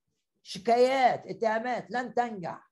شكايات 0.44 1.28
اتهامات 1.28 1.92
لن 1.92 2.14
تنجح. 2.14 2.72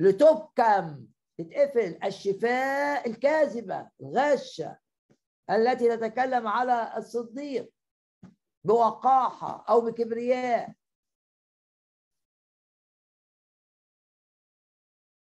لتبكم 0.00 1.06
تتقفل 1.38 1.98
الشفاء 2.04 3.10
الكاذبة 3.10 3.90
الغاشة 4.00 4.78
التي 5.50 5.96
تتكلم 5.96 6.48
على 6.48 6.96
الصديق 6.96 7.72
بوقاحة 8.64 9.64
أو 9.68 9.80
بكبرياء. 9.80 10.72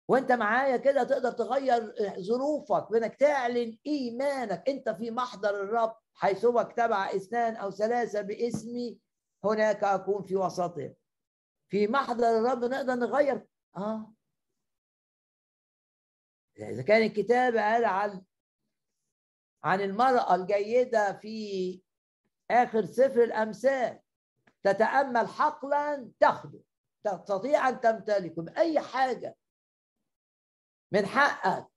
وانت 0.09 0.31
معايا 0.31 0.77
كده 0.77 1.03
تقدر 1.03 1.31
تغير 1.31 1.93
ظروفك 2.19 2.91
بإنك 2.91 3.15
تعلن 3.15 3.77
إيمانك. 3.87 4.69
أنت 4.69 4.89
في 4.89 5.11
محضر 5.11 5.49
الرب 5.49 5.95
حيثما 6.13 6.61
اجتمع 6.61 7.11
اثنان 7.15 7.55
أو 7.55 7.71
ثلاثة 7.71 8.21
باسمي 8.21 8.99
هناك 9.43 9.83
أكون 9.83 10.23
في 10.23 10.35
وسطهم. 10.35 10.95
في 11.69 11.87
محضر 11.87 12.39
الرب 12.39 12.65
نقدر 12.65 12.95
نغير. 12.95 13.47
آه. 13.77 14.13
إذا 16.59 16.81
كان 16.81 17.01
الكتاب 17.01 17.57
قال 17.57 17.85
عن 17.85 18.23
عن 19.63 19.81
المرأة 19.81 20.35
الجيدة 20.35 21.13
في 21.13 21.81
آخر 22.51 22.85
سفر 22.85 23.23
الأمثال 23.23 23.99
تتأمل 24.63 25.27
حقلا 25.27 26.11
تاخده. 26.19 26.59
تستطيع 27.03 27.69
أن 27.69 27.81
تمتلكه 27.81 28.41
بأي 28.41 28.79
حاجة. 28.79 29.35
من 30.91 31.05
حقك. 31.05 31.67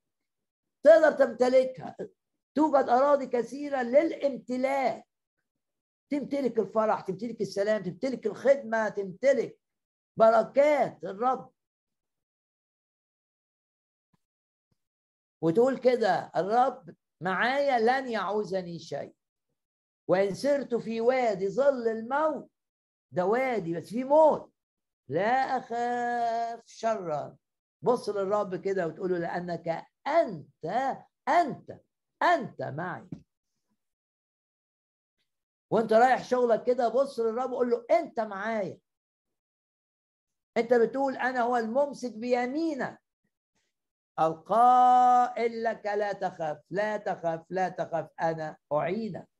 تقدر 0.85 1.13
تمتلكها. 1.13 1.97
توجد 2.55 2.89
أراضي 2.89 3.27
كثيرة 3.27 3.83
للامتلاك. 3.83 5.09
تمتلك 6.11 6.59
الفرح 6.59 7.01
تمتلك 7.01 7.41
السلام 7.41 7.83
تمتلك 7.83 8.27
الخدمة 8.27 8.89
تمتلك 8.89 9.59
بركات 10.17 11.05
الرب. 11.05 11.53
وتقول 15.43 15.79
كده 15.79 16.33
الرب 16.37 16.97
معايا 17.21 17.79
لن 17.79 18.11
يعوزني 18.11 18.79
شيء. 18.79 19.15
وإن 20.09 20.35
سرت 20.35 20.75
في 20.75 21.01
وادي 21.01 21.49
ظل 21.49 21.89
الموت. 21.89 22.51
ده 23.11 23.27
وادي 23.27 23.75
بس 23.75 23.89
في 23.89 24.05
موت. 24.05 24.53
لا 25.09 25.59
أخاف 25.59 26.67
شرا. 26.67 27.37
بص 27.83 28.09
للرب 28.09 28.57
كده 28.57 28.87
وتقول 28.87 29.11
له 29.11 29.19
لأنك 29.19 29.87
أنت 30.07 30.65
أنت 31.29 31.81
أنت 32.23 32.63
معي. 32.63 33.09
وأنت 35.71 35.93
رايح 35.93 36.25
شغلك 36.25 36.65
كده 36.65 36.89
بص 36.89 37.21
للرب 37.21 37.51
وقول 37.51 37.71
له 37.71 37.85
أنت 37.91 38.21
معايا. 38.21 38.81
أنت 40.57 40.75
بتقول 40.75 41.17
أنا 41.17 41.41
هو 41.41 41.57
الممسك 41.57 42.13
بيمينك. 42.17 43.03
القائل 44.21 45.63
لك 45.63 45.87
لا 45.87 46.13
تخف 46.13 46.59
لا 46.71 46.97
تخف 46.97 47.45
لا 47.51 47.69
تخف 47.69 48.09
أنا 48.21 48.57
أعينك. 48.73 49.32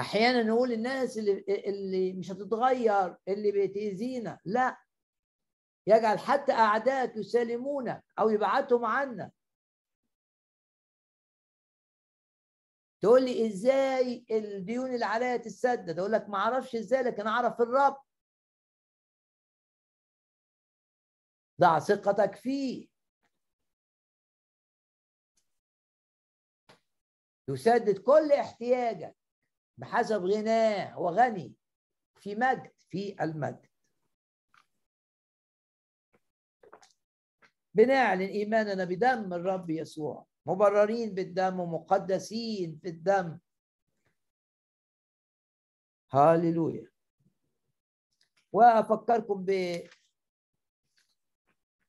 أحيانا 0.00 0.42
نقول 0.42 0.72
الناس 0.72 1.18
اللي 1.18 1.44
اللي 1.48 2.12
مش 2.12 2.30
هتتغير 2.30 3.16
اللي 3.28 3.52
بتاذينا 3.52 4.38
لا. 4.44 4.76
يجعل 5.86 6.18
حتى 6.18 6.52
اعدائك 6.52 7.16
يسالمونك 7.16 8.04
أو 8.18 8.30
يبعتهم 8.30 8.84
عنا. 8.84 9.32
تقول 13.00 13.24
لي 13.24 13.46
إزاي 13.46 14.26
الديون 14.30 14.94
اللي 14.94 15.04
عليا 15.04 15.36
تسدد 15.36 15.98
أقول 15.98 16.12
لك 16.12 16.28
ما 16.28 16.36
أعرفش 16.38 16.76
إزاي 16.76 17.02
لكن 17.02 17.26
أعرف 17.26 17.60
الرب. 17.60 17.96
ضع 21.60 21.78
ثقتك 21.78 22.34
فيه. 22.36 22.88
يسدد 27.48 27.98
كل 27.98 28.32
احتياجك. 28.32 29.19
بحسب 29.80 30.24
غناه 30.24 30.98
وغني 30.98 31.54
في 32.20 32.34
مجد 32.34 32.72
في 32.90 33.16
المجد. 33.22 33.66
بنعلن 37.74 38.20
ايماننا 38.20 38.84
بدم 38.84 39.34
الرب 39.34 39.70
يسوع. 39.70 40.26
مبررين 40.46 41.14
بالدم 41.14 41.60
ومقدسين 41.60 42.78
في 42.82 42.88
الدم. 42.88 43.38
هاليلويا. 46.12 46.90
وأفكركم 48.52 49.46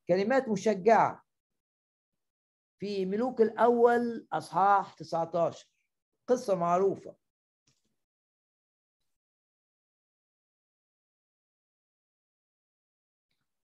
بكلمات 0.10 0.50
مشجعة. 0.50 1.26
في 2.80 3.06
ملوك 3.06 3.42
الأول 3.42 4.28
أصحاح 4.32 4.94
19 4.94 5.68
قصة 6.28 6.56
معروفة. 6.56 7.21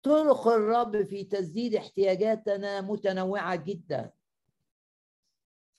طرق 0.05 0.47
الرب 0.47 1.03
في 1.03 1.23
تسديد 1.23 1.75
احتياجاتنا 1.75 2.81
متنوعة 2.81 3.55
جدا. 3.55 4.11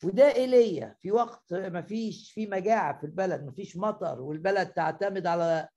وده 0.04 0.34
إيليا 0.34 0.96
في 1.00 1.12
وقت 1.12 1.54
ما 1.54 1.82
فيش 1.82 2.32
في 2.32 2.46
مجاعة 2.46 2.98
في 3.00 3.06
البلد 3.06 3.44
ما 3.44 3.52
فيش 3.52 3.76
مطر 3.76 4.20
والبلد 4.20 4.68
تعتمد 4.72 5.26
على 5.26 5.68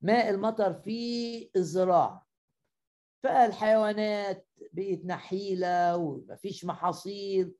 ماء 0.00 0.30
المطر 0.30 0.74
في 0.74 1.50
الزراعة. 1.56 2.26
فالحيوانات 3.22 4.48
بقت 4.72 5.04
نحيلة 5.04 5.96
ومفيش 5.96 6.64
محاصيل 6.64 7.54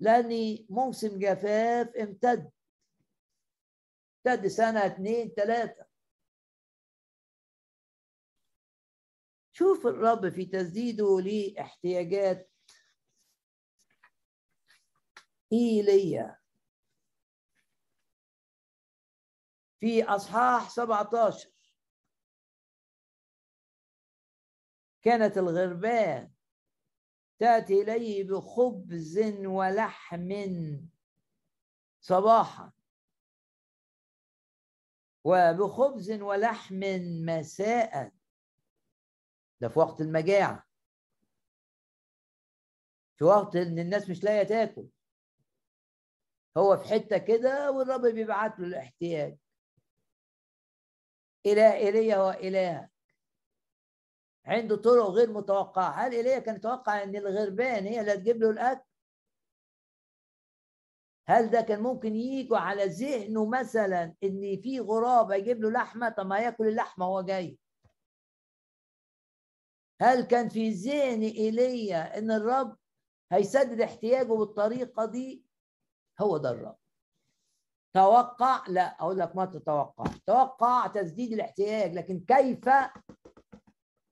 لأن 0.00 0.58
موسم 0.70 1.18
جفاف 1.18 1.96
امتد. 1.96 2.50
امتد 4.26 4.46
سنة 4.46 4.86
اتنين 4.86 5.34
تلاتة. 5.34 5.91
شوف 9.52 9.86
الرب 9.86 10.28
في 10.28 10.46
تسديده 10.46 11.20
لاحتياجات 11.20 12.50
إيليا. 15.52 16.38
في 19.80 20.04
أصحاح 20.04 20.70
17 20.70 21.50
كانت 25.02 25.38
الغربان 25.38 26.32
تأتي 27.38 27.82
إليه 27.82 28.24
بخبز 28.24 29.18
ولحم 29.46 30.30
صباحا. 32.00 32.72
وبخبز 35.24 36.10
ولحم 36.10 36.80
مساء. 37.26 38.21
ده 39.62 39.68
في 39.68 39.78
وقت 39.78 40.00
المجاعة. 40.00 40.66
في 43.18 43.24
وقت 43.24 43.56
إن 43.56 43.78
الناس 43.78 44.10
مش 44.10 44.24
لاقية 44.24 44.42
تاكل. 44.42 44.88
هو 46.56 46.76
في 46.76 46.84
حتة 46.84 47.18
كده 47.18 47.70
والرب 47.70 48.06
بيبعت 48.06 48.58
له 48.58 48.66
الاحتياج. 48.66 49.38
إله 51.46 51.72
ايليا 51.72 52.16
هو 52.16 52.30
اله 52.30 52.88
عنده 54.46 54.76
طرق 54.76 55.04
غير 55.04 55.30
متوقعة. 55.32 55.90
هل 55.90 56.12
ايليا 56.12 56.38
كان 56.38 56.56
يتوقع 56.56 57.02
إن 57.02 57.16
الغربان 57.16 57.84
هي 57.86 58.00
اللي 58.00 58.14
هتجيب 58.14 58.36
له 58.36 58.50
الأكل؟ 58.50 58.88
هل 61.26 61.50
ده 61.50 61.60
كان 61.60 61.80
ممكن 61.82 62.16
يجوا 62.16 62.58
على 62.58 62.84
ذهنه 62.84 63.46
مثلا 63.46 64.14
إن 64.24 64.60
في 64.62 64.80
غراب 64.80 65.30
هيجيب 65.30 65.60
له 65.62 65.70
لحمة؟ 65.70 66.08
طب 66.08 66.26
ما 66.26 66.38
ياكل 66.38 66.68
اللحمة 66.68 67.08
وهو 67.08 67.22
جاي. 67.22 67.58
هل 70.02 70.22
كان 70.22 70.48
في 70.48 70.70
ذهن 70.70 71.22
ايليا 71.22 72.18
إن 72.18 72.30
الرب 72.30 72.76
هيسدد 73.32 73.80
احتياجه 73.80 74.32
بالطريقة 74.32 75.04
دي؟ 75.04 75.44
هو 76.20 76.36
ده 76.36 76.50
الرب. 76.50 76.76
توقع؟ 77.94 78.64
لا 78.68 78.82
أقول 79.00 79.18
لك 79.18 79.36
ما 79.36 79.44
تتوقع. 79.44 80.04
توقع 80.26 80.86
تسديد 80.86 81.32
الاحتياج 81.32 81.94
لكن 81.94 82.20
كيف؟ 82.20 82.68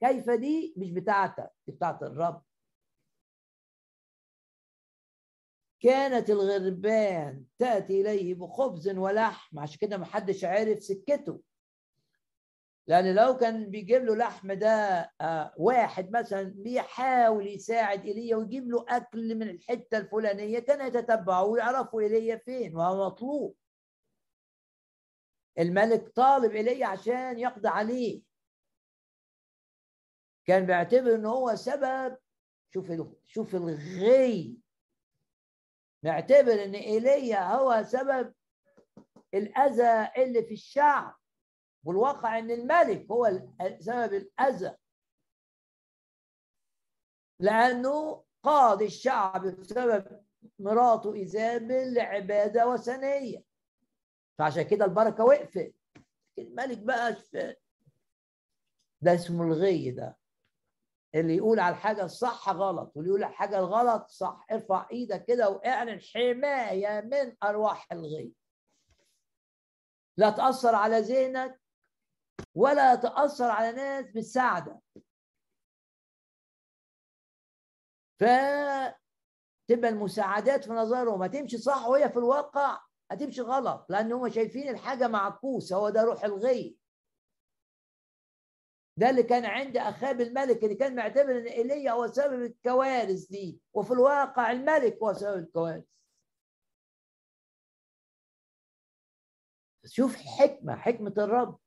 كيف 0.04 0.30
دي 0.30 0.74
مش 0.76 0.90
بتاعتك 0.90 1.50
دي 1.66 1.72
بتاعت 1.72 2.02
الرب. 2.02 2.42
كانت 5.82 6.30
الغربان 6.30 7.44
تأتي 7.58 8.00
إليه 8.00 8.34
بخبز 8.34 8.88
ولحم 8.88 9.58
عشان 9.58 9.78
كده 9.80 9.96
محدش 9.96 10.44
عارف 10.44 10.82
سكته. 10.82 11.40
لأن 12.90 13.14
لو 13.14 13.36
كان 13.36 13.70
بيجيب 13.70 14.04
له 14.04 14.16
لحم 14.16 14.52
ده 14.52 14.68
آه، 15.20 15.54
واحد 15.56 16.10
مثلا 16.16 16.42
بيحاول 16.42 17.46
يساعد 17.46 18.04
إيليا 18.04 18.36
ويجيب 18.36 18.70
له 18.70 18.84
أكل 18.88 19.34
من 19.34 19.50
الحتة 19.50 19.98
الفلانية 19.98 20.58
كان 20.58 20.86
يتتبعوا 20.86 21.52
ويعرفوا 21.52 22.00
إيليا 22.00 22.36
فين 22.36 22.76
وهو 22.76 23.06
مطلوب. 23.06 23.56
الملك 25.58 26.08
طالب 26.08 26.54
إيليا 26.54 26.86
عشان 26.86 27.38
يقضي 27.38 27.68
عليه. 27.68 28.22
كان 30.46 30.66
بيعتبر 30.66 31.14
ان 31.14 31.26
هو 31.26 31.54
سبب 31.54 32.18
شوف 32.74 32.92
شوف 33.24 33.54
الغي. 33.54 34.58
معتبر 36.02 36.64
إن 36.64 36.74
إيليا 36.74 37.54
هو 37.54 37.82
سبب 37.82 38.34
الأذى 39.34 40.10
اللي 40.22 40.42
في 40.42 40.54
الشعب. 40.54 41.19
والواقع 41.84 42.38
إن 42.38 42.50
الملك 42.50 43.10
هو 43.10 43.42
سبب 43.80 44.14
الاذى 44.14 44.76
لأنه 47.40 48.24
قاد 48.42 48.82
الشعب 48.82 49.46
بسبب 49.46 50.24
مراته 50.58 51.14
ايزابل 51.14 51.94
لعبادة 51.94 52.66
وثنية. 52.68 53.44
فعشان 54.38 54.62
كده 54.62 54.84
البركة 54.84 55.24
وقفت. 55.24 55.74
الملك 56.38 56.78
بقى 56.78 57.16
ده 59.00 59.14
اسمه 59.14 59.44
الغي 59.44 59.90
ده. 59.90 60.16
اللي 61.14 61.36
يقول 61.36 61.60
على 61.60 61.74
الحاجة 61.74 62.04
الصح 62.04 62.48
غلط 62.48 62.92
واللي 62.96 63.08
يقول 63.10 63.24
على 63.24 63.32
الحاجة 63.32 63.58
الغلط 63.58 64.08
صح. 64.08 64.46
ارفع 64.52 64.88
إيدك 64.92 65.24
كده 65.24 65.50
واعلن 65.50 66.00
حماية 66.00 67.00
من 67.00 67.36
أرواح 67.42 67.92
الغي. 67.92 68.32
لا 70.16 70.30
تأثر 70.30 70.74
على 70.74 70.98
ذهنك 70.98 71.59
ولا 72.54 72.94
تأثر 72.94 73.50
على 73.50 73.72
ناس 73.72 74.04
بتساعدك 74.06 74.78
فتبقى 78.20 79.88
المساعدات 79.88 80.64
في 80.64 80.70
نظرهم. 80.72 81.22
هتمشي 81.22 81.58
صح 81.58 81.86
وهي 81.86 82.08
في 82.10 82.16
الواقع 82.16 82.80
هتمشي 83.10 83.40
غلط 83.40 83.86
لأن 83.88 84.12
هم 84.12 84.28
شايفين 84.28 84.68
الحاجة 84.68 85.08
معكوسة 85.08 85.76
هو 85.76 85.88
ده 85.90 86.02
روح 86.02 86.24
الغي. 86.24 86.76
ده 88.96 89.10
اللي 89.10 89.22
كان 89.22 89.44
عند 89.44 89.76
أخاب 89.76 90.20
الملك 90.20 90.64
اللي 90.64 90.74
كان 90.74 90.94
معتبر 90.96 91.38
إن 91.38 91.46
إيليا 91.46 91.92
هو 91.92 92.06
سبب 92.06 92.42
الكوارث 92.42 93.26
دي. 93.26 93.60
وفي 93.74 93.90
الواقع 93.92 94.50
الملك 94.52 94.98
هو 95.02 95.12
سبب 95.12 95.38
الكوارث. 95.38 95.84
شوف 99.86 100.16
حكمة 100.16 100.76
حكمة 100.76 101.14
الرب. 101.18 101.58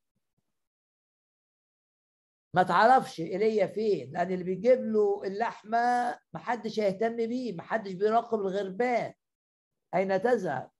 ما 2.54 2.64
تعرفش 2.64 3.20
ايليا 3.20 3.68
فين 3.68 4.12
لأن 4.12 4.32
اللي 4.32 4.44
بيجيب 4.44 4.80
له 4.82 5.22
اللحمة 5.24 5.78
ما 6.34 6.40
حدش 6.40 6.80
هيهتم 6.80 7.16
بيه 7.16 7.56
ما 7.56 7.64
حدش 7.64 7.92
بيراقب 7.94 8.40
الغربان. 8.40 9.14
أين 9.96 10.22
تذهب؟ 10.22 10.72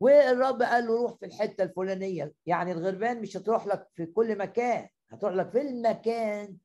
والرب 0.00 0.62
قال 0.62 0.86
له 0.86 1.02
روح 1.02 1.14
في 1.18 1.26
الحتة 1.26 1.64
الفلانية؟ 1.64 2.32
يعني 2.46 2.72
الغربان 2.72 3.20
مش 3.22 3.36
هتروح 3.36 3.66
لك 3.66 3.88
في 3.94 4.06
كل 4.06 4.38
مكان 4.38 4.88
هتروح 5.10 5.32
لك 5.34 5.50
في 5.50 5.60
المكان 5.60 6.56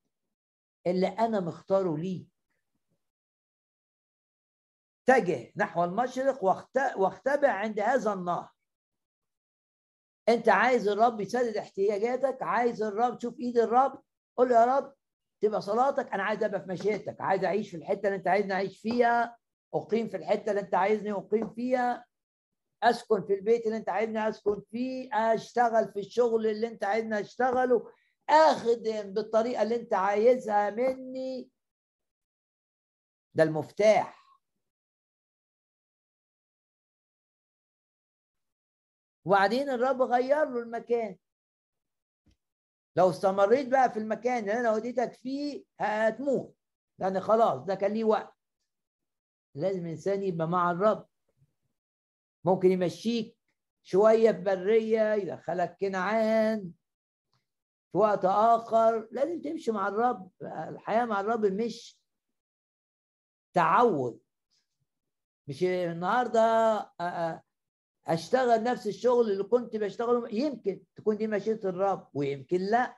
اللي 0.87 1.07
أنا 1.07 1.39
مختاره 1.39 1.97
ليك. 1.97 2.27
اتجه 5.09 5.51
نحو 5.55 5.83
المشرق 5.83 6.43
واختبع 6.97 7.51
عند 7.51 7.79
هذا 7.79 8.13
النهر. 8.13 8.52
انت 10.29 10.49
عايز 10.49 10.87
الرب 10.87 11.21
يسدد 11.21 11.57
احتياجاتك 11.57 12.37
عايز 12.43 12.83
الرب 12.83 13.17
تشوف 13.17 13.39
ايد 13.39 13.57
الرب 13.57 14.01
قول 14.37 14.49
له 14.49 14.55
يا 14.55 14.65
رب 14.65 14.93
تبقى 15.41 15.61
صلاتك 15.61 16.13
أنا 16.13 16.23
عايز 16.23 16.43
ابقى 16.43 16.61
في 16.61 16.67
مشيئتك 16.69 17.21
عايز 17.21 17.43
اعيش 17.43 17.69
في 17.71 17.77
الحتة 17.77 18.07
اللي 18.07 18.15
انت 18.15 18.27
عايزني 18.27 18.53
اعيش 18.53 18.79
فيها 18.81 19.37
اقيم 19.73 20.07
في 20.09 20.17
الحتة 20.17 20.49
اللي 20.49 20.61
انت 20.61 20.75
عايزني 20.75 21.11
اقيم 21.11 21.53
فيها 21.53 22.05
اسكن 22.83 23.25
في 23.25 23.33
البيت 23.33 23.65
اللي 23.65 23.77
انت 23.77 23.89
عايزني 23.89 24.29
اسكن 24.29 24.61
فيه 24.71 25.09
اشتغل 25.13 25.91
في 25.93 25.99
الشغل 25.99 26.47
اللي 26.47 26.67
انت 26.67 26.83
عايزني 26.83 27.19
اشتغله 27.19 27.91
اخدم 28.29 29.13
بالطريقة 29.13 29.61
اللي 29.63 29.75
انت 29.75 29.93
عايزها 29.93 30.69
مني. 30.69 31.49
ده 33.33 33.43
المفتاح. 33.43 34.22
وبعدين 39.25 39.69
الرب 39.69 40.01
غير 40.01 40.45
له 40.49 40.59
المكان. 40.59 41.17
لو 42.95 43.09
استمريت 43.09 43.67
بقى 43.67 43.91
في 43.91 43.99
المكان 43.99 44.37
اللي 44.39 44.59
أنا 44.59 44.71
وديتك 44.71 45.13
فيه 45.13 45.63
هتموت. 45.79 46.55
لأن 46.99 47.19
خلاص 47.19 47.61
ده 47.65 47.75
كان 47.75 47.93
ليه 47.93 48.03
وقت. 48.03 48.35
لازم 49.55 49.85
الإنسان 49.85 50.23
يبقى 50.23 50.47
مع 50.47 50.71
الرب. 50.71 51.07
ممكن 52.43 52.71
يمشيك 52.71 53.37
شوية 53.83 54.31
في 54.31 54.41
بريه 54.41 55.13
يدخلك 55.13 55.77
كنعان 55.81 56.71
في 57.91 57.97
وقت 57.97 58.25
آخر. 58.25 59.07
لازم 59.11 59.41
تمشي 59.41 59.71
مع 59.71 59.87
الرب. 59.87 60.31
الحياة 60.41 61.05
مع 61.05 61.19
الرب 61.19 61.45
مش 61.45 61.99
تعود. 63.53 64.19
مش 65.47 65.63
النهارده 65.63 66.41
أشتغل 68.07 68.63
نفس 68.63 68.87
الشغل 68.87 69.31
اللي 69.31 69.43
كنت 69.43 69.75
بشتغله 69.75 70.29
يمكن 70.33 70.83
تكون 70.95 71.17
دي 71.17 71.27
مشيئة 71.27 71.69
الرب 71.69 72.09
ويمكن 72.13 72.57
لا. 72.57 72.97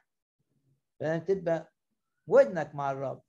فتبقى 0.99 1.74
ودنك 2.28 2.76
مع 2.76 2.91
الرب. 2.91 3.22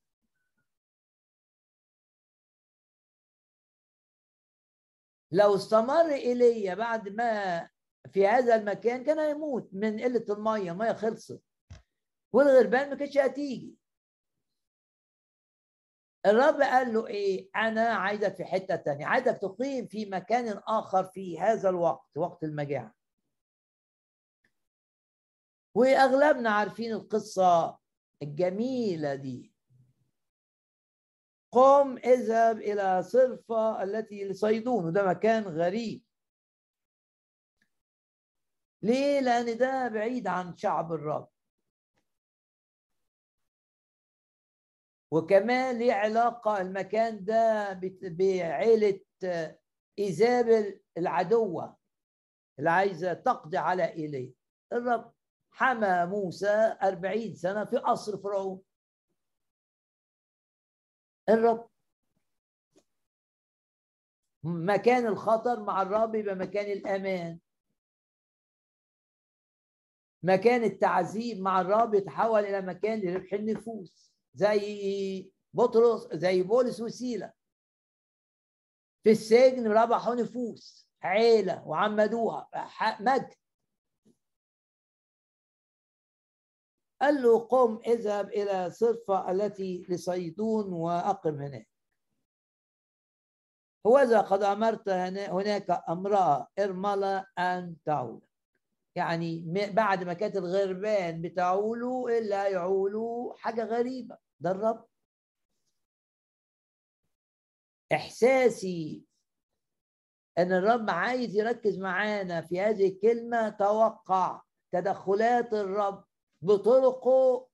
لو 5.33 5.55
استمر 5.55 6.12
ايليا 6.12 6.74
بعد 6.74 7.09
ما 7.09 7.68
في 8.12 8.27
هذا 8.27 8.55
المكان 8.57 9.05
كان 9.05 9.18
هيموت 9.18 9.68
من 9.72 10.01
قلة 10.01 10.24
المية 10.31 10.72
المية 10.72 10.93
خلصت. 10.93 11.43
والغربان 12.33 12.91
ما 12.91 12.97
كانتش 12.97 13.18
هتيجي. 13.18 13.74
الرب 16.27 16.61
قال 16.61 16.95
له 16.95 17.07
إيه؟ 17.07 17.51
أنا 17.57 17.89
عايزك 17.89 18.35
في 18.35 18.45
حتة 18.45 18.77
تانية. 18.77 19.07
عايزك 19.07 19.39
تقيم 19.43 19.87
في 19.87 20.07
مكان 20.07 20.61
آخر 20.68 21.05
في 21.05 21.41
هذا 21.41 21.68
الوقت 21.68 22.16
وقت 22.16 22.45
المجاعة. 22.45 22.95
وأغلبنا 25.74 26.51
عارفين 26.51 26.93
القصة 26.93 27.79
الجميلة 28.22 29.14
دي. 29.14 29.55
قم 31.53 31.97
اذهب 31.97 32.59
إلى 32.59 33.03
صرفة 33.03 33.83
التي 33.83 34.29
لصيدون 34.29 34.85
وده 34.85 35.07
مكان 35.09 35.43
غريب. 35.43 36.05
ليه؟ 38.83 39.20
لأن 39.20 39.59
ده 39.59 39.89
بعيد 39.89 40.27
عن 40.27 40.57
شعب 40.57 40.93
الرب. 40.93 41.29
وكمان 45.11 45.78
ليه 45.78 45.92
علاقة 45.92 46.61
المكان 46.61 47.24
ده 47.24 47.72
بعيلة 48.02 49.00
إيزابل 49.98 50.80
العدوة 50.98 51.76
اللي 52.59 52.70
عايزة 52.70 53.12
تقضي 53.12 53.57
على 53.57 53.92
إيليا. 53.92 54.32
الرب 54.72 55.12
حمى 55.50 56.07
موسى 56.07 56.76
أربعين 56.82 57.34
سنة 57.34 57.64
في 57.64 57.76
قصر 57.76 58.18
فرعون. 58.18 58.62
الرب 61.28 61.70
مكان 64.44 65.07
الخطر 65.07 65.62
مع 65.62 65.82
الرب 65.82 66.14
يبقى 66.14 66.34
مكان 66.34 66.72
الأمان. 66.72 67.38
مكان 70.22 70.64
التعذيب 70.64 71.40
مع 71.40 71.61
الرب 71.61 71.94
يتحول 71.94 72.44
إلى 72.44 72.61
مكان 72.66 73.00
لربح 73.00 73.32
النفوس. 73.32 74.16
زي 74.37 75.32
بطرس 75.55 76.09
زي 76.12 76.43
بولس 76.43 76.80
وسيلة. 76.80 77.32
في 79.05 79.11
السجن 79.11 79.72
ربحوا 79.72 80.14
نفوس 80.14 80.89
عيلة 81.03 81.68
وعمدوها 81.68 82.51
مجد. 83.01 83.34
قال 87.01 87.22
له 87.22 87.39
قم 87.39 87.80
اذهب 87.87 88.28
إلى 88.28 88.70
صرفة 88.70 89.30
التي 89.30 89.87
لصيدون 89.89 90.72
وأقم 90.72 91.34
هناك. 91.41 91.68
هوذا 93.87 94.20
قد 94.20 94.43
أمرت 94.43 94.89
هناك 94.89 95.82
امرأة 95.89 96.49
إرملة 96.59 97.26
أن 97.39 97.76
تعود. 97.84 98.22
يعني 98.97 99.45
بعد 99.72 100.05
ما 100.05 100.12
كانت 100.12 100.37
الغربان 100.37 101.22
بتعولوا 101.22 102.11
إلا 102.11 102.49
يعولوا 102.49 103.34
حاجة 103.37 103.64
غريبة. 103.64 104.26
ده 104.41 104.51
الرب. 104.51 104.87
إحساسي 107.93 109.07
أن 110.39 110.53
الرب 110.53 110.91
عايز 110.91 111.37
يركز 111.37 111.78
معانا 111.78 112.43
في 112.43 112.61
هذه 112.61 112.89
الكلمة 112.89 113.49
توقع 113.49 114.43
تدخلات 114.72 115.53
الرب 115.53 116.05
بطرقه 116.43 117.49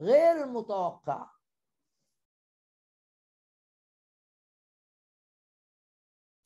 غير 0.00 0.44
المتوقعه 0.44 1.40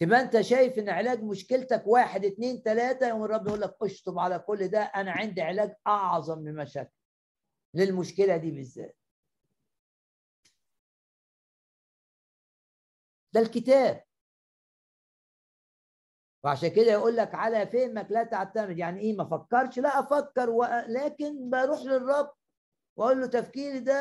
تبقى 0.01 0.21
أنت 0.21 0.41
شايف 0.41 0.79
إن 0.79 0.89
علاج 0.89 1.23
مشكلتك 1.23 1.83
واحد 1.87 2.25
اتنين 2.25 2.62
تلاتة 2.62 3.09
يوم 3.09 3.25
الرب 3.25 3.47
يقول 3.47 3.61
لك 3.61 3.77
أشطب 3.83 4.19
على 4.19 4.39
كل 4.39 4.69
ده. 4.69 4.81
أنا 4.83 5.12
عندي 5.12 5.43
علاج 5.43 5.75
أعظم 5.87 6.39
من 6.39 6.55
مشاكل 6.57 6.91
للمشكلة 7.75 8.37
دي 8.37 8.51
بالذات. 8.51 8.97
ده 13.35 13.41
الكتاب. 13.41 14.05
وعشان 16.45 16.68
كده 16.68 16.93
يقول 16.93 17.16
لك 17.16 17.35
على 17.35 17.66
فهمك 17.66 18.07
لا 18.11 18.24
تعتمد. 18.24 18.78
يعني 18.78 19.01
إيه 19.01 19.16
ما 19.16 19.24
فكرش؟ 19.24 19.78
لا 19.78 19.89
أفكر. 20.01 20.51
لكن 20.89 21.51
بروح 21.51 21.80
للرب 21.80 22.32
وأقول 22.97 23.20
له 23.20 23.26
تفكيري 23.26 23.80
ده 23.80 23.93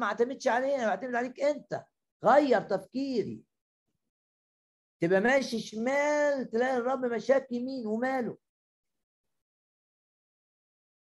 ما 0.00 0.06
اعتمدش 0.06 0.48
عليه 0.48 0.74
أنا 0.76 0.86
بعتمد 0.86 1.14
عليك 1.14 1.40
أنت. 1.40 1.84
غير 2.24 2.60
تفكيري. 2.62 3.44
تبقى 5.00 5.20
ماشي 5.20 5.58
شمال 5.60 6.50
تلاقي 6.50 6.76
الرب 6.76 7.04
مشاك 7.04 7.52
يمين 7.52 7.86
وماله. 7.86 8.38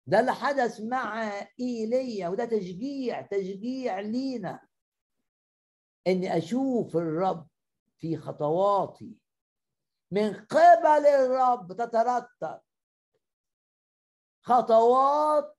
ده 0.07 0.21
اللي 0.21 0.33
حدث 0.35 0.81
مع 0.81 1.31
إيليا 1.61 2.29
وده 2.29 2.45
تشجيع 2.45 3.23
تشجيع 3.23 4.01
لينا. 4.01 4.69
إني 6.07 6.39
أشوف 6.39 6.97
الرب 6.97 7.50
في 8.01 8.17
خطواتي. 8.17 9.17
من 10.13 10.35
قبل 10.35 11.07
الرب 11.07 11.73
تترتب 11.73 12.61
خطوات 14.43 15.57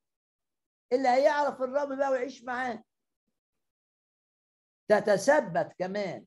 اللي 0.93 1.09
هيعرف 1.09 1.61
الرب 1.61 1.97
بقى 1.97 2.11
ويعيش 2.11 2.43
معاه. 2.43 2.83
تتثبت 4.87 5.73
كمان. 5.79 6.25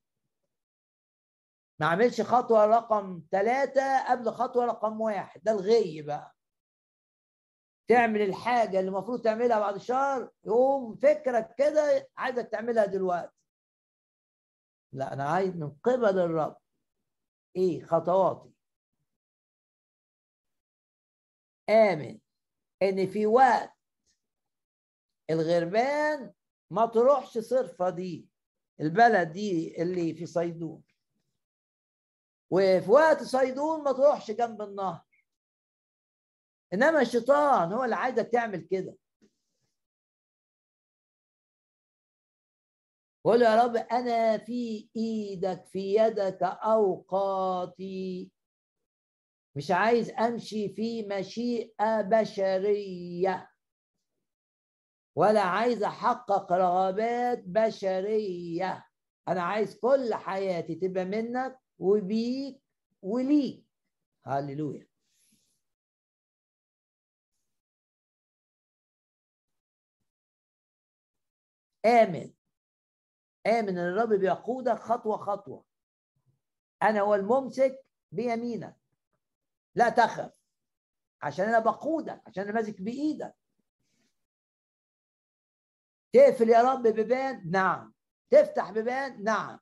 ما 1.80 1.86
عملش 1.86 2.20
خطوة 2.20 2.66
رقم 2.66 3.22
ثلاثة 3.30 4.10
قبل 4.10 4.30
خطوة 4.30 4.64
رقم 4.64 5.00
واحد. 5.00 5.42
ده 5.42 5.52
الغي 5.52 6.02
بقى. 6.02 6.34
تعمل 7.88 8.22
الحاجة 8.22 8.78
اللي 8.80 8.88
المفروض 8.88 9.22
تعملها 9.22 9.60
بعد 9.60 9.76
شهر. 9.76 10.30
يقوم 10.44 10.96
فكرك 10.96 11.54
كده 11.58 12.08
عايزك 12.16 12.48
تعملها 12.48 12.86
دلوقتي. 12.86 13.33
لا 14.94 15.12
أنا 15.12 15.24
عايز 15.24 15.56
من 15.56 15.70
قبل 15.70 16.18
الرب. 16.18 16.56
إيه؟ 17.56 17.84
خطواتي. 17.84 18.54
آمن 21.70 22.18
إن 22.82 23.06
في 23.06 23.26
وقت 23.26 23.72
الغربان 25.30 26.32
ما 26.70 26.86
تروحش 26.86 27.38
صرفة 27.38 27.90
دي 27.90 28.28
البلد 28.80 29.32
دي 29.32 29.82
اللي 29.82 30.14
في 30.14 30.26
صيدون. 30.26 30.82
وفي 32.50 32.90
وقت 32.90 33.22
صيدون 33.22 33.84
ما 33.84 33.92
تروحش 33.92 34.30
جنب 34.30 34.62
النهر. 34.62 35.04
إنما 36.72 37.00
الشيطان 37.00 37.72
هو 37.72 37.84
اللي 37.84 37.96
عايزك 37.96 38.28
تعمل 38.32 38.60
كده. 38.70 38.96
قول 43.24 43.42
يا 43.42 43.64
رب 43.64 43.76
أنا 43.76 44.38
في 44.38 44.88
إيدك 44.96 45.64
في 45.66 45.94
يدك 45.94 46.42
أوقاتي. 46.42 48.32
مش 49.56 49.70
عايز 49.70 50.10
أمشي 50.10 50.68
في 50.74 51.02
مشيئة 51.02 52.00
بشرية 52.02 53.50
ولا 55.16 55.40
عايز 55.40 55.82
أحقق 55.82 56.52
رغبات 56.52 57.42
بشرية. 57.46 58.84
أنا 59.28 59.42
عايز 59.42 59.78
كل 59.78 60.14
حياتي 60.14 60.74
تبقى 60.74 61.04
منك 61.04 61.58
وبيك 61.78 62.62
وليك. 63.02 63.66
هللويا. 64.26 64.88
آمن 71.86 72.33
آمن 73.46 73.68
إن 73.68 73.78
الرب 73.78 74.12
بيقودك 74.12 74.78
خطوة 74.78 75.16
خطوة. 75.16 75.64
أنا 76.82 77.00
هو 77.00 77.14
الممسك 77.14 77.84
بيمينك. 78.12 78.76
لا 79.74 79.88
تخف. 79.88 80.40
عشان 81.22 81.48
أنا 81.48 81.58
بقودك 81.58 82.22
عشان 82.26 82.42
أنا 82.44 82.52
ماسك 82.52 82.80
بإيدك. 82.82 83.34
تقفل 86.12 86.48
يا 86.48 86.62
رب 86.62 86.82
بيبان 86.82 87.50
نعم. 87.50 87.94
تفتح 88.30 88.70
بيبان 88.70 89.24
نعم. 89.24 89.58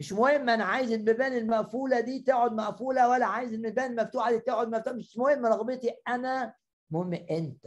مش 0.00 0.12
مهم 0.12 0.48
أنا 0.48 0.64
عايز 0.64 0.92
البيبان 0.92 1.32
المقفولة 1.32 2.00
دي 2.00 2.20
تقعد 2.20 2.52
مقفولة 2.52 3.08
ولا 3.08 3.26
عايز 3.26 3.52
البيبان 3.52 3.90
المفتوحة 3.90 4.30
دي 4.30 4.38
تقعد 4.38 4.68
مفتوحة. 4.68 4.96
مش 4.96 5.18
مهم 5.18 5.46
رغبتي 5.46 5.90
أنا. 6.08 6.54
مهم 6.90 7.14
أنت. 7.14 7.66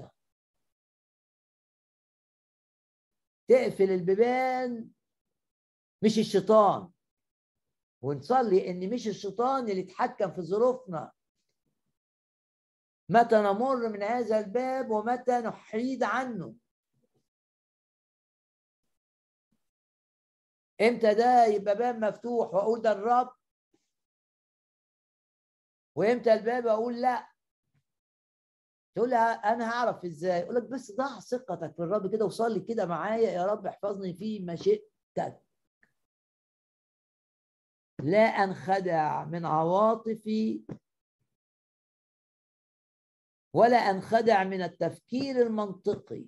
تقفل 3.47 3.91
البيبان 3.91 4.89
مش 6.03 6.19
الشيطان. 6.19 6.91
ونصلي 8.01 8.69
إن 8.71 8.93
مش 8.93 9.07
الشيطان 9.07 9.69
اللي 9.69 9.81
يتحكم 9.81 10.31
في 10.31 10.41
ظروفنا. 10.41 11.11
متى 13.09 13.35
نمر 13.35 13.89
من 13.89 14.03
هذا 14.03 14.39
الباب 14.39 14.89
ومتى 14.89 15.31
نحيد 15.39 16.03
عنه؟ 16.03 16.55
إمتى 20.81 21.13
ده 21.13 21.45
يبقى 21.45 21.75
باب 21.75 21.95
مفتوح 21.95 22.53
وأقول 22.53 22.81
ده 22.81 22.91
الرب؟ 22.91 23.35
وإمتى 25.95 26.33
الباب 26.33 26.67
أقول 26.67 27.01
لا؟ 27.01 27.36
تقول 28.97 29.09
لها 29.09 29.33
أنا 29.53 29.69
هعرف 29.71 30.05
إزاي؟ 30.05 30.43
أقول 30.43 30.55
لك 30.55 30.63
بس 30.63 30.91
ضع 30.91 31.19
ثقتك 31.19 31.75
في 31.75 31.79
الرب 31.79 32.11
كده 32.11 32.25
وصلي 32.25 32.59
كده 32.59 32.85
معايا 32.85 33.31
يا 33.31 33.45
رب 33.45 33.67
احفظني 33.67 34.13
في 34.13 34.39
مشيئتك. 34.39 35.41
لا 38.03 38.19
أنخدع 38.19 39.25
من 39.25 39.45
عواطفي 39.45 40.63
ولا 43.53 43.77
أنخدع 43.77 44.43
من 44.43 44.61
التفكير 44.61 45.41
المنطقي. 45.41 46.25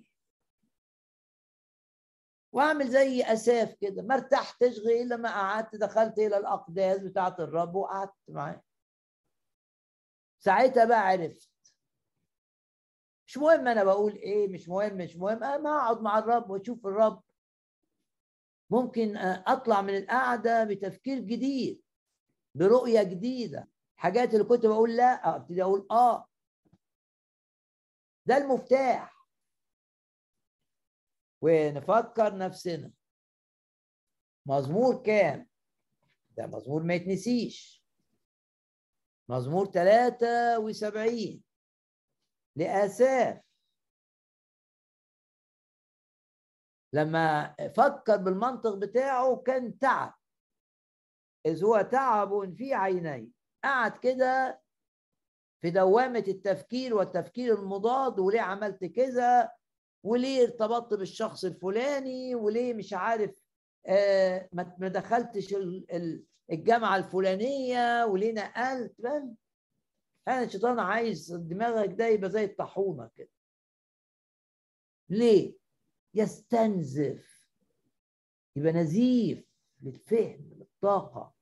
واعمل 2.52 2.88
زي 2.88 3.22
أساف 3.22 3.74
كده 3.80 4.02
ما 4.02 4.14
ارتحتش 4.14 4.78
غير 4.78 5.06
لما 5.06 5.28
قعدت 5.28 5.76
دخلت 5.76 6.18
إلى 6.18 6.36
الأقداس 6.36 6.98
بتاعة 6.98 7.36
الرب 7.38 7.74
وقعدت 7.74 8.14
معاه. 8.28 8.62
ساعتها 10.38 10.84
بقى 10.84 11.00
عرفت 11.08 11.49
مش 13.30 13.38
مهم 13.38 13.68
أنا 13.68 13.84
بقول 13.84 14.12
إيه 14.12 14.48
مش 14.48 14.68
مهم 14.68 14.96
مش 14.96 15.16
مهم. 15.16 15.44
أنا 15.44 15.70
اقعد 15.70 16.00
مع 16.00 16.18
الرب 16.18 16.50
وأشوف 16.50 16.86
الرب. 16.86 17.22
ممكن 18.70 19.16
أطلع 19.16 19.80
من 19.82 19.96
القعدة 19.96 20.64
بتفكير 20.64 21.18
جديد 21.18 21.82
برؤية 22.54 23.02
جديدة. 23.02 23.68
حاجات 23.96 24.34
اللي 24.34 24.44
كنت 24.44 24.66
بقول 24.66 24.96
لا 24.96 25.36
أبتدي 25.36 25.62
أقول 25.62 25.86
آه. 25.90 26.26
ده 28.26 28.36
المفتاح. 28.36 29.26
ونفكر 31.42 32.36
نفسنا. 32.36 32.92
مزمور 34.46 35.02
كام؟ 35.02 35.48
ده 36.36 36.46
مزمور 36.46 36.82
ما 36.82 36.94
يتنسيش. 36.94 37.84
مزمور 39.28 39.66
73 39.66 41.42
لآساف 42.56 43.40
لما 46.92 47.54
فكر 47.76 48.16
بالمنطق 48.16 48.74
بتاعه 48.74 49.36
كان 49.36 49.78
تعب. 49.78 50.14
إذ 51.46 51.64
هو 51.64 51.80
تعب 51.82 52.54
في 52.54 52.74
عيني 52.74 53.30
قعد 53.64 53.98
كده 53.98 54.62
في 55.62 55.70
دوامة 55.70 56.24
التفكير 56.28 56.94
والتفكير 56.94 57.54
المضاد 57.58 58.18
وليه 58.18 58.40
عملت 58.40 58.84
كذا؟ 58.84 59.52
وليه 60.04 60.42
ارتبطت 60.42 60.94
بالشخص 60.94 61.44
الفلاني؟ 61.44 62.34
وليه 62.34 62.74
مش 62.74 62.92
عارف 62.92 63.42
آه 63.86 64.48
ما 64.52 64.88
دخلتش 64.88 65.54
الجامعة 66.50 66.96
الفلانية؟ 66.96 68.04
وليه 68.04 68.32
نقلت؟ 68.32 68.94
فاهم 70.26 70.36
أنا 70.36 70.44
الشيطان 70.46 70.78
عايز 70.78 71.32
دماغك 71.32 71.88
ده 71.92 72.06
يبقى 72.06 72.30
زي 72.30 72.44
الطاحونة 72.44 73.10
كده. 73.16 73.30
ليه؟ 75.08 75.56
يستنزف. 76.14 77.48
يبقى 78.56 78.72
نزيف 78.72 79.44
للفهم 79.80 80.50
للطاقة. 80.56 81.34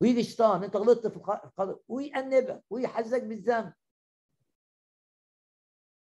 ويجي 0.00 0.20
الشيطان 0.20 0.64
انت 0.64 0.76
غلطت 0.76 1.06
في 1.06 1.16
القدر 1.16 1.80
ويأنبك 1.88 2.64
ويحسسك 2.70 3.22
بالذنب. 3.22 3.74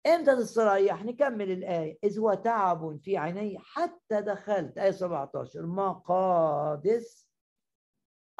إمتى 0.07 0.37
تستريح؟ 0.37 1.05
نكمل 1.05 1.51
الآية. 1.51 1.99
إذ 2.05 2.19
هو 2.19 2.35
تعب 2.35 2.97
في 2.97 3.17
عيني 3.17 3.59
حتى 3.59 4.21
دخلت. 4.21 4.79
آية 4.79 4.91
17 4.91 5.67
مقادس 5.67 7.29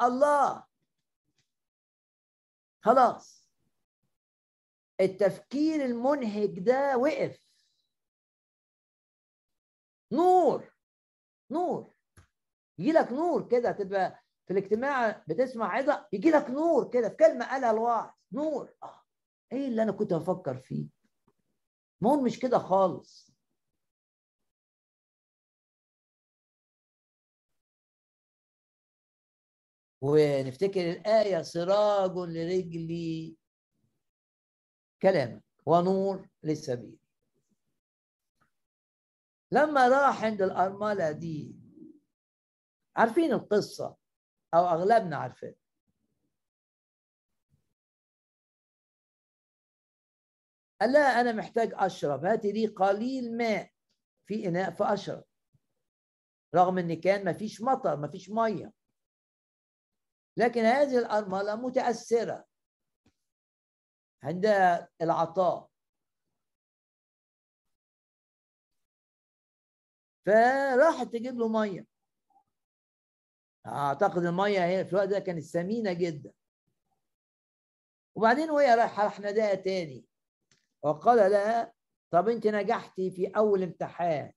الله. 0.01 0.72
خلاص. 2.83 3.49
التفكير 5.01 5.85
المنهك 5.85 6.59
ده 6.59 6.97
وقف. 6.97 7.39
نور 10.11 10.73
نور. 11.51 11.93
يجي 12.79 12.91
لك 12.91 13.11
نور 13.11 13.47
كده 13.47 13.71
تبقى 13.71 14.23
في 14.45 14.53
الاجتماع 14.53 15.23
بتسمع 15.27 15.75
عظة 15.75 16.07
يجي 16.13 16.31
لك 16.31 16.49
نور 16.49 16.89
كده 16.89 17.09
في 17.09 17.15
كلمة 17.15 17.45
قالها 17.45 17.71
الواعظ 17.71 18.11
نور. 18.31 18.73
آه. 18.83 19.03
إيه 19.51 19.67
اللي 19.67 19.83
أنا 19.83 19.91
كنت 19.91 20.13
بفكر 20.13 20.57
فيه؟ 20.57 20.87
ما 22.01 22.09
هو 22.11 22.21
مش 22.21 22.39
كده 22.39 22.59
خالص. 22.59 23.32
ونفتكر 30.03 30.91
الآية 30.91 31.41
سراج 31.41 32.11
لرجلي 32.11 33.37
كلامك 35.01 35.43
ونور 35.65 36.29
للسبيل. 36.43 36.99
لما 39.51 39.87
راح 39.87 40.23
عند 40.23 40.41
الأرملة 40.41 41.11
دي 41.11 41.55
عارفين 42.95 43.33
القصة 43.33 43.95
أو 44.53 44.65
أغلبنا 44.65 45.17
عارفين. 45.17 45.55
قال 50.81 50.93
لا 50.93 51.21
أنا 51.21 51.31
محتاج 51.31 51.71
أشرب. 51.73 52.25
هاتي 52.25 52.51
لي 52.51 52.67
قليل 52.67 53.37
ماء 53.37 53.71
في 54.25 54.47
إناء 54.47 54.71
فأشرب. 54.71 55.23
رغم 56.55 56.77
إن 56.77 56.93
كان 57.01 57.25
مفيش 57.29 57.61
مطر 57.61 57.97
مفيش 57.97 58.29
مية. 58.29 58.82
لكن 60.37 60.61
هذه 60.61 60.97
الأرملة 60.99 61.55
متأثرة 61.55 62.45
عند 64.23 64.45
العطاء. 65.01 65.69
فراحت 70.25 71.07
تجيب 71.07 71.39
له 71.39 71.47
مية. 71.47 71.87
أعتقد 73.65 74.25
المية 74.25 74.65
هي 74.65 74.85
في 74.85 74.93
الوقت 74.93 75.09
ده 75.09 75.19
كانت 75.19 75.43
ثمينة 75.43 75.93
جدا. 75.93 76.33
وبعدين 78.15 78.51
وهي 78.51 78.75
رايحة 78.75 79.03
راح 79.03 79.19
ناداها 79.19 79.55
تاني. 79.55 80.05
وقال 80.83 81.31
لها 81.31 81.73
طب 82.11 82.29
أنت 82.29 82.47
نجحتي 82.47 83.11
في 83.11 83.27
أول 83.27 83.63
امتحان. 83.63 84.33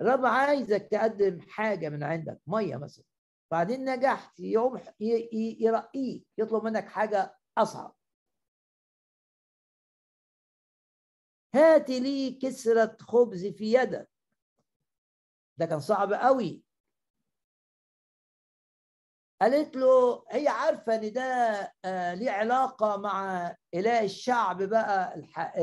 الرب 0.00 0.26
عايزك 0.26 0.88
تقدم 0.90 1.40
حاجة 1.40 1.88
من 1.88 2.02
عندك 2.02 2.40
مية 2.46 2.76
مثلا. 2.76 3.04
بعدين 3.50 3.84
نجحت 3.84 4.40
يقوم 4.40 4.80
يرقيك 5.60 6.26
يطلب 6.38 6.64
منك 6.64 6.88
حاجة 6.88 7.38
أصعب. 7.58 7.96
هات 11.54 11.90
لي 11.90 12.30
كسرة 12.42 12.96
خبز 13.00 13.46
في 13.46 13.72
يدك. 13.72 14.10
ده 15.58 15.66
كان 15.66 15.80
صعب 15.80 16.12
قوي. 16.12 16.62
قالت 19.40 19.76
له 19.76 20.24
هي 20.30 20.48
عارفة 20.48 20.94
إن 20.94 21.12
ده 21.12 21.22
آه 21.84 22.14
ليه 22.14 22.30
علاقة 22.30 22.96
مع 22.96 23.46
إله 23.74 24.04
الشعب 24.04 24.62
بقى 24.62 25.14
الحق 25.14 25.56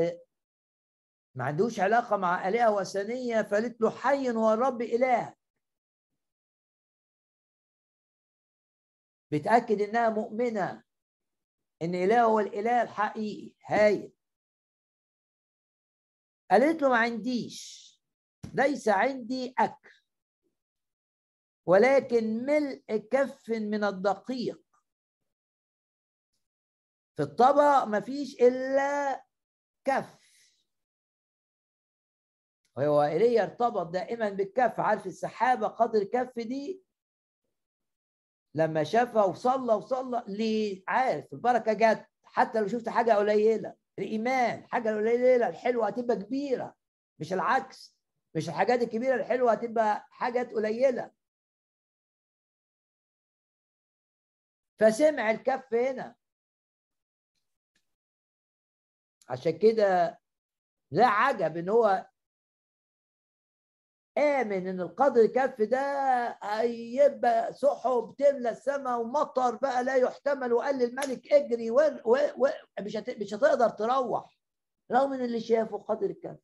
ما 1.34 1.44
عندوش 1.44 1.80
علاقة 1.80 2.16
مع 2.16 2.48
آلهة 2.48 2.74
وثنية. 2.74 3.42
فقالت 3.42 3.80
له 3.80 3.90
حي 3.90 4.30
هو 4.30 4.52
الرب 4.52 4.82
إله. 4.82 5.37
بتأكد 9.32 9.80
إنها 9.80 10.08
مؤمنة 10.10 10.84
إن 11.82 11.94
إله 11.94 12.22
هو 12.22 12.40
الإله 12.40 12.82
الحقيقي. 12.82 13.54
هايل. 13.66 14.12
قالت 16.50 16.82
له 16.82 16.88
ما 16.88 16.98
عنديش. 16.98 17.88
ليس 18.54 18.88
عندي 18.88 19.54
أكل. 19.58 19.90
ولكن 21.66 22.44
ملء 22.46 22.96
كف 23.10 23.50
من 23.50 23.84
الدقيق. 23.84 24.62
في 27.16 27.22
الطبق 27.22 27.84
ما 27.84 28.00
فيش 28.00 28.34
إلا 28.42 29.24
كف. 29.84 30.18
وهو 32.76 33.02
إيليا 33.02 33.42
ارتبط 33.42 33.86
دائما 33.86 34.30
بالكف. 34.30 34.80
عارف 34.80 35.06
السحابة 35.06 35.66
قدر 35.66 35.98
الكف 35.98 36.38
دي؟ 36.38 36.87
لما 38.54 38.84
شافها 38.84 39.24
وصلى 39.24 39.74
وصلى 39.74 40.24
ليه؟ 40.28 40.82
عارف 40.88 41.32
البركة 41.32 41.72
جت. 41.72 42.06
حتى 42.24 42.60
لو 42.60 42.68
شفت 42.68 42.88
حاجة 42.88 43.12
قليلة. 43.12 43.74
الإيمان 43.98 44.66
حاجة 44.66 44.88
قليلة 44.88 45.48
الحلوة 45.48 45.86
هتبقى 45.86 46.16
كبيرة. 46.16 46.74
مش 47.18 47.32
العكس. 47.32 47.98
مش 48.34 48.48
الحاجات 48.48 48.82
الكبيرة 48.82 49.14
الحلوة 49.14 49.52
هتبقى 49.52 50.06
حاجات 50.10 50.52
قليلة. 50.52 51.10
فسمع 54.78 55.30
الكف 55.30 55.74
هنا. 55.74 56.14
عشان 59.28 59.58
كده 59.58 60.20
لا 60.90 61.06
عجب 61.06 61.56
إن 61.56 61.68
هو 61.68 62.08
آمن 64.18 64.66
إن 64.66 64.80
القدر 64.80 65.20
الكف 65.20 65.62
ده 65.62 65.78
هيبقى 66.42 67.52
سحب 67.52 68.14
تملى 68.18 68.50
السماء 68.50 69.00
ومطر 69.00 69.54
بقى 69.56 69.84
لا 69.84 69.94
يحتمل 69.96 70.52
وقال 70.52 70.78
للملك 70.78 71.32
اجري 71.32 71.70
و... 71.70 71.76
و... 72.04 72.16
و... 72.38 72.48
مش 72.80 72.96
هت... 72.96 73.10
مش 73.22 73.34
هتقدر 73.34 73.68
تروح 73.68 74.38
رغم 74.92 75.12
إن 75.12 75.24
اللي 75.24 75.40
شافه 75.40 75.78
قدر 75.78 76.06
الكف 76.10 76.36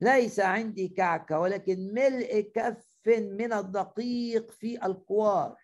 ليس 0.00 0.40
عندي 0.40 0.88
كعكة 0.88 1.40
ولكن 1.40 1.94
ملء 1.94 2.40
كف 2.54 2.84
من 3.06 3.52
الدقيق 3.52 4.50
في 4.50 4.86
الكوار 4.86 5.58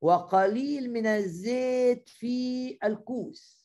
وقليل 0.00 0.92
من 0.92 1.06
الزيت 1.06 2.08
في 2.08 2.78
الكوس. 2.84 3.57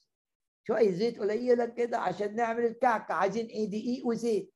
شوية 0.68 0.91
زيت 0.91 1.20
قليلة 1.20 1.66
كده 1.66 1.97
عشان 1.99 2.36
نعمل 2.36 2.66
الكعكة 2.66 3.14
عايزين 3.14 3.45
إيه؟ 3.45 3.68
دقيق 3.68 4.07
وزيت. 4.07 4.53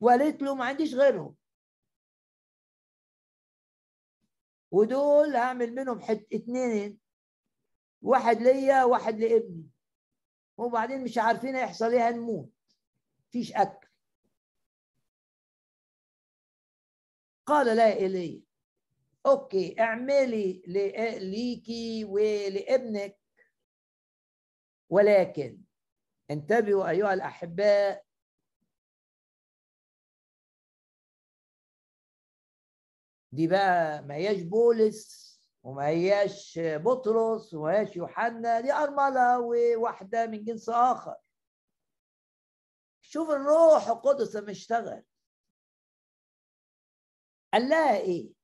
وقالت 0.00 0.42
له 0.42 0.54
ما 0.54 0.64
عنديش 0.64 0.94
غيرهم. 0.94 1.36
ودول 4.70 5.36
هعمل 5.36 5.74
منهم 5.74 6.00
حت 6.00 6.26
اتنين. 6.32 6.98
واحد 8.02 8.36
ليا 8.36 8.84
واحد 8.84 9.14
لابني. 9.14 9.70
وبعدين 10.56 11.04
مش 11.04 11.18
عارفين 11.18 11.56
هيحصل 11.56 11.92
إيه 11.92 12.08
هنموت. 12.08 12.52
مفيش 13.28 13.52
أكل. 13.52 13.88
قال 17.46 17.76
لا 17.76 17.92
ايليا 17.96 18.42
أوكي 19.26 19.80
اعملي 19.80 20.62
ليكي 21.18 22.04
ولابنك. 22.04 23.18
ولكن 24.90 25.62
انتبهوا 26.30 26.90
أيها 26.90 27.14
الأحباء 27.14 28.04
دي 33.32 33.46
بقى 33.48 34.02
ما 34.02 34.14
هياش 34.14 34.40
بولس 34.42 35.32
وما 35.62 35.86
هياش 35.86 36.58
بطرس 36.62 37.54
وما 37.54 37.72
هياش 37.72 37.96
يوحنا 37.96 38.60
دي 38.60 38.72
أرملة 38.72 39.40
وواحدة 39.40 40.26
من 40.26 40.44
جنس 40.44 40.68
آخر. 40.68 41.16
شوف 43.02 43.30
الروح 43.30 43.88
القدس 43.88 44.36
لما 44.36 44.50
اشتغل. 44.50 45.04
قال 47.52 47.68
لها 47.68 47.96
إيه؟ 47.96 48.41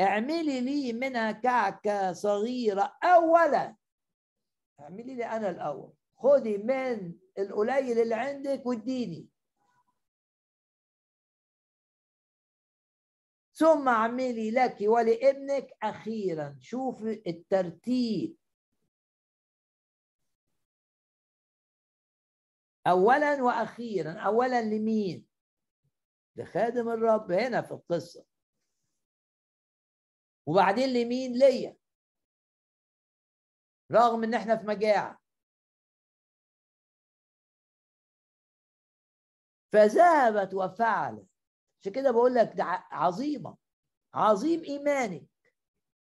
اعملي 0.00 0.60
لي 0.60 0.92
منها 0.92 1.32
كعكة 1.32 2.12
صغيرة 2.12 2.98
أولا. 3.04 3.76
اعملي 4.80 5.14
لي 5.14 5.24
أنا 5.24 5.50
الأول. 5.50 5.92
خدي 6.16 6.58
من 6.58 7.14
القليل 7.38 7.98
اللي 7.98 8.14
عندك 8.14 8.66
واديني. 8.66 9.28
ثم 13.54 13.88
اعملي 13.88 14.50
لك 14.50 14.76
ولابنك 14.80 15.70
أخيرا. 15.82 16.58
شوف 16.60 17.02
الترتيب. 17.02 18.36
أولا 22.86 23.42
وأخيرا. 23.42 24.12
أولا 24.12 24.62
لمين؟ 24.62 25.26
لخادم 26.36 26.88
الرب. 26.88 27.32
هنا 27.32 27.62
في 27.62 27.70
القصة. 27.70 28.24
وبعدين 30.48 30.88
لمين؟ 30.88 31.32
ليا. 31.32 31.76
رغم 33.92 34.24
إن 34.24 34.34
إحنا 34.34 34.56
في 34.56 34.66
مجاعة. 34.66 35.18
فذهبت 39.72 40.54
وفعلت. 40.54 41.28
عشان 41.80 41.92
كده 41.92 42.10
بقول 42.10 42.34
لك 42.34 42.52
ده 42.56 42.64
عظيمة. 42.90 43.56
عظيم 44.14 44.62
إيمانك. 44.64 45.28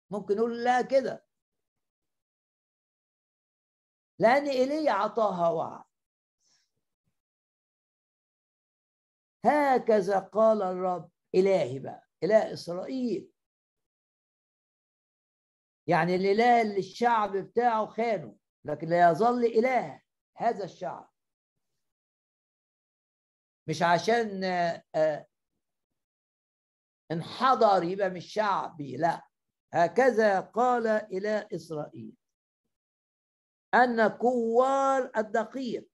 ممكن 0.10 0.36
نقول 0.36 0.64
لا 0.64 0.82
كده. 0.82 1.26
لأن 4.20 4.48
ايليا 4.48 4.92
عطاها 4.92 5.50
وعد. 5.50 5.86
هكذا 9.46 10.20
قال 10.20 10.62
الرب 10.62 11.12
إلهي 11.36 11.80
بقى. 11.80 12.08
إله 12.24 12.54
إسرائيل. 12.54 13.37
يعني 15.88 16.16
الإله 16.16 16.62
اللي 16.62 16.80
الشعب 16.80 17.38
بتاعه 17.38 17.86
خانه 17.86 18.36
لكن 18.66 18.88
لا 18.90 19.10
يظل 19.10 19.46
إله 19.46 20.02
هذا 20.38 20.64
الشعب. 20.64 21.10
مش 23.68 23.84
عشان 23.84 24.44
آه، 24.96 25.28
انحدر 27.12 27.84
يبقى 27.84 28.10
مش 28.10 28.34
شعبي 28.34 28.98
لا. 28.98 29.28
هكذا 29.74 30.40
قال 30.40 30.88
إلى 30.88 31.48
إسرائيل. 31.54 32.16
أن 33.74 34.08
كوار 34.08 35.12
الدقيق 35.18 35.90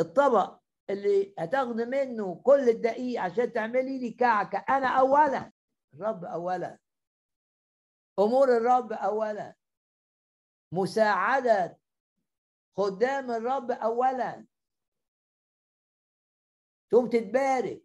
الطبق 0.00 0.58
اللي 0.90 1.34
هتاخد 1.38 1.80
منه 1.80 2.34
كل 2.44 2.68
الدقيق 2.68 3.20
عشان 3.22 3.52
تعملي 3.52 3.98
لي 3.98 4.10
كعكة 4.10 4.58
أنا 4.68 4.86
أولا 4.98 5.52
الرب 5.94 6.24
أولا. 6.24 6.78
أمور 8.18 8.56
الرب 8.56 8.92
أولا. 8.92 9.54
مساعدة 10.72 11.78
خدام 12.76 13.30
الرب 13.30 13.70
أولا. 13.70 14.46
تقوم 16.90 17.08
تتبارك. 17.08 17.82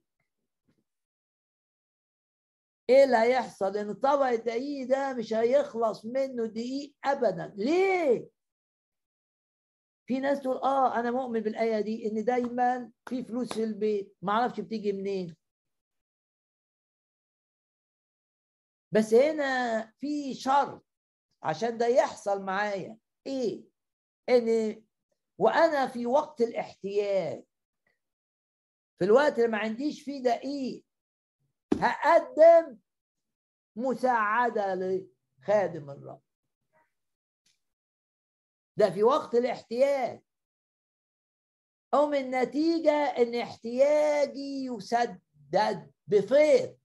إيه 2.90 3.04
اللي 3.04 3.18
هيحصل؟ 3.18 3.78
إن 3.78 3.94
طبق 3.94 4.26
الدقيق 4.26 4.88
ده 4.88 5.14
مش 5.14 5.34
هيخلص 5.34 6.06
منه 6.06 6.46
دقيق 6.46 6.96
ابدا. 7.06 7.54
ليه؟ 7.56 8.30
في 10.06 10.20
ناس 10.20 10.42
تقول 10.42 10.58
آه 10.58 11.00
أنا 11.00 11.12
مؤمن 11.12 11.40
بالآية 11.40 11.82
دي 11.82 12.08
إن 12.08 12.24
دايما 12.24 12.92
في 13.10 13.24
فلوس 13.24 13.54
في 13.54 13.64
البيت. 13.64 14.16
ما 14.22 14.32
أعرفش 14.32 14.60
بتيجي 14.60 14.94
منين. 14.94 15.36
بس 18.92 19.14
هنا 19.14 19.86
في 20.00 20.34
شرط 20.34 20.86
عشان 21.44 21.78
ده 21.78 21.88
يحصل 21.88 22.44
معايا. 22.44 22.98
إيه؟ 23.28 23.64
إن 24.30 24.84
وأنا 25.38 25.88
في 25.88 26.06
وقت 26.06 26.42
الاحتياج. 26.42 27.44
في 29.00 29.06
الوقت 29.06 29.36
اللي 29.40 29.48
ما 29.48 29.58
عنديش 29.58 30.02
فيه 30.02 30.24
دقيق 30.24 30.86
هقدم 31.80 32.78
مساعدة 33.76 34.76
لخادم 34.76 35.90
الرب. 35.90 36.22
ده 38.78 38.90
في 38.90 39.04
وقت 39.04 39.36
الاحتياج. 39.36 40.22
أو 41.94 42.06
من 42.08 42.32
نتيجة 42.32 42.92
إن 42.92 43.36
احتياجي 43.36 44.66
يسدد 44.66 45.92
بفيض 46.08 46.78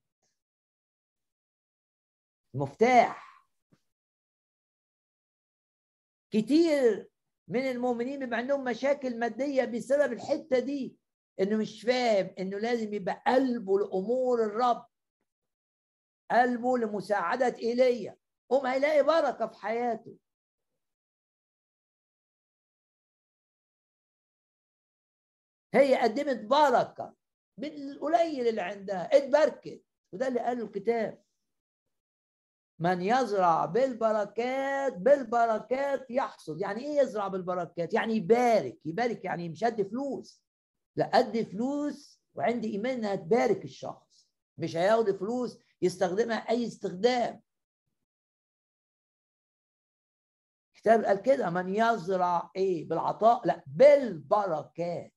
مفتاح. 2.56 3.26
كتير 6.30 7.10
من 7.48 7.60
المؤمنين 7.70 8.18
بيبقى 8.20 8.38
عندهم 8.38 8.64
مشاكل 8.64 9.18
مادية 9.18 9.64
بسبب 9.64 10.12
الحتة 10.12 10.58
دي 10.58 10.96
انه 11.40 11.56
مش 11.56 11.82
فاهم 11.82 12.34
انه 12.38 12.58
لازم 12.58 12.94
يبقى 12.94 13.22
قلبه 13.26 13.78
لأمور 13.78 14.44
الرب. 14.44 14.86
قلبه 16.30 16.78
لمساعدة 16.78 17.56
إيليا. 17.58 18.16
قوم 18.50 18.66
هيلاقي 18.66 19.02
بركة 19.02 19.46
في 19.46 19.58
حياته. 19.60 20.18
هي 25.74 25.94
قدمت 26.02 26.44
بركة 26.44 27.14
بالقليل 27.58 28.48
اللي 28.48 28.60
عندها. 28.62 29.16
اتبركت 29.16 29.84
وده 30.12 30.28
اللي 30.28 30.40
قاله 30.40 30.64
الكتاب. 30.64 31.25
من 32.78 33.02
يزرع 33.02 33.64
بالبركات 33.64 34.96
بالبركات 34.96 36.10
يحصد. 36.10 36.60
يعني 36.60 36.80
إيه 36.80 37.00
يزرع 37.00 37.28
بالبركات؟ 37.28 37.94
يعني 37.94 38.14
يبارك. 38.16 38.78
يبارك 38.84 39.24
يعني 39.24 39.48
مش 39.48 39.64
قد 39.64 39.82
فلوس. 39.82 40.42
لا 40.96 41.04
أدي 41.04 41.44
فلوس 41.44 42.20
وعندي 42.34 42.70
إيمان 42.72 42.92
إنها 42.98 43.14
تبارك 43.14 43.64
الشخص. 43.64 44.28
مش 44.58 44.76
هياخد 44.76 45.10
فلوس 45.16 45.58
يستخدمها 45.82 46.36
أي 46.36 46.66
استخدام. 46.66 47.42
الكتاب 50.74 51.04
قال 51.04 51.22
كده 51.22 51.50
من 51.50 51.74
يزرع 51.74 52.50
إيه؟ 52.56 52.88
بالعطاء. 52.88 53.46
لا 53.46 53.64
بالبركات. 53.66 55.15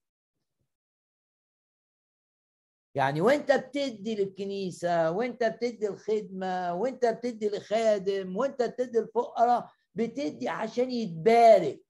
يعني 2.95 3.21
وانت 3.21 3.51
بتدي 3.51 4.15
للكنيسة 4.15 5.11
وانت 5.11 5.43
بتدي 5.43 5.87
الخدمة 5.87 6.73
وانت 6.73 7.05
بتدي 7.05 7.49
لخادم 7.49 8.37
وانت 8.37 8.61
بتدي 8.61 8.99
الفقراء 8.99 9.71
بتدي 9.95 10.49
عشان 10.49 10.91
يتبارك. 10.91 11.85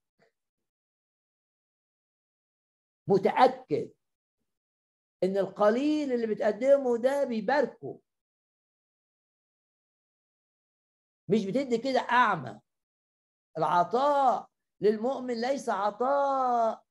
متأكد 3.08 3.92
إن 5.24 5.38
القليل 5.38 6.14
اللي 6.14 6.28
بتقدمه 6.28 6.98
ده 6.98 7.24
بيباركه. 7.24 8.00
مش 11.28 11.46
بتدي 11.46 11.78
كده 11.78 12.00
أعمى. 12.00 12.60
العطاء 13.58 14.50
للمؤمن 14.82 15.42
ليس 15.42 15.70
عطاء 15.70 16.84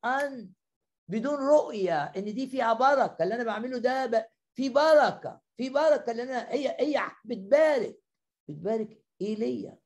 بدون 1.08 1.34
رؤية 1.34 2.04
إن 2.04 2.34
دي 2.34 2.46
فيها 2.46 2.72
بركة 2.72 3.22
اللي 3.22 3.34
أنا 3.34 3.44
بعمله 3.44 3.78
ده 3.78 4.06
ب... 4.06 4.24
في 4.54 4.68
بركة 4.68 5.40
في 5.56 5.70
بركة 5.70 6.10
اللي 6.10 6.22
أنا 6.22 6.50
هي 6.50 6.76
هي 6.80 7.10
بتبارك 7.24 8.00
بتبارك 8.48 9.04
إيه 9.20 9.36
ليا 9.36 9.78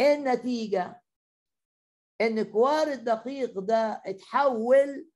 النتيجة؟ 0.00 1.02
إن 2.20 2.42
كوار 2.42 2.88
الدقيق 2.88 3.58
ده 3.58 4.02
اتحول 4.06 5.10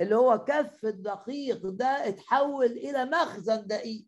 اللي 0.00 0.14
هو 0.16 0.44
كف 0.44 0.84
الدقيق 0.84 1.66
ده 1.66 1.86
اتحول 2.08 2.66
إلى 2.66 3.04
مخزن 3.04 3.66
دقيق. 3.66 4.06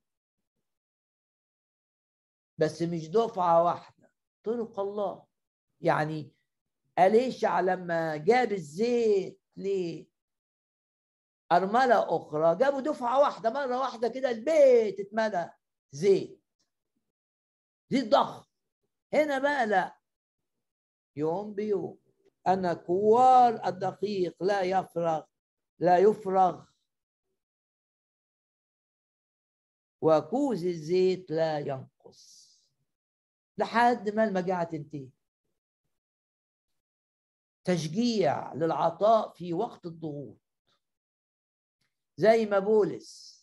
بس 2.58 2.82
مش 2.82 3.08
دفعة 3.08 3.64
واحدة. 3.64 4.12
طرق 4.44 4.80
الله. 4.80 5.26
يعني 5.80 6.34
أليشع 7.00 7.60
لما 7.60 8.16
جاب 8.16 8.52
الزيت 8.52 9.40
لأرملة 9.56 10.06
أخرى؟ 12.16 12.56
جابوا 12.56 12.80
دفعة 12.80 13.20
واحدة 13.20 13.50
مرة 13.50 13.78
واحدة 13.78 14.08
كده 14.08 14.30
البيت 14.30 15.00
اتملى 15.00 15.52
زيت. 15.92 16.40
زيت 17.90 18.08
ضخم 18.08 18.50
هنا 19.14 19.38
بقى 19.38 19.66
لا. 19.66 20.00
يوم 21.16 21.54
بيوم. 21.54 21.98
أن 22.48 22.72
كوار 22.72 23.66
الدقيق 23.66 24.42
لا 24.42 24.62
يفرغ 24.62 25.24
لا 25.78 25.98
يفرغ. 25.98 26.64
وكوز 30.02 30.64
الزيت 30.64 31.30
لا 31.30 31.58
ينقص. 31.58 32.50
لحد 33.58 34.08
ما 34.08 34.24
المجاعة 34.24 34.64
تنتهي. 34.64 35.10
تشجيع 37.64 38.54
للعطاء 38.54 39.30
في 39.32 39.54
وقت 39.54 39.86
الضغوط. 39.86 40.38
زي 42.16 42.46
ما 42.46 42.58
بولس 42.58 43.40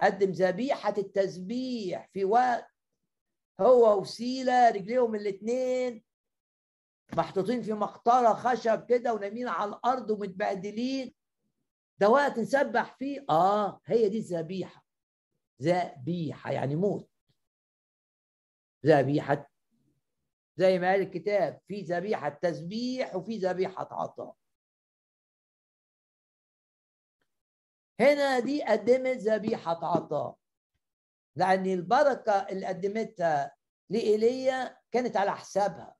قدم 0.00 0.30
ذبيحة 0.30 0.94
التسبيح 0.98 2.08
في 2.12 2.24
وقت 2.24 2.66
هو 3.60 4.00
وسيلة 4.00 4.70
رجليهم 4.70 5.14
الاثنين 5.14 6.04
محطوطين 7.16 7.62
في 7.62 7.72
مقطرة 7.72 8.34
خشب 8.34 8.86
كده 8.86 9.14
ونايمين 9.14 9.48
على 9.48 9.70
الأرض 9.70 10.10
ومتبهدلين. 10.10 11.14
ده 11.98 12.08
وقت 12.08 12.38
نسبح 12.38 12.96
فيه؟ 12.98 13.24
آه 13.30 13.80
هي 13.86 14.08
دي 14.08 14.18
الذبيحة. 14.18 14.84
ذبيحة 15.62 16.50
يعني 16.52 16.76
موت. 16.76 17.10
ذبيحة 18.86 19.50
زي 20.60 20.78
ما 20.78 20.90
قال 20.90 21.00
الكتاب 21.00 21.60
في 21.68 21.80
ذبيحة 21.82 22.28
تسبيح 22.28 23.16
وفي 23.16 23.38
ذبيحة 23.38 23.88
عطاء. 23.90 24.36
هنا 28.00 28.38
دي 28.38 28.62
قدمت 28.62 29.16
ذبيحة 29.16 29.86
عطاء. 29.86 30.36
لأن 31.36 31.66
البركة 31.66 32.32
اللي 32.32 32.66
قدمتها 32.66 33.56
لإيليا 33.90 34.76
كانت 34.92 35.16
على 35.16 35.36
حسابها. 35.36 35.96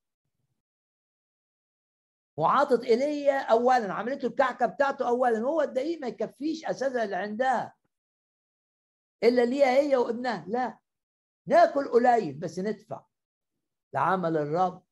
وعاطت 2.37 2.83
إيليا 2.83 3.39
اولا 3.39 3.93
عملت 3.93 4.23
له 4.23 4.29
الكعكة 4.29 4.65
بتاعته 4.65 5.07
اولا. 5.07 5.39
هو 5.39 5.61
الدقيق 5.61 5.99
ما 6.01 6.07
يكفيش 6.07 6.65
أساسا 6.65 7.03
اللي 7.03 7.15
عندها. 7.15 7.75
إلا 9.23 9.45
ليها 9.45 9.79
هي 9.79 9.95
وابنها. 9.95 10.45
لا 10.47 10.79
ناكل 11.47 11.87
قليل 11.87 12.33
بس 12.33 12.59
ندفع. 12.59 13.10
لعمل 13.93 14.37
الرب. 14.37 14.83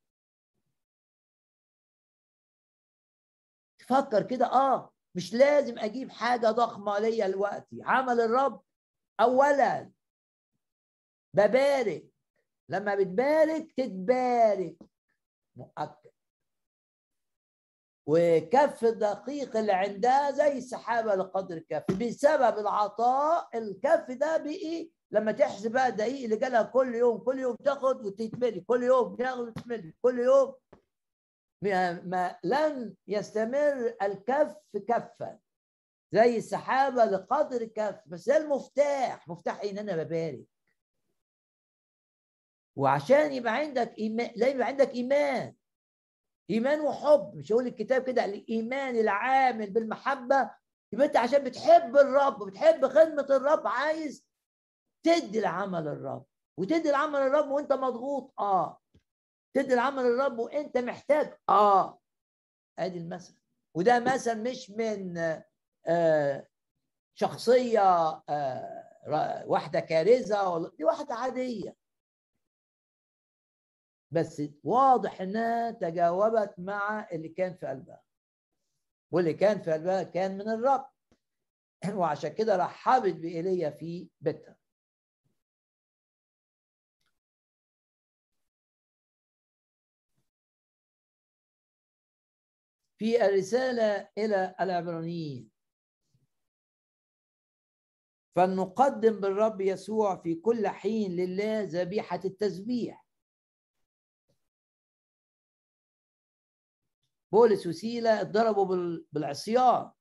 تفكر 3.78 4.22
كده 4.26 4.46
آه 4.46 4.92
مش 5.14 5.34
لازم 5.34 5.78
أجيب 5.78 6.10
حاجة 6.10 6.46
ضخمة 6.50 6.98
ليا 6.98 7.28
دلوقتي. 7.28 7.80
عمل 7.82 8.20
الرب 8.20 8.62
اولا 9.20 9.92
ببارك. 11.34 12.10
لما 12.68 12.94
بتبارك 12.94 13.72
تتبارك 13.72 14.76
مؤكد. 15.56 16.10
وكف 18.06 18.84
الدقيق 18.84 19.56
اللي 19.56 19.72
عندها 19.72 20.30
زي 20.30 20.58
السحابه 20.58 21.14
لقدر 21.14 21.56
الكف 21.56 21.84
بسبب 21.90 22.58
العطاء 22.58 23.58
الكف 23.58 24.10
ده 24.10 24.36
بقي 24.36 24.90
لما 25.12 25.32
تحسب 25.32 25.72
بقى 25.72 25.88
الدقيق 25.88 26.24
اللي 26.24 26.36
جالها 26.36 26.62
كل 26.62 26.94
يوم 26.94 27.18
كل 27.18 27.38
يوم 27.38 27.56
تاخد 27.56 28.06
وتتملي 28.06 28.60
كل 28.60 28.82
يوم 28.82 29.16
تاخد 29.16 29.38
وتتملي 29.40 29.94
كل 30.02 30.18
يوم. 30.18 30.54
ما 32.04 32.38
لن 32.44 32.94
يستمر 33.08 33.96
الكف 34.02 34.56
كفا. 34.88 35.38
زي 36.12 36.36
السحابة 36.36 37.04
لقدر 37.04 37.60
الكف 37.60 38.02
بس 38.06 38.28
ده 38.28 38.36
المفتاح. 38.36 39.28
مفتاح 39.28 39.60
إن 39.64 39.78
أنا 39.78 40.02
ببارك. 40.02 40.44
وعشان 42.76 43.32
يبقى 43.32 43.54
عندك 43.56 43.98
ايمان 43.98 44.30
لازم 44.36 44.54
يبقى 44.54 44.66
عندك 44.66 44.94
إيمان. 44.94 45.54
إيمان 46.50 46.80
وحب. 46.80 47.32
مش 47.36 47.52
هقول 47.52 47.66
الكتاب 47.66 48.02
كده 48.02 48.24
الإيمان 48.24 48.96
العامل 48.96 49.70
بالمحبة. 49.70 50.50
يبقى 50.92 51.06
أنت 51.06 51.16
عشان 51.16 51.44
بتحب 51.44 51.96
الرب 51.96 52.40
وبتحب 52.40 52.86
خدمة 52.86 53.26
الرب 53.30 53.66
عايز 53.66 54.29
تدي 55.02 55.40
لعمل 55.40 55.88
الرب. 55.88 56.26
وتدي 56.56 56.90
لعمل 56.90 57.16
الرب 57.18 57.48
وانت 57.50 57.72
مضغوط. 57.72 58.34
آه. 58.40 58.80
تدي 59.54 59.74
لعمل 59.74 60.02
الرب 60.02 60.38
وانت 60.38 60.78
محتاج. 60.78 61.38
آه. 61.48 62.00
آدي 62.78 62.98
المثل. 62.98 63.34
وده 63.74 64.00
مثل 64.00 64.50
مش 64.50 64.70
من 64.70 65.18
آه 65.86 66.46
شخصية 67.14 68.08
آه 68.28 69.44
واحدة 69.46 69.80
كارثه 69.80 70.48
ولا 70.48 70.70
دي 70.78 70.84
واحدة 70.84 71.14
عادية. 71.14 71.76
بس 74.10 74.42
واضح 74.64 75.20
إنها 75.20 75.70
تجاوبت 75.70 76.54
مع 76.58 77.08
اللي 77.12 77.28
كان 77.28 77.54
في 77.54 77.66
قلبها. 77.66 78.02
واللي 79.12 79.34
كان 79.34 79.62
في 79.62 79.72
قلبها 79.72 80.02
كان 80.02 80.38
من 80.38 80.48
الرب. 80.48 80.90
وعشان 82.00 82.32
كده 82.34 82.56
رحبت 82.56 83.14
بإيليا 83.14 83.70
في 83.70 84.08
بيتها. 84.20 84.59
في 93.00 93.26
الرسالة 93.26 94.10
إلى 94.18 94.54
العبرانيين. 94.60 95.50
فلنقدم 98.36 99.20
بالرب 99.20 99.60
يسوع 99.60 100.22
في 100.22 100.34
كل 100.34 100.68
حين 100.68 101.16
لله 101.16 101.62
ذبيحة 101.62 102.20
التسبيح. 102.24 103.06
بولس 107.32 107.66
وسيلة 107.66 108.20
اتضربوا 108.20 108.98
بالعصيان. 109.12 109.92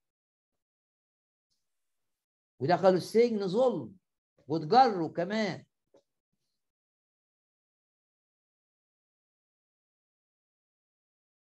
ودخلوا 2.59 2.97
السجن 2.97 3.47
ظلم 3.47 3.97
واتجروا 4.47 5.09
كمان. 5.09 5.65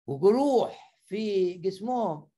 وجروح 0.07 0.86
في 1.09 1.55
جسمهم. 1.55 2.31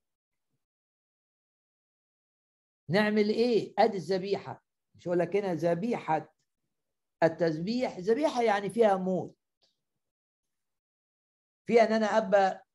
نعمل 2.89 3.29
إيه؟ 3.29 3.73
أدي 3.79 3.97
الذبيحة. 3.97 4.63
مش 4.95 5.07
هقول 5.07 5.19
لك 5.19 5.35
هنا 5.35 5.53
ذبيحة. 5.53 6.35
التسبيح 7.23 7.97
ذبيحة 7.99 8.43
يعني 8.43 8.69
فيها 8.69 8.95
موت. 8.95 9.37
فيها 11.67 11.83
أن 11.83 11.93
أنا 11.93 12.05
أبقى 12.05 12.67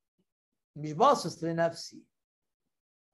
مش 0.77 0.93
باصص 0.93 1.45
لنفسي. 1.45 2.05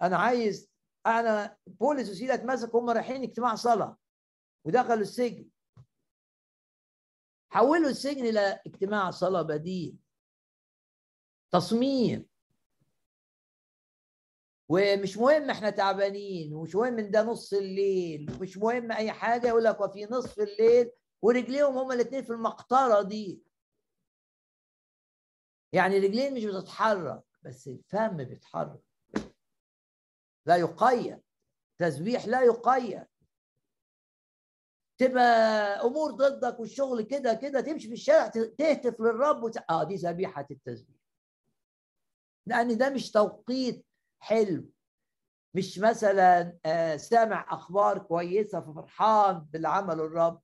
أنا 0.02 0.16
عايز 0.16 0.70
أنا 1.06 1.58
بولس 1.66 2.10
وسيلة 2.10 2.34
اتمسكوا 2.34 2.80
هم 2.80 2.90
رايحين 2.90 3.22
اجتماع 3.22 3.54
صلاة. 3.54 3.98
ودخلوا 4.64 5.00
السجن. 5.00 5.50
حولوا 7.52 7.90
السجن 7.90 8.24
إلى 8.26 8.60
اجتماع 8.66 9.10
صلاة 9.10 9.42
بديل. 9.42 9.98
تصميم. 11.52 12.29
ومش 14.72 15.18
مهم 15.18 15.50
إحنا 15.50 15.70
تعبانين 15.70 16.54
ومش 16.54 16.74
مهم 16.74 16.98
إن 16.98 17.10
ده 17.10 17.22
نص 17.22 17.52
الليل 17.52 18.30
ومش 18.32 18.56
مهم 18.58 18.92
أي 18.92 19.12
حاجة 19.12 19.48
يقول 19.48 19.64
لك 19.64 19.80
وفي 19.80 20.04
نصف 20.10 20.40
الليل 20.40 20.90
ورجليهم 21.22 21.78
هما 21.78 21.94
الاثنين 21.94 22.22
في 22.22 22.30
المقطرة 22.30 23.02
دي. 23.02 23.42
يعني 25.72 25.98
رجلين 25.98 26.34
مش 26.34 26.44
بتتحرك 26.44 27.22
بس 27.42 27.68
الفم 27.68 28.16
بيتحرك. 28.16 28.80
لا 30.46 30.56
يقيد 30.56 31.20
تسبيح 31.78 32.26
لا 32.26 32.42
يقيد. 32.42 33.06
تبقى 34.98 35.24
أمور 35.86 36.10
ضدك 36.10 36.60
والشغل 36.60 37.02
كده 37.02 37.34
كده 37.34 37.60
تمشي 37.60 37.88
في 37.88 37.94
الشارع 37.94 38.26
تهتف 38.28 39.00
للرب 39.00 39.42
وت... 39.42 39.56
آه 39.70 39.84
دي 39.84 39.94
ذبيحه 39.94 40.46
التسبيح. 40.50 40.96
لأن 42.46 42.78
ده 42.78 42.90
مش 42.90 43.10
توقيت. 43.10 43.89
حلو 44.20 44.70
مش 45.54 45.78
مثلا 45.78 46.58
آه 46.64 46.96
سامع 46.96 47.46
أخبار 47.54 47.98
كويسة 47.98 48.60
ففرحان 48.60 49.38
باللي 49.38 49.68
عمله 49.68 50.04
الرب. 50.04 50.42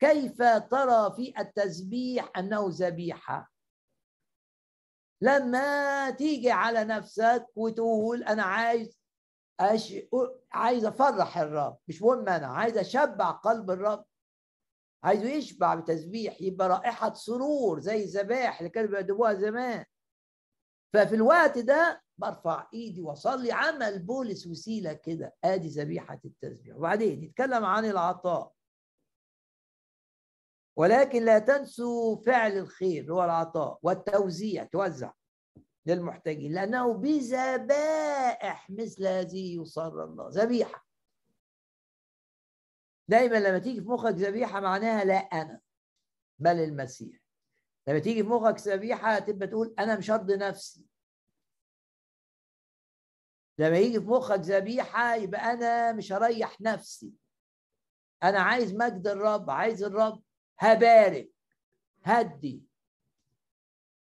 كيف 0.00 0.42
ترى 0.42 1.12
في 1.16 1.34
التسبيح 1.40 2.30
أنه 2.36 2.64
ذبيحة؟ 2.68 3.52
لما 5.22 6.10
تيجي 6.10 6.50
على 6.50 6.84
نفسك 6.84 7.46
وتقول 7.56 8.22
أنا 8.24 8.42
عايز 8.42 8.98
أش... 9.60 9.94
عايز 10.52 10.84
أفرح 10.84 11.38
الرب 11.38 11.78
مش 11.88 12.02
مهم 12.02 12.28
أنا 12.28 12.46
عايز 12.46 12.78
أشبع 12.78 13.30
قلب 13.30 13.70
الرب. 13.70 14.04
عايزه 15.04 15.24
يشبع 15.28 15.74
بتسبيح 15.74 16.40
يبقى 16.42 16.68
رائحة 16.68 17.14
سرور 17.14 17.80
زي 17.80 18.04
الذبائح 18.04 18.58
اللي 18.58 18.70
كانوا 18.70 18.90
بيقدموها 18.90 19.34
زمان. 19.34 19.84
ففي 20.92 21.14
الوقت 21.14 21.58
ده 21.58 22.02
برفع 22.18 22.68
ايدي 22.74 23.02
واصلي 23.02 23.52
عمل 23.52 23.98
بولس 24.02 24.46
وسيلة 24.46 24.92
كده 24.92 25.34
ادي 25.44 25.68
ذبيحة 25.68 26.20
التسبيح. 26.24 26.76
وبعدين 26.76 27.22
يتكلم 27.22 27.64
عن 27.64 27.84
العطاء. 27.84 28.52
ولكن 30.76 31.24
لا 31.24 31.38
تنسوا 31.38 32.16
فعل 32.16 32.58
الخير 32.58 33.12
هو 33.12 33.24
العطاء 33.24 33.78
والتوزيع 33.82 34.64
توزع 34.64 35.12
للمحتاجين 35.86 36.52
لأنه 36.54 36.92
بذبائح 36.94 38.70
مثل 38.70 39.06
هذه 39.06 39.60
يصر 39.60 40.04
الله. 40.04 40.28
ذبيحة. 40.28 40.86
دايما 43.08 43.36
لما 43.36 43.58
تيجي 43.58 43.80
في 43.80 43.88
مخك 43.88 44.14
ذبيحة 44.14 44.60
معناها 44.60 45.04
لا 45.04 45.16
أنا 45.16 45.60
بل 46.38 46.56
المسيح. 46.58 47.21
لما 47.88 47.98
تيجي 47.98 48.22
في 48.22 48.28
مخك 48.28 48.58
ذبيحة 48.58 49.18
تبقى 49.18 49.46
تقول 49.48 49.74
أنا 49.78 49.96
مش 49.98 50.10
هرضي 50.10 50.36
نفسي. 50.36 50.86
لما 53.58 53.78
يجي 53.78 54.00
في 54.00 54.06
مخك 54.06 54.40
ذبيحة 54.40 55.14
يبقى 55.14 55.40
أنا 55.52 55.92
مش 55.92 56.12
هريح 56.12 56.60
نفسي. 56.60 57.12
أنا 58.22 58.40
عايز 58.40 58.74
مجد 58.74 59.06
الرب 59.06 59.50
عايز 59.50 59.82
الرب 59.82 60.22
هبارك 60.58 61.30
هدي. 62.04 62.62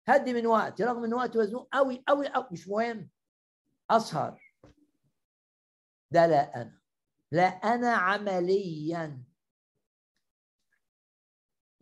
هدي 0.07 0.33
من 0.33 0.45
وقتي 0.47 0.83
رغم 0.83 1.03
ان 1.03 1.13
وقتي 1.13 1.37
مزنوق 1.37 1.67
قوي 1.73 2.03
قوي 2.07 2.27
قوي 2.27 2.47
مش 2.51 2.67
مهم. 2.67 3.09
أسهر. 3.89 4.53
ده 6.11 6.27
لا 6.27 6.61
أنا. 6.61 6.79
لا 7.31 7.43
أنا 7.47 7.93
عمليا. 7.93 9.23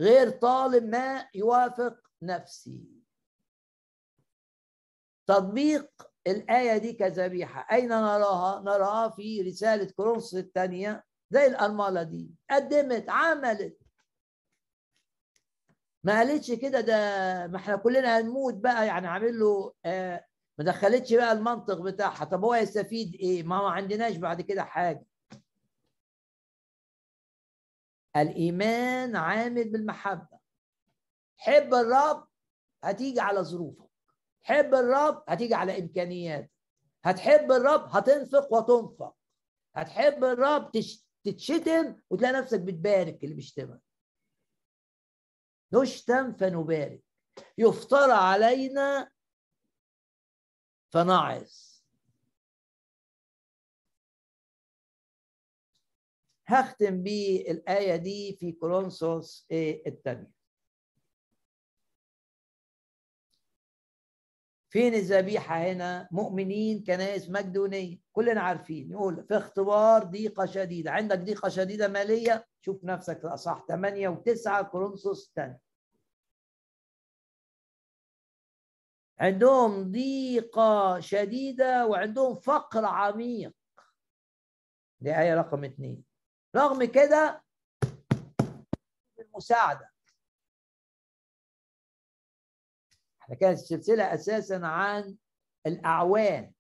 غير 0.01 0.29
طالب 0.29 0.83
ما 0.83 1.29
يوافق 1.35 1.97
نفسي. 2.21 2.83
تطبيق 5.27 5.91
الآية 6.27 6.77
دي 6.77 6.93
كذبيحة. 6.93 7.67
أين 7.75 7.89
نراها؟ 7.89 8.61
نراها 8.61 9.09
في 9.09 9.41
رسالة 9.41 9.91
كورنثوس 9.91 10.35
الثانية. 10.35 11.03
زي 11.29 11.45
الأرملة 11.47 12.03
دي. 12.03 12.29
قدمت 12.51 13.09
عملت. 13.09 13.77
ما 16.03 16.17
قالتش 16.17 16.51
كده 16.51 16.81
ده 16.81 16.93
ما 17.47 17.57
إحنا 17.57 17.75
كلنا 17.75 18.19
هنموت 18.19 18.53
بقى. 18.53 18.87
يعني 18.87 19.07
عامل 19.07 19.39
له 19.39 19.73
آه 19.85 20.25
ما 20.59 20.65
دخلتش 20.65 21.13
بقى 21.13 21.31
المنطق 21.31 21.81
بتاعها. 21.81 22.25
طب 22.25 22.43
هو 22.43 22.55
يستفيد 22.55 23.15
إيه؟ 23.15 23.43
ما 23.43 23.61
ما 23.61 23.69
عندناش 23.69 24.15
بعد 24.15 24.41
كده 24.41 24.63
حاجة. 24.63 25.05
الإيمان 28.21 29.15
عامل 29.15 29.71
بالمحبة. 29.71 30.39
حب 31.37 31.73
الرب 31.73 32.27
هتيجي 32.83 33.19
على 33.19 33.39
ظروفك. 33.41 33.89
حب 34.41 34.73
الرب 34.73 35.23
هتيجي 35.27 35.53
على 35.53 35.79
إمكانياتك. 35.79 36.51
هتحب 37.03 37.51
الرب 37.51 37.89
هتنفق 37.89 38.53
وتنفق. 38.53 39.15
هتحب 39.75 40.23
الرب 40.23 40.71
تتشتم 41.23 41.95
وتلاقي 42.09 42.33
نفسك 42.33 42.59
بتبارك 42.59 43.23
اللي 43.23 43.35
بيشتمك. 43.35 43.81
نشتم 45.73 46.33
فنبارك. 46.33 47.03
يفترى 47.57 48.11
علينا 48.11 49.11
فنعظ. 50.93 51.66
هختم 56.47 57.03
بالآية 57.03 57.95
دي 57.95 58.37
في 58.39 58.51
كورنثوس 58.51 59.47
الثانية 59.87 60.31
فين 64.69 64.93
الذبيحة 64.93 65.55
هنا؟ 65.55 66.07
مؤمنين 66.11 66.83
كنائس 66.83 67.29
مقدونية. 67.29 67.97
كلنا 68.11 68.41
عارفين. 68.41 68.91
يقول 68.91 69.23
في 69.27 69.37
اختبار 69.37 70.03
ضيقة 70.03 70.45
شديدة. 70.45 70.91
عندك 70.91 71.19
ضيقة 71.19 71.49
شديدة 71.49 71.87
مالية؟ 71.87 72.47
شوف 72.61 72.83
نفسك 72.83 73.19
في 73.21 73.27
أصح 73.27 73.65
8 73.67 74.09
و9 74.09 74.61
كورنثوس 74.61 75.27
الثانية 75.27 75.59
عندهم 79.19 79.91
ضيقة 79.91 80.99
شديدة 80.99 81.87
وعندهم 81.87 82.35
فقر 82.35 82.85
عميق. 82.85 83.53
دي 84.99 85.19
آية 85.19 85.35
رقم 85.35 85.63
اثنين 85.63 86.06
رغم 86.57 86.85
كده 86.85 87.43
المساعدة 89.19 89.91
إحنا 93.21 93.35
كانت 93.35 93.59
السلسلة 93.59 94.13
أساسا 94.13 94.61
عن 94.63 95.17
الأعوان. 95.65 96.53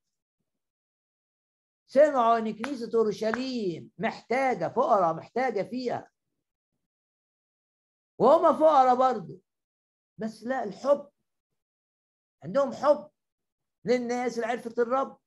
سمعوا 1.87 2.37
ان 2.37 2.53
كنيسة 2.53 2.91
أورشليم 2.99 3.91
محتاجة 3.97 4.67
فقراء 4.67 5.13
محتاجة 5.13 5.61
فيها. 5.69 6.11
وهم 8.17 8.59
فقراء 8.59 8.95
برضه 8.95 9.39
بس 10.17 10.43
لا 10.43 10.63
الحب. 10.63 11.09
عندهم 12.43 12.73
حب 12.73 13.11
للناس 13.85 14.35
اللي 14.35 14.47
عرفت 14.47 14.79
الرب. 14.79 15.19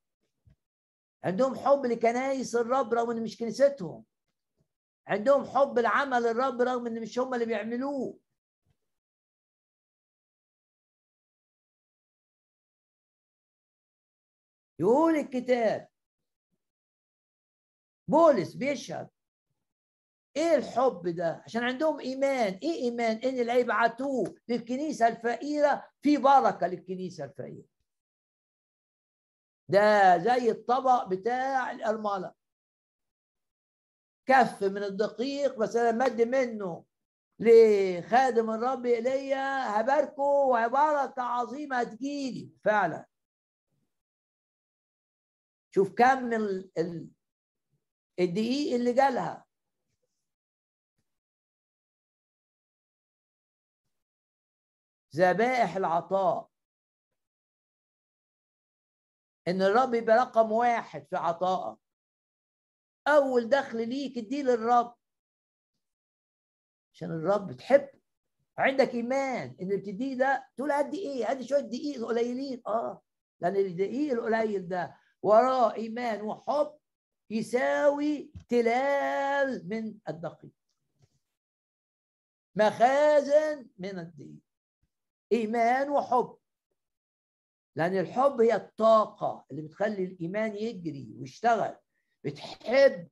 عندهم 1.23 1.55
حب 1.55 1.85
لكنايس 1.85 2.55
الرب 2.55 2.93
رغم 2.93 3.11
إن 3.11 3.23
مش 3.23 3.37
كنيستهم. 3.37 4.05
عندهم 5.07 5.45
حب 5.45 5.79
لعمل 5.79 6.25
الرب 6.27 6.61
رغم 6.61 6.87
إن 6.87 7.01
مش 7.01 7.19
هم 7.19 7.33
اللي 7.33 7.45
بيعملوه. 7.45 8.19
يقول 14.79 15.15
الكتاب 15.15 15.87
بولس 18.07 18.53
بيشهد 18.55 19.09
إيه 20.35 20.55
الحب 20.55 21.07
ده؟ 21.07 21.41
عشان 21.45 21.63
عندهم 21.63 21.99
إيمان. 21.99 22.53
إيه 22.63 22.83
إيمان؟ 22.83 23.17
إن 23.17 23.39
اللي 23.39 23.51
هيبعتوه 23.51 24.35
للكنيسة 24.47 25.07
الفقيرة 25.07 25.89
في 26.01 26.17
بركة 26.17 26.67
للكنيسة 26.67 27.23
الفقيرة. 27.25 27.65
ده 29.69 30.17
زي 30.17 30.51
الطبق 30.51 31.07
بتاع 31.07 31.71
الارمله 31.71 32.33
كف 34.25 34.63
من 34.63 34.83
الدقيق 34.83 35.59
بس 35.59 35.75
أنا 35.75 36.05
مد 36.05 36.21
منه. 36.21 36.85
لخادم 37.39 38.49
الرب 38.51 38.85
ايليا 38.85 39.79
هباركه 39.81 40.21
وبركه 40.23 41.21
عظيمة 41.21 41.79
هتجيلي. 41.79 42.51
فعلا. 42.63 43.05
شوف 45.71 45.93
كم 45.93 46.33
الدقيق 48.19 48.73
اللي 48.75 48.93
جالها. 48.93 49.45
ذبائح 55.15 55.75
العطاء. 55.75 56.49
إن 59.47 59.61
الرب 59.61 59.93
يبقى 59.93 60.15
رقم 60.17 60.51
واحد 60.51 61.07
في 61.07 61.15
عطائك 61.15 61.77
أول 63.07 63.49
دخل 63.49 63.89
ليك 63.89 64.17
اديه 64.17 64.43
للرب. 64.43 64.95
عشان 66.93 67.11
الرب 67.11 67.51
تحب 67.51 67.89
عندك 68.57 68.93
إيمان 68.93 69.55
إن 69.61 69.65
اللي 69.65 69.77
بتديه 69.77 70.17
ده 70.17 70.47
تقول 70.57 70.71
ادي 70.71 70.97
إيه؟ 70.99 71.31
ادي 71.31 71.47
شوية 71.47 71.59
دقيق 71.59 72.05
قليلين. 72.05 72.61
آه. 72.67 73.01
لأن 73.41 73.55
الدقيق 73.55 74.13
القليل 74.13 74.67
ده 74.67 74.97
وراه 75.21 75.73
إيمان 75.73 76.21
وحب 76.21 76.77
يساوي 77.29 78.31
تلال 78.49 79.69
من 79.69 79.97
الدقيق. 80.09 80.51
مخازن 82.55 83.67
من 83.77 83.99
الدقيق. 83.99 84.39
إيمان 85.31 85.89
وحب. 85.89 86.37
لأن 87.75 87.97
الحب 87.97 88.41
هي 88.41 88.55
الطاقة 88.55 89.45
اللي 89.51 89.61
بتخلي 89.61 90.03
الإيمان 90.03 90.55
يجري 90.55 91.13
ويشتغل. 91.19 91.77
بتحب 92.23 93.09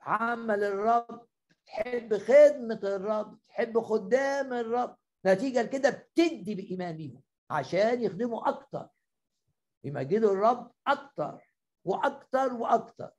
عمل 0.00 0.64
الرب 0.64 1.26
تحب 1.66 2.18
خدمة 2.18 2.80
الرب 2.82 3.38
تحب 3.48 3.80
خدام 3.80 4.52
الرب. 4.52 4.96
نتيجة 5.26 5.62
لكده 5.62 5.90
بتدي 5.90 6.54
بإيمان 6.54 6.96
ليهم 6.96 7.22
عشان 7.50 8.02
يخدموا 8.02 8.48
أكتر 8.48 8.88
يمجدوا 9.84 10.32
الرب 10.32 10.72
أكتر 10.86 11.50
وأكتر 11.84 12.52
وأكتر. 12.52 13.10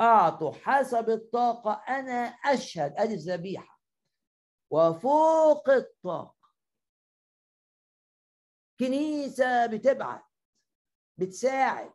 أعطوا 0.00 0.52
حسب 0.52 1.10
الطاقة 1.10 1.72
أنا 1.88 2.12
أشهد. 2.24 2.94
أدي 2.96 3.14
الذبيحة. 3.14 3.80
وفوق 4.70 5.70
الطاقة. 5.70 6.36
كنيسة 8.80 9.66
بتبعت 9.66 10.24
بتساعد. 11.18 11.92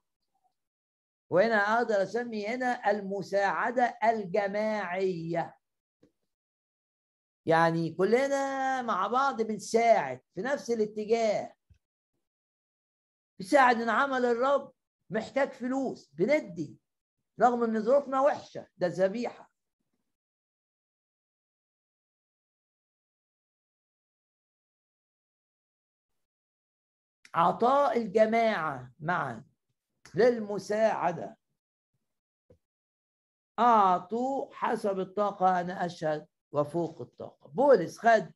وهنا 1.29 1.55
أقدر 1.55 2.03
أسمي 2.03 2.47
هنا 2.47 2.91
المساعدة 2.91 3.97
الجماعية. 4.03 5.57
يعني 7.45 7.93
كلنا 7.93 8.81
مع 8.81 9.07
بعض 9.07 9.41
بنساعد 9.41 10.21
في 10.35 10.41
نفس 10.41 10.69
الاتجاه. 10.69 11.53
بنساعد 13.39 13.81
إن 13.81 13.89
عمل 13.89 14.25
الرب 14.25 14.73
محتاج 15.09 15.51
فلوس 15.51 16.09
بندي 16.13 16.77
رغم 17.41 17.63
إن 17.63 17.81
ظروفنا 17.81 18.21
وحشة 18.21 18.67
ده 18.77 18.87
ذبيحة. 18.87 19.51
عطاء 27.33 27.97
الجماعة 27.97 28.93
معا. 28.99 29.54
للمساعدة. 30.15 31.37
أعطوا 33.59 34.53
حسب 34.53 34.99
الطاقة 34.99 35.59
أنا 35.61 35.85
أشهد 35.85 36.27
وفوق 36.51 37.01
الطاقة. 37.01 37.49
بولس 37.49 37.97
خد 37.97 38.31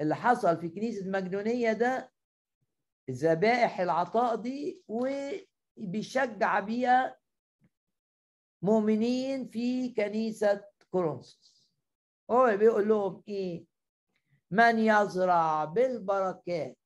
اللي 0.00 0.14
حصل 0.16 0.56
في 0.60 0.68
كنيسة 0.68 1.00
المجنونية 1.00 1.72
ده 1.72 2.12
ذبائح 3.10 3.80
العطاء 3.80 4.36
دي 4.36 4.82
وبيشجع 4.88 6.60
بيها 6.60 7.18
مؤمنين 8.62 9.48
في 9.48 9.88
كنيسة 9.92 10.64
كورنثوس. 10.90 11.64
هو 12.30 12.56
بيقول 12.56 12.88
لهم 12.88 13.22
إيه؟ 13.28 13.66
من 14.50 14.78
يزرع 14.78 15.64
بالبركات 15.64 16.78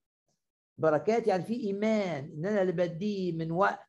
بركات 0.78 1.26
يعني 1.26 1.42
في 1.44 1.54
إيمان 1.54 2.24
إن 2.24 2.46
أنا 2.46 2.62
اللي 2.62 2.72
بديه 2.72 3.32
من 3.32 3.50
وقت 3.50 3.88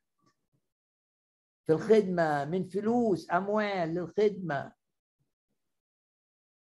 في 1.66 1.74
الخدمة 1.74 2.46
من 2.46 2.64
فلوس 2.64 3.32
أموال 3.32 3.90
للخدمة. 3.94 4.74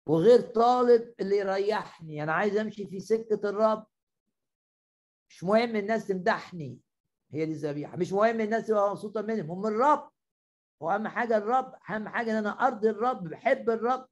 وغير 0.06 0.40
طالب 0.40 1.14
اللي 1.20 1.36
يريحني 1.36 2.22
أنا 2.22 2.32
عايز 2.32 2.56
أمشي 2.56 2.86
في 2.86 3.00
سكة 3.00 3.48
الرب. 3.48 3.86
مش 5.28 5.44
مهم 5.44 5.76
الناس 5.76 6.06
تمدحني 6.06 6.78
هي 7.32 7.46
دي 7.46 7.52
الذبيحة. 7.52 7.96
مش 7.96 8.12
مهم 8.12 8.40
الناس 8.40 8.66
تبقى 8.66 8.90
مبسوطة 8.90 9.22
منهم 9.22 9.50
هم 9.50 9.66
الرب. 9.66 10.10
هو 10.82 10.90
أهم 10.90 11.08
حاجة 11.08 11.36
الرب 11.36 11.74
أهم 11.90 12.08
حاجة 12.08 12.30
إن 12.30 12.36
أنا 12.36 12.50
أرضي 12.66 12.90
الرب 12.90 13.28
بحب 13.28 13.70
الرب. 13.70 14.06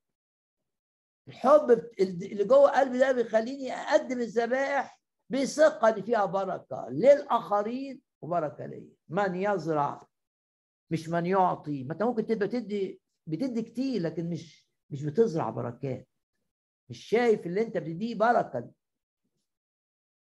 الحب 1.28 1.70
اللي 2.00 2.44
جوه 2.44 2.70
قلبي 2.80 2.98
ده 2.98 3.12
بيخليني 3.12 3.72
أقدم 3.72 4.20
الذبائح 4.20 4.98
بثقه 5.30 5.88
ان 5.88 6.02
فيها 6.02 6.24
بركة. 6.24 6.88
للآخرين 6.90 8.00
وبركة 8.22 8.66
ليا 8.66 8.94
من 9.08 9.34
يزرع 9.34 10.06
مش 10.90 11.08
من 11.08 11.26
يعطي. 11.26 11.84
ما 11.84 11.92
انت 11.92 12.02
ممكن 12.02 12.26
تبقى 12.26 12.48
تدي 12.48 13.00
بتدي 13.26 13.62
كتير 13.62 14.02
لكن 14.02 14.30
مش 14.30 14.68
مش 14.90 15.04
بتزرع 15.04 15.50
بركات. 15.50 16.08
مش 16.90 17.04
شايف 17.04 17.46
اللي 17.46 17.62
انت 17.62 17.76
بتديه 17.76 18.14
بركة. 18.14 18.70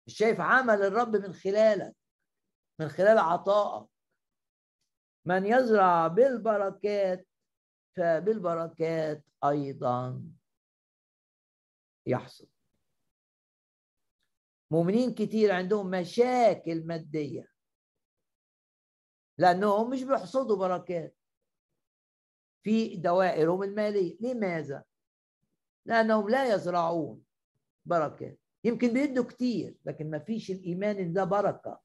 مش 0.06 0.16
شايف 0.16 0.40
عمل 0.40 0.82
الرب 0.82 1.16
من 1.16 1.32
خلالك 1.32 1.96
من 2.80 2.88
خلال 2.88 3.18
عطائك. 3.18 3.88
من 5.26 5.46
يزرع 5.46 6.06
بالبركات 6.06 7.26
فبالبركات 7.96 9.24
أيضا 9.44 10.22
يحصد 12.06 12.48
مؤمنين 14.70 15.14
كتير 15.14 15.52
عندهم 15.52 15.90
مشاكل 15.90 16.86
مادية. 16.86 17.48
لأنهم 19.38 19.90
مش 19.90 20.02
بيحصدوا 20.02 20.56
بركات. 20.56 21.16
في 22.62 22.96
دوائرهم 22.96 23.62
المالية. 23.62 24.16
لماذا؟ 24.20 24.84
لأنهم 25.86 26.28
لا 26.28 26.54
يزرعون 26.54 27.22
بركات. 27.84 28.38
يمكن 28.64 28.92
بيدوا 28.92 29.24
كتير 29.24 29.76
لكن 29.84 30.10
ما 30.10 30.18
فيش 30.18 30.50
الإيمان 30.50 30.96
إن 30.96 31.12
ده 31.12 31.24
بركة. 31.24 31.80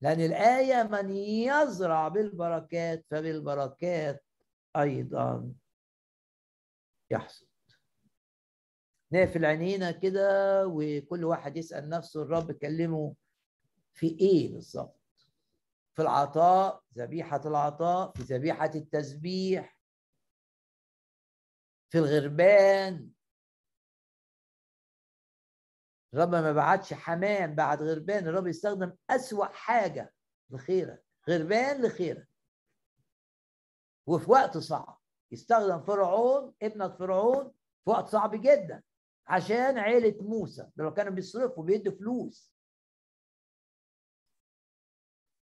لأن 0.00 0.20
الآية 0.20 0.82
من 0.82 1.10
يزرع 1.16 2.08
بالبركات 2.08 3.06
فبالبركات 3.10 4.24
أيضا 4.76 5.52
يحصد. 7.10 7.51
نقفل 9.12 9.44
عينينا 9.44 9.90
كده 9.90 10.66
وكل 10.66 11.24
واحد 11.24 11.56
يسأل 11.56 11.88
نفسه 11.88 12.22
الرب 12.22 12.52
كلمه 12.52 13.14
في 13.94 14.06
إيه 14.20 14.52
بالظبط؟ 14.52 15.00
في 15.94 16.02
العطاء 16.02 16.82
ذبيحة 16.98 17.40
العطاء 17.44 18.12
في 18.12 18.22
ذبيحة 18.22 18.70
التسبيح 18.74 19.78
في 21.90 21.98
الغربان. 21.98 23.10
الرب 26.14 26.30
ما 26.30 26.52
بعتش 26.52 26.94
حمام 26.94 27.54
بعد 27.54 27.82
غربان 27.82 28.26
الرب 28.26 28.46
يستخدم 28.46 28.92
أسوأ 29.10 29.46
حاجة 29.46 30.14
لخيرك 30.50 31.04
غربان 31.28 31.82
لخيرك. 31.82 32.28
وفي 34.06 34.30
وقت 34.30 34.58
صعب 34.58 35.00
يستخدم 35.30 35.82
فرعون 35.82 36.54
ابنة 36.62 36.88
فرعون 36.88 37.52
في 37.84 37.90
وقت 37.90 38.08
صعب 38.08 38.34
جدا. 38.34 38.82
عشان 39.26 39.78
عيلة 39.78 40.22
موسى 40.22 40.70
لو 40.76 40.94
كانوا 40.94 41.12
بيصرفوا 41.12 41.64
بيدوا 41.64 41.92
فلوس 41.92 42.52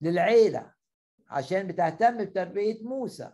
للعيلة 0.00 0.74
عشان 1.28 1.66
بتهتم 1.66 2.24
بتربية 2.24 2.82
موسى. 2.82 3.32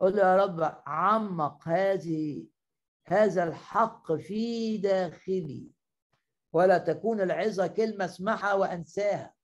قل 0.00 0.18
يا 0.18 0.36
رب 0.36 0.82
عمق 0.86 1.68
هذه 1.68 2.46
هذا 3.06 3.44
الحق 3.44 4.12
في 4.12 4.78
داخلي 4.78 5.70
ولا 6.52 6.78
تكون 6.78 7.20
العظة 7.20 7.66
كلمة 7.66 8.04
اسمعها 8.04 8.54
وأنساها. 8.54 9.34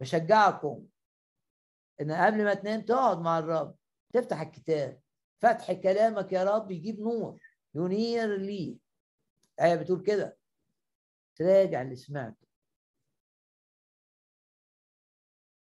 بشجعكم 0.00 0.86
إن 2.00 2.12
قبل 2.12 2.44
ما 2.44 2.54
تنام 2.54 2.80
تقعد 2.80 3.18
مع 3.18 3.38
الرب. 3.38 3.77
تفتح 4.12 4.40
الكتاب. 4.40 5.00
فتح 5.38 5.72
كلامك 5.72 6.32
يا 6.32 6.44
رب 6.44 6.70
يجيب 6.70 7.00
نور 7.00 7.40
ينير 7.74 8.36
لي. 8.36 8.78
آية 9.60 9.74
بتقول 9.74 10.02
كده. 10.02 10.38
تراجع 11.36 11.82
اللي 11.82 11.96
سمعته. 11.96 12.46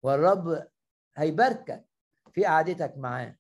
والرب 0.02 0.68
هيباركك 1.15 1.86
في 2.34 2.45
قعدتك 2.45 2.94
معاه. 2.98 3.38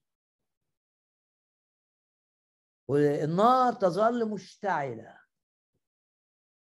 والنار 2.87 3.73
تظل 3.73 4.29
مشتعلة 4.29 5.19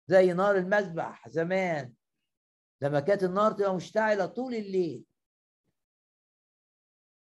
زي 0.08 0.34
نار 0.34 0.56
المذبح 0.56 1.28
زمان. 1.30 1.94
لما 2.82 3.00
كانت 3.00 3.24
النار 3.24 3.52
تبقى 3.52 3.76
مشتعلة 3.76 4.26
طول 4.26 4.56
الليل 4.56 5.06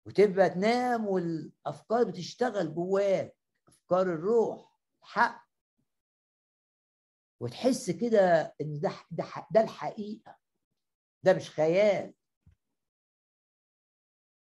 وتبقى 0.07 0.51
تنام 0.51 1.07
والأفكار 1.07 2.05
بتشتغل 2.05 2.75
جواك 2.75 3.37
أفكار 3.69 4.03
الروح 4.03 4.79
حق 5.03 5.47
وتحس 7.41 7.91
كده 7.91 8.55
إن 8.61 8.81
ده 8.81 8.93
ده 9.11 9.25
ده 9.51 9.61
الحقيقة 9.61 10.39
ده 11.23 11.35
مش 11.35 11.51
خيال. 11.51 12.15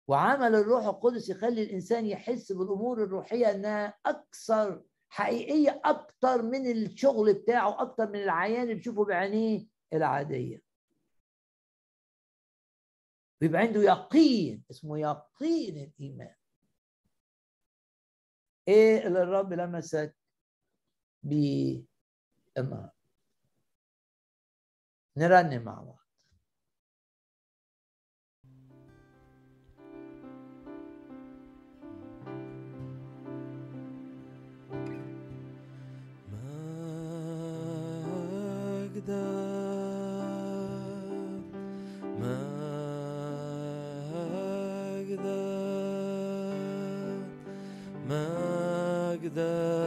وعمل 0.09 0.55
الروح 0.55 0.85
القدس 0.85 1.29
يخلي 1.29 1.63
الإنسان 1.63 2.05
يحس 2.05 2.51
بالأمور 2.51 3.03
الروحية 3.03 3.51
إنها 3.51 3.93
أكثر 4.05 4.83
حقيقية 5.09 5.81
أكثر 5.85 6.41
من 6.41 6.71
الشغل 6.71 7.33
بتاعه 7.33 7.81
أكثر 7.81 8.09
من 8.09 8.19
العيان 8.23 8.61
اللي 8.63 8.75
بيشوفه 8.75 9.05
بعينيه 9.05 9.67
العادية. 9.93 10.61
بيبقى 13.41 13.61
عنده 13.61 13.81
يقين 13.81 14.63
اسمه 14.71 14.99
يقين 14.99 15.77
الإيمان. 15.77 16.35
إيه 18.67 19.07
اللي 19.07 19.23
الرب 19.23 19.53
لمسك 19.53 20.15
بيه؟ 21.23 21.83
نرنم 25.17 25.63
مع 25.63 25.81
بعض. 25.81 25.97
the 39.07 39.46
the 49.29 49.86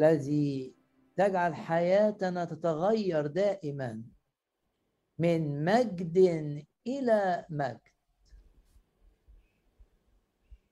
الذي 0.00 0.74
تجعل 1.16 1.54
حياتنا 1.54 2.44
تتغير 2.44 3.26
دائما 3.26 4.02
من 5.18 5.64
مجد 5.64 6.18
إلى 6.86 7.46
مجد. 7.50 7.80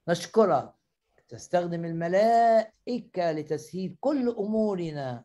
نشكرك. 0.08 0.74
تستخدم 1.28 1.84
الملائكة 1.84 3.32
لتسهيل 3.32 3.96
كل 4.00 4.28
أمورنا 4.28 5.24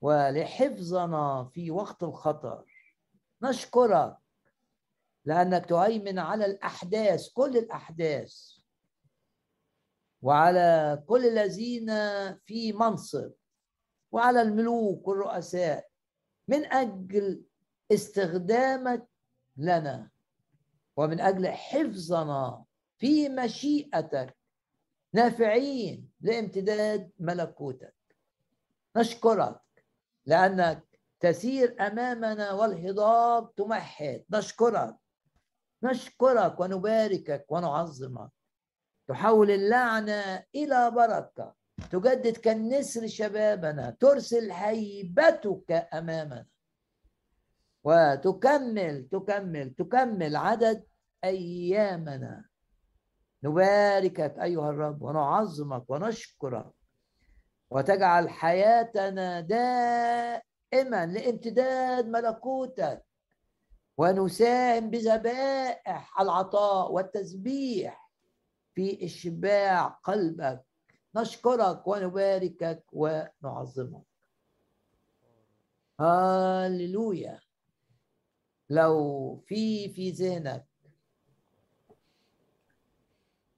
ولحفظنا 0.00 1.44
في 1.44 1.70
وقت 1.70 2.02
الخطر. 2.02 2.64
نشكرك 3.42 4.16
لأنك 5.24 5.66
تهيمن 5.66 6.18
على 6.18 6.46
الأحداث 6.46 7.28
كل 7.28 7.56
الأحداث. 7.56 8.59
وعلى 10.22 11.02
كل 11.06 11.26
الذين 11.26 11.90
في 12.46 12.72
منصب 12.72 13.32
وعلى 14.12 14.42
الملوك 14.42 15.08
والرؤساء 15.08 15.88
من 16.48 16.64
أجل 16.64 17.44
استخدامك 17.92 19.08
لنا 19.56 20.10
ومن 20.96 21.20
أجل 21.20 21.48
حفظنا 21.48 22.64
في 22.98 23.28
مشيئتك 23.28 24.36
نافعين 25.12 26.10
لامتداد 26.20 27.10
ملكوتك. 27.18 27.94
نشكرك 28.96 29.60
لأنك 30.26 30.84
تسير 31.20 31.76
أمامنا 31.80 32.52
والهضاب 32.52 33.54
تمهد. 33.54 34.24
نشكرك. 34.30 34.96
نشكرك 35.82 36.60
ونباركك 36.60 37.46
ونعظمك. 37.48 38.30
تحول 39.10 39.50
اللعنة 39.50 40.44
إلى 40.54 40.90
بركة. 40.90 41.54
تجدد 41.90 42.36
كالنسر 42.36 43.06
شبابنا 43.06 43.96
ترسل 44.00 44.50
هيبتك 44.50 45.88
أمامنا. 45.94 46.46
وتكمل 47.84 49.08
تكمل 49.12 49.74
تكمل 49.74 50.36
عدد 50.36 50.84
أيامنا. 51.24 52.44
نباركك 53.44 54.38
أيها 54.42 54.70
الرب 54.70 55.02
ونعظمك 55.02 55.90
ونشكرك 55.90 56.70
وتجعل 57.70 58.28
حياتنا 58.28 59.40
دائما 59.40 61.06
لامتداد 61.06 62.08
ملكوتك. 62.08 63.04
ونساهم 63.98 64.90
بذبائح 64.90 66.20
العطاء 66.20 66.92
والتسبيح. 66.92 67.99
في 68.80 69.04
إشباع 69.04 69.86
قلبك. 69.88 70.64
نشكرك 71.16 71.86
ونباركك 71.86 72.84
ونعظمك. 72.92 74.04
هاللويا. 76.00 77.40
لو 78.70 79.36
في 79.46 79.88
في 79.88 80.10
ذهنك. 80.10 80.66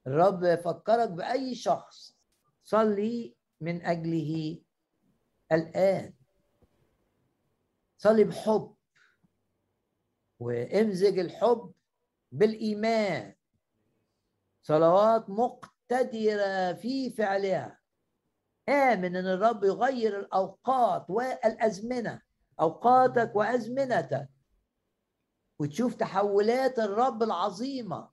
الرب 0.07 0.55
فكرك 0.55 1.11
بأي 1.11 1.55
شخص. 1.55 2.19
صلي 2.65 3.36
من 3.61 3.86
أجله 3.86 4.62
الآن. 5.53 6.15
صلي 7.99 8.24
بحب. 8.24 8.74
وامزج 10.40 11.19
الحب 11.19 11.73
بالإيمان. 12.32 13.35
صلوات 14.62 15.30
مقتدرة 15.30 16.72
في 16.72 17.10
فعلها. 17.10 17.78
آمن 18.68 19.16
أن 19.16 19.26
الرب 19.26 19.64
يغير 19.64 20.20
الأوقات 20.20 21.10
والأزمنة 21.10 22.22
أوقاتك 22.60 23.36
وأزمنتك 23.36 24.28
وتشوف 25.59 25.94
تحولات 25.94 26.78
الرب 26.78 27.22
العظيمة. 27.22 28.10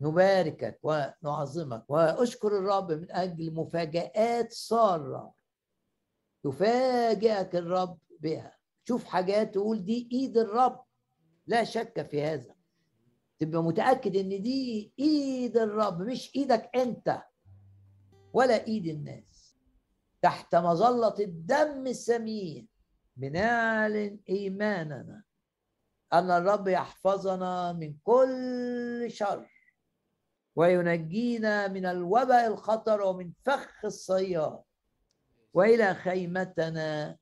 نباركك 0.00 0.80
ونعظمك 0.82 1.90
وأشكر 1.90 2.48
الرب 2.58 2.92
من 2.92 3.12
أجل 3.12 3.54
مفاجآت 3.54 4.52
سارة 4.52 5.34
يفاجئك 6.44 7.56
الرب 7.56 7.98
بها. 8.20 8.56
شوف 8.88 9.04
حاجات 9.04 9.54
تقول 9.54 9.84
دي 9.84 10.08
إيد 10.12 10.38
الرب. 10.38 10.84
لا 11.46 11.64
شك 11.64 12.02
في 12.02 12.22
هذا. 12.22 12.59
تبقى 13.40 13.62
متأكد 13.62 14.16
إن 14.16 14.42
دي 14.42 14.92
إيد 14.98 15.56
الرب 15.56 16.02
مش 16.02 16.32
إيدك 16.36 16.70
أنت 16.76 17.22
ولا 18.32 18.66
إيد 18.66 18.86
الناس. 18.86 19.56
تحت 20.22 20.54
مظلة 20.54 21.14
الدم 21.18 21.86
السمين 21.86 22.68
بنعلن 23.16 24.18
إيماننا 24.28 25.22
أن 26.12 26.30
الرب 26.30 26.68
يحفظنا 26.68 27.72
من 27.72 27.94
كل 28.04 29.06
شر 29.08 29.50
وينجينا 30.56 31.68
من 31.68 31.86
الوباء 31.86 32.46
الخطر 32.46 33.02
ومن 33.02 33.32
فخ 33.44 33.84
الصياد 33.84 34.60
وإلى 35.54 35.94
خيمتنا 35.94 37.16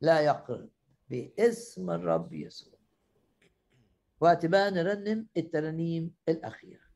لا 0.00 0.20
يقرب 0.20 0.70
باسم 1.10 1.90
الرب 1.90 2.32
يسوع. 2.32 2.69
وقت 4.20 4.46
بقى 4.46 4.70
نرنم 4.70 5.26
الترانيم 5.36 6.14
الأخيرة 6.28 6.90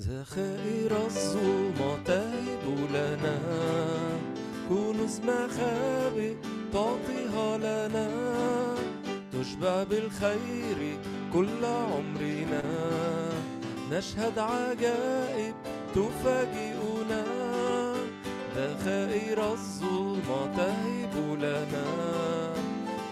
ذخائر 0.00 0.96
الظلمة 1.06 2.04
تهب 2.04 2.64
لنا 2.90 3.38
كنوز 4.68 5.20
مخابئ 5.20 6.34
تعطيها 6.72 7.58
لنا. 7.58 8.08
تشبع 9.32 9.82
بالخير 9.82 10.98
كل 11.32 11.64
عمرنا. 11.64 12.62
نشهد 13.90 14.38
عجائب 14.38 15.54
تفاجئنا 15.94 16.77
ذخائر 18.58 19.52
الظلمة 19.52 20.56
تهب 20.56 21.14
لنا. 21.38 21.86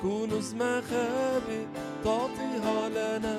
كنوز 0.02 0.54
مخابئ 0.54 1.64
تعطيها 2.04 2.88
لنا. 2.88 3.38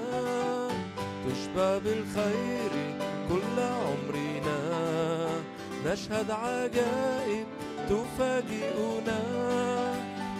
تشبع 1.25 1.77
بالخير 1.77 2.71
كل 3.29 3.61
عمرنا. 3.61 4.59
نشهد 5.85 6.31
عجائب 6.31 7.45
تفاجئنا. 7.89 9.21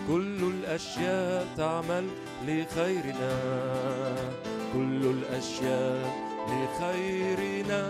كل 0.08 0.40
الأشياء 0.44 1.48
تعمل 1.58 2.08
لخيرنا. 2.48 3.36
كل 4.74 5.02
الأشياء 5.06 6.16
لخيرنا. 6.48 7.84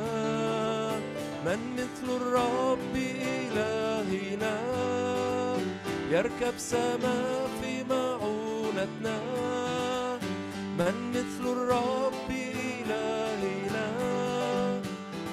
من 1.47 1.59
مثل 1.73 2.07
الرب 2.21 2.95
إلهنا 2.95 4.55
يركب 6.11 6.53
سما 6.57 7.47
في 7.61 7.83
معونتنا. 7.83 9.19
من 10.79 10.95
مثل 11.11 11.51
الرب 11.51 12.29
إلهنا 12.29 13.87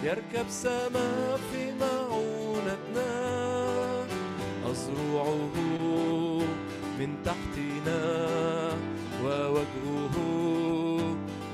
يركب 0.03 0.47
سما 0.49 1.37
في 1.53 1.73
معونتنا. 1.81 3.11
أزرعه 4.71 5.57
من 6.99 7.11
تحتنا 7.25 8.03
ووجهه 9.25 10.17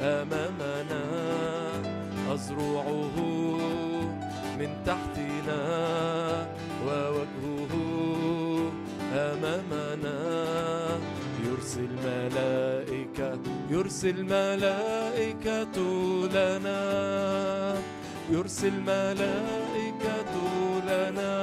أمامنا. 0.01 1.05
أزرعه 2.35 3.40
من 4.61 4.73
تحتنا 4.87 5.63
ووجهه 6.87 7.73
أمامنا. 9.13 10.19
يرسل 11.45 11.89
ملائكة 12.05 13.39
يرسل 13.71 14.25
ملائكة 14.25 15.77
لنا. 16.37 16.81
يرسل 18.31 18.81
ملائكة 18.81 20.35
لنا. 20.91 21.35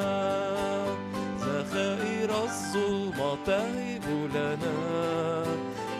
ذخائر 1.40 2.30
الظلمة 2.44 3.38
تهب 3.46 4.06
لنا. 4.36 4.78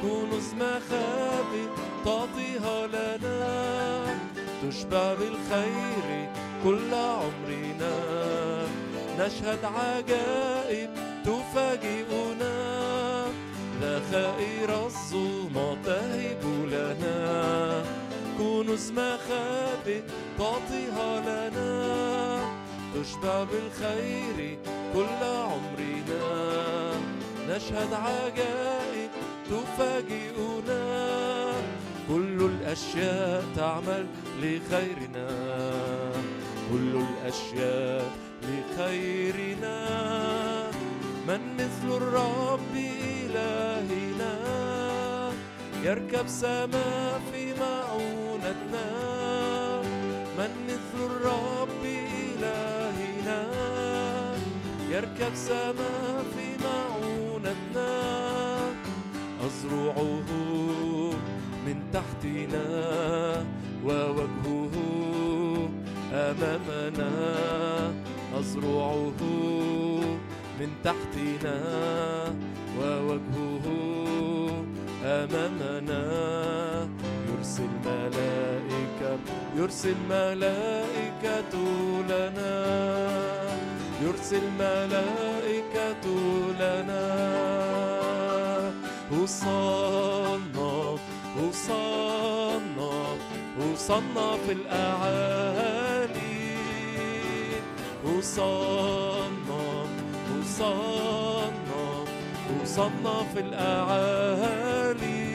كنوز 0.02 0.54
مخابئ 0.54 1.70
تعطيها 2.06 2.88
لنا. 2.88 3.38
تشبع 4.70 5.14
بالخير 5.14 6.30
كل 6.64 6.94
عمرنا. 6.94 7.96
نشهد 9.20 9.60
عجائب 9.66 10.90
تفاجئنا. 11.26 12.56
ذخائر 13.82 14.86
الظلمة 14.86 15.78
تهب 15.86 16.44
لنا. 16.72 17.84
كنوز 18.38 18.92
مخابئ 18.92 20.02
تعطيها 20.38 21.20
لنا. 21.20 22.40
تشبع 22.96 23.44
بالخير 23.44 24.58
كل 24.94 25.24
عمرنا. 25.24 26.26
نشهد 27.50 27.94
عجائب 27.94 29.12
تفاجئنا. 29.50 31.47
كل 32.08 32.46
الأشياء 32.46 33.44
تعمل 33.56 34.06
لخيرنا. 34.42 35.28
كل 36.72 37.04
الأشياء 37.06 38.12
لخيرنا. 38.44 39.78
من 41.28 41.42
مثل 41.60 41.98
الرب 41.98 42.76
إلهنا 42.76 44.34
يركب 45.84 46.28
سما 46.28 47.20
في 47.32 47.54
معونتنا 47.60 48.88
من 50.38 50.52
مثل 50.68 51.06
الرب 51.06 51.84
إلهنا 51.84 53.48
يركب 54.90 55.36
سما 55.36 56.24
في 56.36 56.48
معونتنا 56.64 57.92
أزرعه 59.46 60.26
تحتنا 61.94 62.66
ووجهه 63.86 64.76
أمامنا 66.14 67.12
أزرعه 68.40 69.22
من 70.60 70.70
تحتنا 70.84 71.58
ووجهه 72.80 73.66
أمامنا. 75.06 76.04
يرسل 77.30 77.72
ملائكة 77.86 79.18
يرسل 79.58 79.96
ملائكة 80.10 81.54
لنا. 82.10 82.56
يرسل 84.04 84.46
ملائكة 84.60 86.06
لنا. 86.60 87.08
وصلنا 89.12 90.57
وصلنا 91.68 92.96
وصلنا 93.60 94.38
في 94.48 94.52
الأعالي. 94.52 96.08
وصلنا 98.06 99.64
وصلنا 100.40 101.86
وصلنا 102.62 103.16
في 103.34 103.40
الأعالي. 103.40 105.28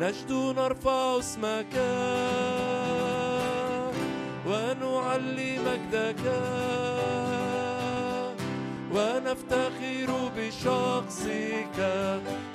نجد 0.00 0.32
نرفع 0.32 1.18
اسمك 1.18 1.74
ونعلي 4.46 5.58
مجدك 5.58 6.22
ونفتخر 8.94 10.10
بشخصك 10.36 11.78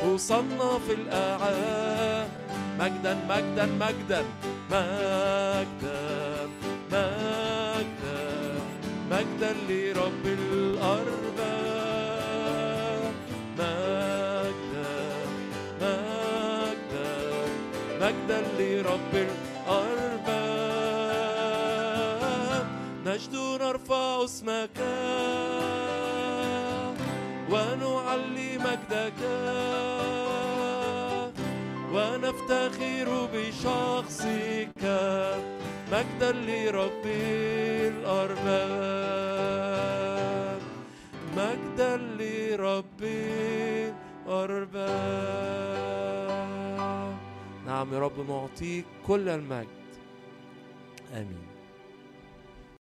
وصلنا 0.06 0.80
في 0.88 0.94
الأعالي 0.94 2.28
مجدا 2.80 3.14
مجدا 3.30 3.66
مجدا 3.66 4.24
مجدا 4.72 6.00
مجدا 6.92 8.20
مجدا 9.12 9.52
لرب 9.70 10.26
الأرباب. 10.26 11.44
مجدا 13.58 14.92
مجدا 15.82 17.12
مجدا 18.02 18.40
لرب 18.60 19.14
الأرباب. 19.14 19.90
نجد 23.06 23.36
نرفع 23.36 24.24
اسمك. 24.24 24.80
ونعلي 27.52 28.58
مجدك 28.58 29.22
ونفتخر 31.94 33.10
بشخصك 33.34 34.84
مجدا 35.92 36.32
لرب 36.32 37.06
الأرباب 37.92 39.00
مجدا 41.38 41.98
لرب 41.98 43.02
الأرباب. 44.28 44.70
نعم 47.66 47.94
يا 47.94 48.00
رب 48.00 48.30
نعطيك 48.30 48.86
كل 49.08 49.30
المجد. 49.30 49.68
آمين. 51.14 51.49